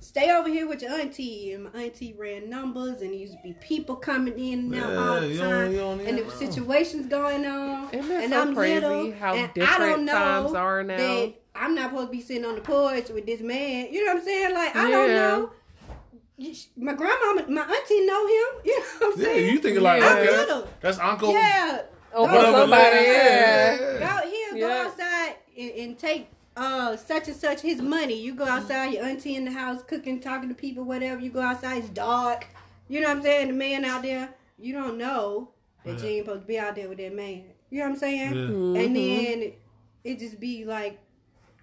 stay 0.07 0.31
over 0.31 0.49
here 0.49 0.69
with 0.69 0.83
your 0.83 0.93
auntie. 0.93 1.53
And 1.53 1.65
my 1.65 1.83
auntie 1.85 2.15
ran 2.19 2.49
numbers, 2.49 3.01
and 3.03 3.11
there 3.11 3.19
used 3.19 3.33
to 3.35 3.39
be 3.43 3.55
people 3.55 3.97
coming 3.97 4.39
in 4.39 4.73
and 4.73 4.75
out 4.77 4.91
Yeah, 4.93 4.99
all 5.09 5.21
the 5.21 5.27
you 5.29 5.39
don't- 5.39 5.51
time, 5.51 5.73
you 5.73 5.79
don't 5.79 6.01
and 6.01 6.19
there 6.19 6.25
was 6.25 6.35
situations 6.35 7.07
going 7.07 7.45
on. 7.47 7.91
Isn't 7.93 8.09
that 8.09 8.25
and 8.25 8.33
so 8.33 8.41
I'm 8.43 8.55
crazy 8.55 8.75
little, 8.81 9.13
how 9.13 9.35
and 9.35 9.45
I 9.45 9.53
different 9.53 9.81
don't 9.91 10.05
know 10.07 10.13
times 10.13 10.55
are 10.55 10.83
now? 10.85 10.97
that 10.97 11.35
I'm 11.55 11.75
not 11.75 11.91
supposed 11.91 12.09
to 12.09 12.13
be 12.13 12.21
sitting 12.23 12.45
on 12.45 12.55
the 12.55 12.61
porch 12.61 13.09
with 13.11 13.27
this 13.27 13.41
man. 13.41 13.89
You 13.93 14.05
know 14.05 14.13
what 14.15 14.21
I'm 14.21 14.25
saying? 14.25 14.55
Like 14.55 14.77
I 14.77 14.91
don't 14.91 15.09
know. 15.09 15.51
My 16.77 16.93
grandma, 16.93 17.43
my 17.49 17.63
auntie 17.63 18.05
know 18.07 18.27
him. 18.27 18.61
You 18.67 18.79
know 18.79 18.85
what 18.99 19.15
I'm 19.15 19.21
Yeah, 19.21 19.27
saying? 19.27 19.53
you 19.55 19.59
thinking 19.59 19.83
like, 19.83 20.03
Yeah. 20.03 20.13
okay, 20.19 20.27
that's, 20.47 20.69
that's 20.81 20.99
Uncle. 20.99 21.33
Yeah, 21.33 21.81
Oh, 22.13 22.23
Whatever, 22.25 22.47
for 22.47 22.53
somebody, 22.61 22.97
yeah. 22.97 23.75
yeah. 23.75 23.99
go 24.23 24.29
here, 24.29 24.61
go 24.69 24.73
outside 24.87 25.35
and, 25.59 25.71
and 25.73 25.99
take 25.99 26.29
uh 26.57 26.97
such 26.97 27.29
and 27.29 27.37
such 27.37 27.61
his 27.61 27.81
money. 27.83 28.21
You 28.21 28.35
go 28.35 28.45
outside, 28.45 28.95
your 28.95 29.05
auntie 29.05 29.37
in 29.37 29.45
the 29.45 29.53
house 29.53 29.83
cooking, 29.83 30.21
talking 30.21 30.49
to 30.49 30.55
people, 30.55 30.85
whatever. 30.85 31.21
You 31.21 31.31
go 31.31 31.43
outside, 31.43 31.79
it's 31.79 31.89
dark. 31.91 32.47
You 32.89 33.01
know 33.01 33.09
what 33.09 33.19
I'm 33.19 33.23
saying? 33.23 33.49
The 33.49 33.55
man 33.55 33.85
out 33.85 34.03
there, 34.03 34.31
you 34.59 34.73
don't 34.73 34.97
know 34.97 35.51
that 35.85 36.03
you 36.03 36.09
ain't 36.09 36.27
supposed 36.27 36.43
to 36.43 36.47
be 36.47 36.59
out 36.59 36.75
there 36.75 36.89
with 36.89 36.99
that 36.99 37.15
man. 37.15 37.45
You 37.71 37.81
know 37.81 37.87
what 37.87 37.93
I'm 37.93 37.99
saying? 37.99 38.35
Yeah. 38.35 38.41
Mm-hmm. 38.41 38.77
And 38.77 38.97
then 38.97 39.53
it 40.05 40.19
just 40.19 40.39
be 40.41 40.65
like, 40.65 41.01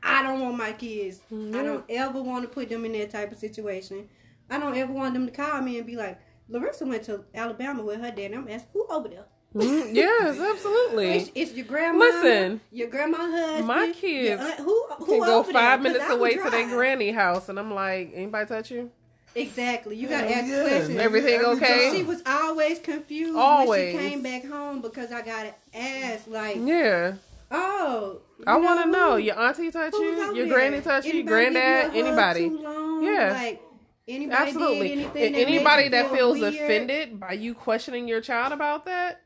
I 0.02 0.22
don't 0.22 0.42
want 0.42 0.58
my 0.58 0.74
kids. 0.74 1.22
Mm-hmm. 1.32 1.56
I 1.56 1.64
don't 1.64 1.86
ever 1.90 2.22
want 2.22 2.44
to 2.44 2.50
put 2.50 2.70
them 2.70 2.86
in 2.86 2.92
that 2.94 3.10
type 3.10 3.32
of 3.32 3.38
situation. 3.38 4.10
I 4.50 4.60
don't 4.60 4.76
ever 4.76 4.92
want 4.92 5.14
them 5.14 5.26
to 5.26 5.32
call 5.32 5.62
me 5.62 5.78
and 5.78 5.88
be 5.88 5.96
like, 5.96 6.20
Larissa 6.50 6.86
went 6.86 7.04
to 7.04 7.24
Alabama 7.34 7.84
with 7.84 8.02
her 8.02 8.12
dad. 8.12 8.32
And 8.32 8.36
I'm 8.36 8.50
asking, 8.50 8.70
who 8.74 8.86
over 8.90 9.08
there? 9.08 9.26
Mm, 9.56 9.94
yes, 9.94 10.40
absolutely. 10.40 11.10
It's, 11.12 11.32
it's 11.36 11.54
your 11.54 11.66
grandma. 11.66 12.00
Listen, 12.00 12.62
your 12.72 12.88
grandma 12.88 13.18
husband. 13.20 13.68
my 13.68 13.92
kids 13.96 14.42
aunt- 14.42 14.60
who 14.60 14.84
who 14.98 15.06
Can 15.06 15.20
go 15.20 15.44
five 15.44 15.54
there? 15.54 15.54
five 15.54 15.80
'Cause 15.80 15.84
minutes 15.84 16.10
away 16.10 16.36
to 16.38 16.50
their 16.50 16.68
granny 16.70 17.12
house, 17.12 17.50
and 17.50 17.60
I'm 17.60 17.74
like, 17.74 18.12
anybody 18.16 18.48
touch 18.48 18.72
you? 18.72 18.90
Exactly. 19.36 19.96
You 19.96 20.08
gotta 20.08 20.28
Hell 20.28 20.44
ask 20.44 20.52
yeah. 20.52 20.62
questions. 20.68 21.00
Everything 21.00 21.42
okay? 21.42 21.92
She 21.96 22.04
was 22.04 22.22
always 22.26 22.80
confused 22.80 23.36
Always. 23.38 23.94
when 23.96 24.04
she 24.04 24.10
came 24.10 24.24
back 24.24 24.46
home 24.46 24.82
because 24.82 25.12
I 25.12 25.22
gotta 25.24 25.54
ask 25.74 26.28
like, 26.28 26.58
Yeah, 26.60 27.14
oh, 27.52 28.20
I 28.46 28.58
want 28.58 28.84
to 28.84 28.90
know. 28.90 29.16
Your 29.16 29.40
auntie 29.40 29.72
touch 29.72 29.94
you? 29.94 30.34
Your 30.36 30.46
there? 30.46 30.48
granny 30.48 30.82
touch 30.82 31.06
you? 31.06 31.24
Granddad? 31.24 31.94
give 31.94 31.96
you 31.96 32.02
a 32.12 32.16
hug 32.16 32.38
Anybody? 32.38 32.50
Too 32.50 32.60
long? 32.64 33.04
Yeah. 33.04 33.32
Like 33.34 33.62
anybody 34.08 34.38
Absolutely. 34.50 34.92
Anything 34.94 35.34
that 35.34 35.40
anybody 35.40 35.90
that 35.90 36.06
feel 36.12 36.34
feels 36.36 36.40
weird? 36.40 36.54
offended 36.56 37.20
by 37.20 37.34
you 37.34 37.54
questioning 37.54 38.08
your 38.08 38.22
child 38.22 38.54
about 38.54 38.86
that, 38.86 39.22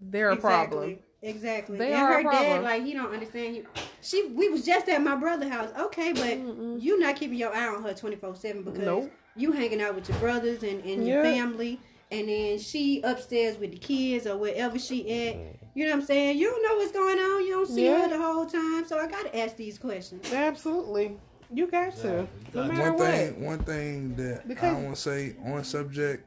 they're 0.00 0.30
a 0.30 0.34
Exactly. 0.34 0.76
problem. 0.76 0.98
Exactly. 1.20 1.78
They 1.78 1.92
and 1.92 2.00
are 2.02 2.18
a 2.20 2.22
her 2.22 2.30
dad, 2.30 2.62
like 2.62 2.84
he 2.84 2.92
don't 2.94 3.12
understand 3.12 3.56
you. 3.56 3.66
She, 4.00 4.28
we 4.28 4.48
was 4.48 4.64
just 4.64 4.88
at 4.88 5.02
my 5.02 5.16
brother's 5.16 5.50
house. 5.50 5.70
Okay, 5.76 6.12
but 6.12 6.38
you 6.80 6.98
not 7.00 7.16
keeping 7.16 7.36
your 7.38 7.52
eye 7.52 7.66
on 7.66 7.82
her 7.82 7.92
twenty 7.94 8.14
four 8.16 8.36
seven 8.36 8.62
because 8.62 8.78
Nope. 8.84 9.10
you 9.34 9.50
hanging 9.50 9.80
out 9.82 9.96
with 9.96 10.08
your 10.08 10.18
brothers 10.18 10.62
and, 10.62 10.80
and 10.84 11.06
your 11.06 11.24
Yeah. 11.24 11.32
family, 11.34 11.80
and 12.12 12.28
then 12.28 12.58
she 12.60 13.00
upstairs 13.02 13.58
with 13.58 13.72
the 13.72 13.78
kids 13.78 14.26
or 14.28 14.36
wherever 14.36 14.78
she 14.78 15.00
at. 15.28 15.36
You 15.74 15.84
know 15.86 15.90
what 15.92 16.00
I'm 16.00 16.06
saying? 16.06 16.38
You 16.38 16.50
don't 16.50 16.62
know 16.62 16.76
what's 16.76 16.92
going 16.92 17.18
on. 17.18 17.44
You 17.44 17.50
don't 17.54 17.66
see 17.68 17.84
Yeah. 17.86 18.02
her 18.02 18.08
the 18.08 18.18
whole 18.22 18.46
time. 18.46 18.86
So 18.86 18.98
I 18.98 19.08
gotta 19.08 19.36
ask 19.36 19.56
these 19.56 19.76
questions. 19.78 20.32
Absolutely. 20.32 21.16
You 21.52 21.66
got 21.66 21.94
to. 21.96 22.28
No 22.54 22.60
One 22.62 22.68
matter 22.68 22.82
One 22.92 22.98
what. 22.98 23.10
thing, 23.10 23.44
one 23.44 23.58
thing 23.60 24.16
that 24.16 24.46
Because- 24.46 24.76
I 24.76 24.82
want 24.82 24.94
to 24.96 25.00
say 25.00 25.36
on 25.44 25.64
subject, 25.64 26.26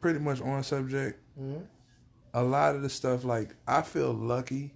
pretty 0.00 0.18
much 0.18 0.40
on 0.40 0.62
subject. 0.62 1.18
Mm-hmm. 1.38 1.62
A 2.34 2.42
lot 2.42 2.74
of 2.76 2.82
the 2.82 2.88
stuff, 2.88 3.24
like 3.24 3.54
I 3.66 3.82
feel 3.82 4.12
lucky 4.12 4.72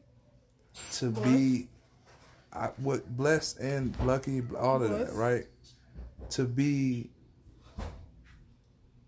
to 0.95 1.11
be, 1.11 1.69
I, 2.53 2.67
what 2.79 3.09
blessed 3.17 3.59
and 3.61 3.97
lucky, 4.05 4.43
all 4.59 4.83
of 4.83 4.91
that, 4.91 5.13
right? 5.15 5.47
To 6.31 6.45
be 6.45 7.11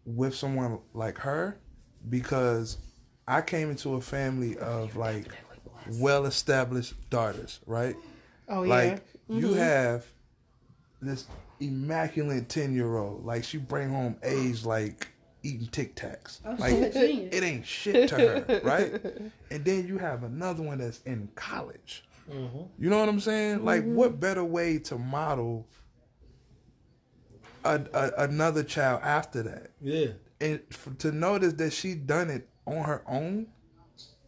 with 0.04 0.34
someone 0.34 0.78
like 0.94 1.18
her, 1.18 1.58
because 2.08 2.78
I 3.26 3.42
came 3.42 3.70
into 3.70 3.94
a 3.94 4.00
family 4.00 4.56
of 4.58 4.96
like 4.96 5.26
well-established 5.94 6.94
daughters, 7.10 7.60
right? 7.66 7.96
Oh, 8.48 8.62
yeah. 8.62 8.68
Like 8.74 9.06
you 9.28 9.48
mm-hmm. 9.48 9.58
have 9.58 10.06
this 11.00 11.26
immaculate 11.60 12.48
ten 12.48 12.74
year 12.74 12.96
old. 12.96 13.24
Like 13.24 13.44
she 13.44 13.58
bring 13.58 13.90
home 13.90 14.16
A's 14.22 14.64
like 14.64 15.08
eating 15.42 15.68
Tic 15.68 15.94
Tacs. 15.94 16.40
Oh, 16.44 16.56
like 16.58 16.72
she 16.72 16.82
a 16.82 16.92
genius. 16.92 17.34
it 17.34 17.42
ain't 17.42 17.66
shit 17.66 18.08
to 18.10 18.16
her, 18.16 18.60
right? 18.64 19.22
And 19.50 19.64
then 19.64 19.86
you 19.86 19.98
have 19.98 20.24
another 20.24 20.62
one 20.62 20.78
that's 20.78 21.00
in 21.02 21.28
college. 21.34 22.04
Mm-hmm. 22.30 22.62
You 22.78 22.90
know 22.90 22.98
what 22.98 23.08
I'm 23.08 23.20
saying? 23.20 23.64
Like 23.64 23.82
mm-hmm. 23.82 23.94
what 23.94 24.20
better 24.20 24.44
way 24.44 24.78
to 24.80 24.98
model 24.98 25.66
a, 27.64 27.80
a, 27.92 28.24
another 28.24 28.62
child 28.62 29.02
after 29.02 29.42
that? 29.44 29.70
Yeah. 29.80 30.08
and 30.40 30.60
f 30.70 30.88
to 30.98 31.12
notice 31.12 31.52
that 31.54 31.72
she 31.72 31.94
done 31.94 32.30
it 32.30 32.48
on 32.66 32.84
her 32.84 33.02
own 33.06 33.46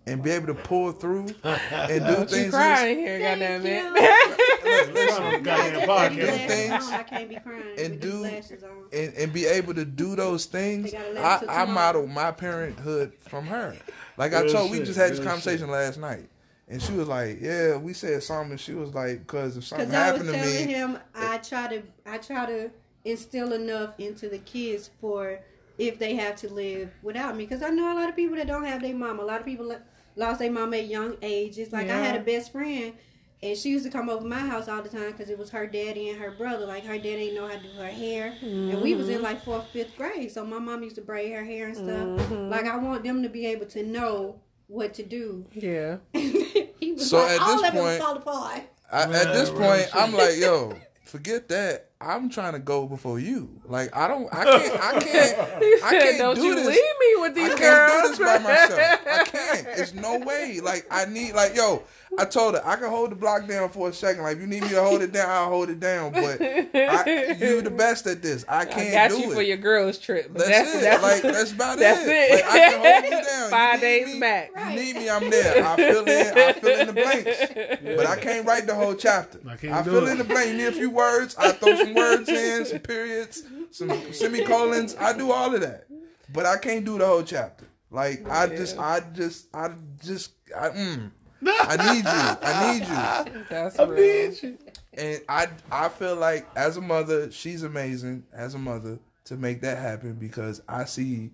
and 0.09 0.23
be 0.23 0.31
able 0.31 0.47
to 0.49 0.55
pull 0.55 0.93
through 0.93 1.27
and 1.45 2.05
do 2.07 2.21
She 2.29 2.35
things. 2.43 2.51
crying 2.55 2.99
here, 2.99 3.19
goddamn 3.19 3.63
you. 3.65 3.73
it. 3.97 4.45
Goddamn 4.65 5.43
Glasses 5.43 5.89
podcast. 5.89 6.47
things 6.49 6.89
I 6.91 7.03
can't 7.05 7.29
be 7.29 7.37
crying 7.37 7.63
and 7.79 8.01
do- 8.01 8.23
these. 8.25 8.53
And, 8.93 9.15
and 9.15 9.33
be 9.33 9.47
able 9.47 9.75
to 9.75 9.85
do 9.85 10.17
those 10.17 10.47
things. 10.47 10.91
They 10.93 10.99
gotta 10.99 11.13
let 11.13 11.25
I, 11.25 11.37
it 11.37 11.43
I 11.49 11.65
tomorrow. 11.67 11.67
model 11.67 12.07
my 12.07 12.31
parenthood 12.33 13.13
from 13.21 13.47
her. 13.47 13.77
Like 14.17 14.33
I 14.35 14.43
Real 14.43 14.53
told, 14.53 14.71
we 14.71 14.79
just 14.81 14.99
had 14.99 15.13
this 15.13 15.19
real 15.21 15.29
conversation 15.29 15.71
last 15.71 15.99
night, 15.99 16.29
and 16.69 16.83
she 16.83 16.93
was 16.93 17.07
like, 17.09 17.39
"Yeah, 17.41 17.77
we 17.77 17.93
said 17.93 18.23
something." 18.23 18.57
She 18.59 18.75
was 18.75 18.93
like, 18.95 19.27
"Cause 19.27 19.57
if 19.57 19.65
something 19.65 19.89
Because 19.89 20.03
I 20.09 20.13
was 20.13 20.23
to 20.23 20.33
telling 20.33 20.67
me, 20.67 20.73
him 20.73 20.97
eh, 21.15 21.29
I 21.29 21.39
try 21.39 21.69
to 21.69 21.83
I 22.05 22.19
try 22.19 22.47
to 22.47 22.71
instill 23.05 23.53
enough 23.53 23.95
into 23.99 24.29
the 24.29 24.39
kids 24.39 24.91
for 25.01 25.39
if 25.79 25.99
they 26.01 26.17
have 26.17 26.35
to 26.37 26.53
live 26.53 26.91
without 27.03 27.37
me. 27.37 27.45
Because 27.47 27.63
I 27.63 27.71
know 27.71 27.93
a 27.93 27.95
lot 27.95 28.09
of 28.09 28.17
people 28.17 28.37
that 28.37 28.49
don't 28.49 28.65
have 28.65 28.83
their 28.83 28.95
mom. 28.95 29.21
A 29.21 29.25
lot 29.25 29.39
of 29.41 29.47
people 29.47 29.67
lo- 29.67 29.81
lost 30.19 30.41
their 30.41 30.53
mom 30.53 30.75
at 30.75 30.87
young 30.87 31.17
ages. 31.23 31.73
Like 31.73 31.89
I 31.89 31.99
had 31.99 32.17
a 32.17 32.25
best 32.25 32.53
friend. 32.53 32.93
And 33.41 33.57
she 33.57 33.69
used 33.71 33.85
to 33.85 33.91
come 33.91 34.11
over 34.11 34.27
my 34.27 34.41
house 34.41 34.67
all 34.67 34.83
the 34.83 34.89
time 34.89 35.13
because 35.13 35.31
it 35.31 35.39
was 35.39 35.51
her 35.51 35.65
daddy 35.65 36.09
and 36.09 36.19
her 36.19 36.33
brother. 36.33 36.67
Like 36.67 36.85
her 36.85 36.97
daddy 36.97 37.31
didn't 37.31 37.37
know 37.37 37.47
how 37.47 37.55
to 37.55 37.63
do 37.63 37.69
her 37.79 37.87
hair, 37.87 38.35
and 38.43 38.83
we 38.83 38.97
was 38.97 39.09
in 39.09 39.17
mm-hmm. 39.17 39.25
like 39.25 39.45
fourth, 39.45 39.69
fifth 39.69 39.97
grade. 39.97 40.33
So 40.33 40.45
my 40.45 40.59
mom 40.59 40.83
used 40.83 40.97
to 40.97 41.03
braid 41.03 41.33
her 41.33 41.45
hair 41.45 41.69
and 41.69 41.77
stuff. 41.77 41.87
Mm-hmm. 41.87 42.51
Like 42.51 42.67
I 42.67 42.77
want 42.77 43.05
them 43.05 43.23
to 43.23 43.29
be 43.29 43.47
able 43.47 43.67
to 43.67 43.85
know 43.85 44.41
what 44.67 44.93
to 44.95 45.05
do. 45.05 45.47
Yeah. 45.53 45.99
he 46.13 46.93
was 46.95 47.09
So 47.09 47.19
like, 47.19 47.41
at 47.41 47.41
all 47.41 47.63
this 47.63 47.69
of 47.69 47.75
point- 47.75 48.01
fall 48.01 48.17
apart. 48.17 48.63
I, 48.91 49.03
at 49.03 49.33
this 49.33 49.51
point. 49.51 49.87
I'm 49.95 50.15
like, 50.15 50.37
yo, 50.37 50.75
forget 51.05 51.49
that. 51.49 51.88
I'm 52.01 52.29
trying 52.31 52.53
to 52.53 52.61
go 52.61 52.87
before 52.87 53.19
you. 53.19 53.61
Like 53.65 53.95
I 53.97 54.07
don't, 54.07 54.29
I 54.33 54.45
can't, 54.45 54.81
I 54.81 54.91
can't, 55.01 55.63
He 55.63 55.75
I 55.83 55.91
said, 55.91 56.01
can't 56.03 56.19
"Don't 56.19 56.37
do 56.37 56.43
you 56.45 56.55
this. 56.55 56.67
leave 56.67 56.77
me 56.77 57.23
with 57.23 57.31
I 57.33 57.35
these 57.35 57.55
can't 57.55 57.61
girls." 57.61 58.03
do 58.03 58.09
this 58.09 58.19
by 58.19 58.39
myself. 58.39 59.01
I 59.07 59.25
can't. 59.27 59.67
It's 59.79 59.95
no 59.95 60.19
way. 60.19 60.61
Like 60.63 60.87
I 60.91 61.07
need 61.07 61.33
like 61.35 61.57
yo. 61.57 61.83
I 62.17 62.25
told 62.25 62.55
her 62.55 62.63
I 62.67 62.77
can 62.77 62.89
hold 62.89 63.11
the 63.11 63.17
block 63.17 63.47
down 63.47 63.69
for 63.69 63.89
a 63.89 63.93
second. 63.93 64.23
Like 64.23 64.37
if 64.37 64.41
you 64.43 64.47
need 64.47 64.63
me 64.63 64.71
to 64.71 64.83
hold 64.83 65.03
it 65.03 65.13
down, 65.13 65.29
I'll 65.29 65.49
hold 65.49 65.69
it 65.69 65.79
down. 65.81 66.13
But 66.13 66.41
I, 66.41 67.37
you 67.39 67.61
the 67.61 67.71
best 67.71 68.07
at 68.07 68.23
this. 68.23 68.45
I 68.49 68.61
I 68.61 68.65
can't 68.65 68.93
got 68.93 69.11
do 69.11 69.19
you 69.21 69.31
it. 69.33 69.35
for 69.35 69.43
your 69.43 69.57
girls 69.57 69.99
trip. 69.99 70.31
But 70.33 70.47
that's, 70.47 70.73
that's 70.73 70.75
it. 70.77 70.81
that's, 70.83 71.03
like 71.03 71.23
that's 71.23 71.53
about 71.53 71.79
that's 71.79 72.07
it. 72.07 72.09
it. 72.09 72.45
Like, 72.45 72.55
I 72.55 72.59
can 72.59 72.81
hold 72.81 73.05
you 73.05 73.27
down. 73.31 73.51
Five 73.51 73.75
need 73.75 73.81
days 73.87 74.15
me, 74.15 74.21
back. 74.21 74.51
You 74.57 74.77
need 74.77 74.97
me, 74.97 75.11
I'm 75.11 75.31
there. 75.31 75.65
I 75.67 75.77
fill 75.77 76.05
in. 76.09 76.39
I 76.39 76.53
fill 76.55 76.81
in 76.81 76.87
the 76.87 76.93
blanks. 76.93 77.87
But 77.97 78.07
I 78.07 78.17
can't 78.17 78.47
write 78.47 78.67
the 78.67 78.75
whole 78.75 78.95
chapter. 78.95 79.41
I 79.47 79.53
I, 79.53 79.57
can't 79.57 79.85
do 79.85 79.91
fill 79.91 80.07
it. 80.07 80.13
in 80.13 80.19
the 80.19 80.25
blank. 80.25 80.49
You 80.51 80.57
need 80.57 80.67
a 80.69 80.73
few 80.73 80.91
words. 80.91 81.37
I 81.37 81.53
throw 81.53 81.77
some 81.77 81.95
words 81.95 82.29
in, 82.29 82.65
some 82.65 82.79
periods, 82.79 83.43
some 83.71 84.13
semicolons. 84.13 84.97
I 84.99 85.17
do 85.17 85.31
all 85.31 85.55
of 85.55 85.61
that. 85.61 85.87
But 86.33 86.47
I 86.47 86.57
can't 86.59 86.85
do 86.85 86.99
the 86.99 87.07
whole 87.07 87.23
chapter. 87.23 87.67
Like 87.91 88.29
I 88.29 88.47
just, 88.49 88.79
I 88.79 89.01
just, 89.15 89.47
I 89.55 89.71
just, 90.05 90.33
I, 90.55 90.69
mm, 90.69 91.11
I 91.47 91.95
need 91.95 92.05
you. 92.05 92.49
I 92.49 92.73
need 92.73 93.35
you. 93.37 93.45
That's 93.51 93.79
I 93.79 93.85
real. 93.85 94.31
need 94.31 94.43
you. 94.43 94.59
and 94.95 95.21
I 95.29 95.49
I 95.71 95.89
feel 95.89 96.17
like 96.17 96.47
as 96.57 96.77
a 96.77 96.81
mother, 96.81 97.31
she's 97.31 97.63
amazing 97.63 98.25
as 98.33 98.55
a 98.55 98.59
mother 98.59 98.99
to 99.27 99.37
make 99.37 99.61
that 99.61 99.79
happen 99.79 100.15
because 100.15 100.63
I 100.69 100.85
see 100.85 101.31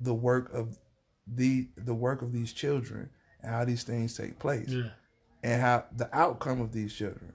the 0.00 0.14
work 0.14 0.52
of 0.54 0.78
the 1.26 1.68
the 1.76 1.94
work 1.94 2.22
of 2.22 2.32
these 2.32 2.52
children 2.52 3.10
and 3.42 3.52
how 3.52 3.64
these 3.64 3.82
things 3.82 4.16
take 4.16 4.38
place 4.38 4.68
Yeah. 4.68 4.90
and 5.42 5.60
how 5.60 5.84
the 5.96 6.08
outcome 6.16 6.60
of 6.60 6.72
these 6.72 6.92
children. 6.94 7.32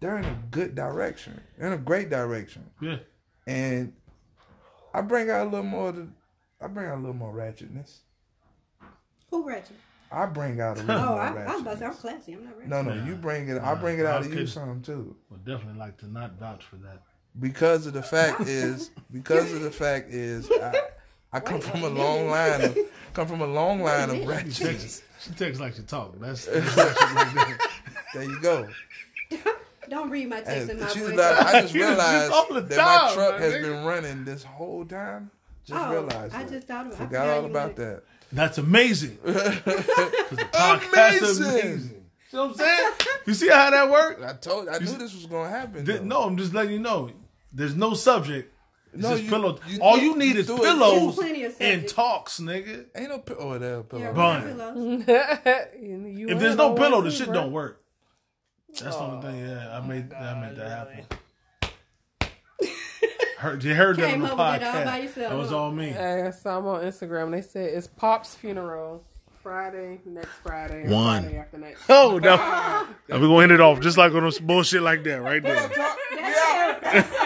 They're 0.00 0.18
in 0.18 0.24
a 0.24 0.38
good 0.50 0.74
direction. 0.74 1.40
They're 1.56 1.68
in 1.68 1.72
a 1.74 1.78
great 1.78 2.10
direction. 2.10 2.68
Yeah. 2.80 2.98
And 3.46 3.92
I 4.92 5.00
bring 5.00 5.30
out 5.30 5.42
a 5.46 5.50
little 5.50 5.62
more 5.62 5.88
of 5.90 5.96
the, 5.96 6.08
I 6.60 6.66
bring 6.66 6.88
out 6.88 6.96
a 6.96 7.00
little 7.00 7.14
more 7.14 7.32
ratchetness. 7.32 7.98
Who 9.30 9.46
ratchet? 9.48 9.76
I 10.12 10.26
bring 10.26 10.60
out 10.60 10.78
a 10.78 10.82
little 10.84 11.02
Oh, 11.02 11.06
more 11.06 11.20
I, 11.20 11.28
ratchetness. 11.32 11.46
I 11.46 11.52
was 11.52 11.60
about 11.62 11.72
to 11.72 11.78
say 11.78 11.86
I'm 11.86 11.94
classy. 11.94 12.32
I'm 12.34 12.44
not 12.44 12.54
ratchet. 12.56 12.68
No, 12.68 12.82
no, 12.82 12.94
Yeah. 12.94 13.06
you 13.06 13.14
bring 13.16 13.48
it. 13.48 13.60
I 13.62 13.74
bring 13.74 13.98
it 13.98 14.06
out 14.06 14.20
of 14.20 14.26
you 14.32 14.40
Okay. 14.40 14.46
some 14.46 14.82
too. 14.82 15.16
Would 15.30 15.44
definitely 15.44 15.78
like 15.78 15.96
to 15.98 16.06
not 16.06 16.38
vouch 16.38 16.64
for 16.64 16.76
that. 16.76 17.02
Because 17.40 17.86
of 17.86 17.94
the 17.94 18.02
fact 18.02 18.40
is, 18.46 18.90
because 19.10 19.52
of 19.52 19.62
the 19.62 19.70
fact 19.70 20.10
is, 20.10 20.50
I, 20.50 20.80
I 21.32 21.40
come 21.40 21.54
Wait 21.60 21.64
from 21.64 21.82
a 21.84 21.86
a 21.86 21.88
long 21.88 22.28
line 22.28 22.60
of, 22.60 22.78
come 23.14 23.26
from 23.26 23.40
a 23.40 23.46
long 23.46 23.80
line 23.82 24.10
of 24.10 24.16
minute. 24.18 24.52
She 24.52 24.64
ratchets. 24.64 24.80
texts, 24.82 25.02
she 25.20 25.30
texts 25.32 25.60
like 25.60 25.74
she 25.74 25.82
talk. 25.82 26.18
That's, 26.20 26.44
that's 26.46 26.76
like. 26.76 27.60
There 28.12 28.24
you 28.24 28.40
go. 28.40 28.68
Don't 29.88 30.10
read 30.10 30.28
my 30.28 30.40
text 30.40 30.70
in 30.70 30.78
my 30.80 30.88
she's 30.88 31.02
voice. 31.02 31.16
like, 31.16 31.38
I 31.46 31.60
just 31.62 31.74
You 31.74 31.80
do 31.80 31.86
this 31.86 31.96
realized 31.96 32.32
all 32.32 32.46
the 32.52 32.60
that 32.60 32.76
time, 32.76 33.06
my 33.08 33.14
truck 33.14 33.32
my 33.40 33.40
has 33.46 33.54
nigga. 33.54 33.62
been 33.62 33.84
running 33.84 34.24
this 34.24 34.44
whole 34.44 34.84
time. 34.84 35.30
Just 35.64 35.80
Oh, 35.84 35.90
realized. 35.92 36.34
I 36.34 36.42
it. 36.42 36.50
just 36.50 36.66
thought 36.66 36.86
about. 36.86 36.92
it. 36.92 37.02
I 37.02 37.04
Forgot 37.04 37.20
forgot 37.26 37.28
all 37.38 37.44
about 37.46 37.76
that. 37.76 38.02
That's 38.32 38.58
amazing. 38.58 39.18
'Cause 39.24 39.34
the 39.34 40.48
Amazing. 40.92 41.44
amazing. 41.46 42.04
See 42.30 42.36
what 42.36 42.50
I'm 42.50 42.54
saying? 42.54 42.90
You 43.26 43.34
see 43.34 43.48
how 43.48 43.70
that 43.70 43.88
works? 43.90 44.20
I 44.22 44.32
told. 44.32 44.68
I 44.68 44.78
knew 44.78 44.86
this 44.98 45.14
was 45.14 45.26
gonna 45.26 45.48
happen. 45.48 45.84
Th- 45.86 45.98
though. 45.98 46.04
No, 46.04 46.22
I'm 46.22 46.36
just 46.36 46.52
letting 46.52 46.72
you 46.72 46.78
know. 46.80 47.10
There's 47.52 47.76
no 47.76 47.94
subject. 47.94 48.52
It's 48.92 49.02
No, 49.02 49.10
just 49.10 49.22
you- 49.24 49.30
pillow. 49.30 49.58
you 49.68 49.78
All 49.80 49.96
do- 49.96 50.02
you 50.02 50.16
need 50.16 50.34
you 50.34 50.40
is 50.40 50.46
do 50.48 50.56
it. 50.56 50.62
pillows 50.62 51.14
plenty 51.14 51.44
of 51.44 51.54
and 51.60 51.86
talks, 51.86 52.40
nigga. 52.40 52.86
Ain't 52.96 53.10
no 53.10 53.18
pi- 53.20 53.34
oh 53.38 53.58
there 53.58 53.82
pillow. 53.84 54.02
Yeah, 54.02 54.12
Bun. 54.12 54.56
got 54.56 54.74
pillows. 55.44 55.68
You 55.80 56.28
If 56.30 56.38
there's 56.40 56.56
no 56.56 56.74
pillow, 56.74 57.00
the 57.02 57.10
shit 57.10 57.26
bro. 57.26 57.34
don't 57.34 57.52
work. 57.52 57.80
That's 58.68 58.96
the 58.96 59.02
only 59.02 59.22
thing. 59.26 59.48
Yeah, 59.48 59.78
I 59.78 59.86
made 59.86 60.12
I 60.12 60.40
made 60.40 60.56
that 60.56 60.68
happen. 60.68 61.04
Heard, 63.42 63.64
you 63.64 63.74
heard 63.74 63.96
that 63.96 64.04
on 64.04 64.10
Came 64.10 64.20
the 64.20 64.26
up 64.32 64.38
with 64.38 64.62
it 64.62 64.66
all 64.66 64.72
podcast. 64.72 64.84
by 64.84 64.98
yourself, 65.00 65.30
That 65.30 65.38
was 65.38 65.50
huh? 65.50 65.58
all 65.58 65.70
me. 65.72 65.88
Hey, 65.88 66.22
I 66.22 66.30
saw 66.30 66.58
'em 66.58 66.66
on 66.66 66.82
Instagram. 66.82 67.32
They 67.32 67.42
said 67.42 67.74
it's 67.74 67.88
Pop's 67.88 68.34
funeral 68.36 69.02
Friday, 69.42 70.00
next 70.06 70.28
Friday, 70.44 70.84
or 70.86 70.90
One. 70.90 71.22
Friday 71.24 71.38
after 71.38 71.58
next. 71.58 71.82
Oh, 71.88 72.18
no. 72.18 72.36
we're 73.08 73.18
gonna 73.18 73.40
end 73.42 73.50
it 73.52 73.60
off 73.60 73.80
just 73.80 73.98
like 73.98 74.12
on 74.14 74.30
some 74.30 74.46
bullshit 74.46 74.82
like 74.82 75.02
that 75.04 75.20
right 75.22 75.42
there. 75.42 75.70
Yeah. 76.14 77.04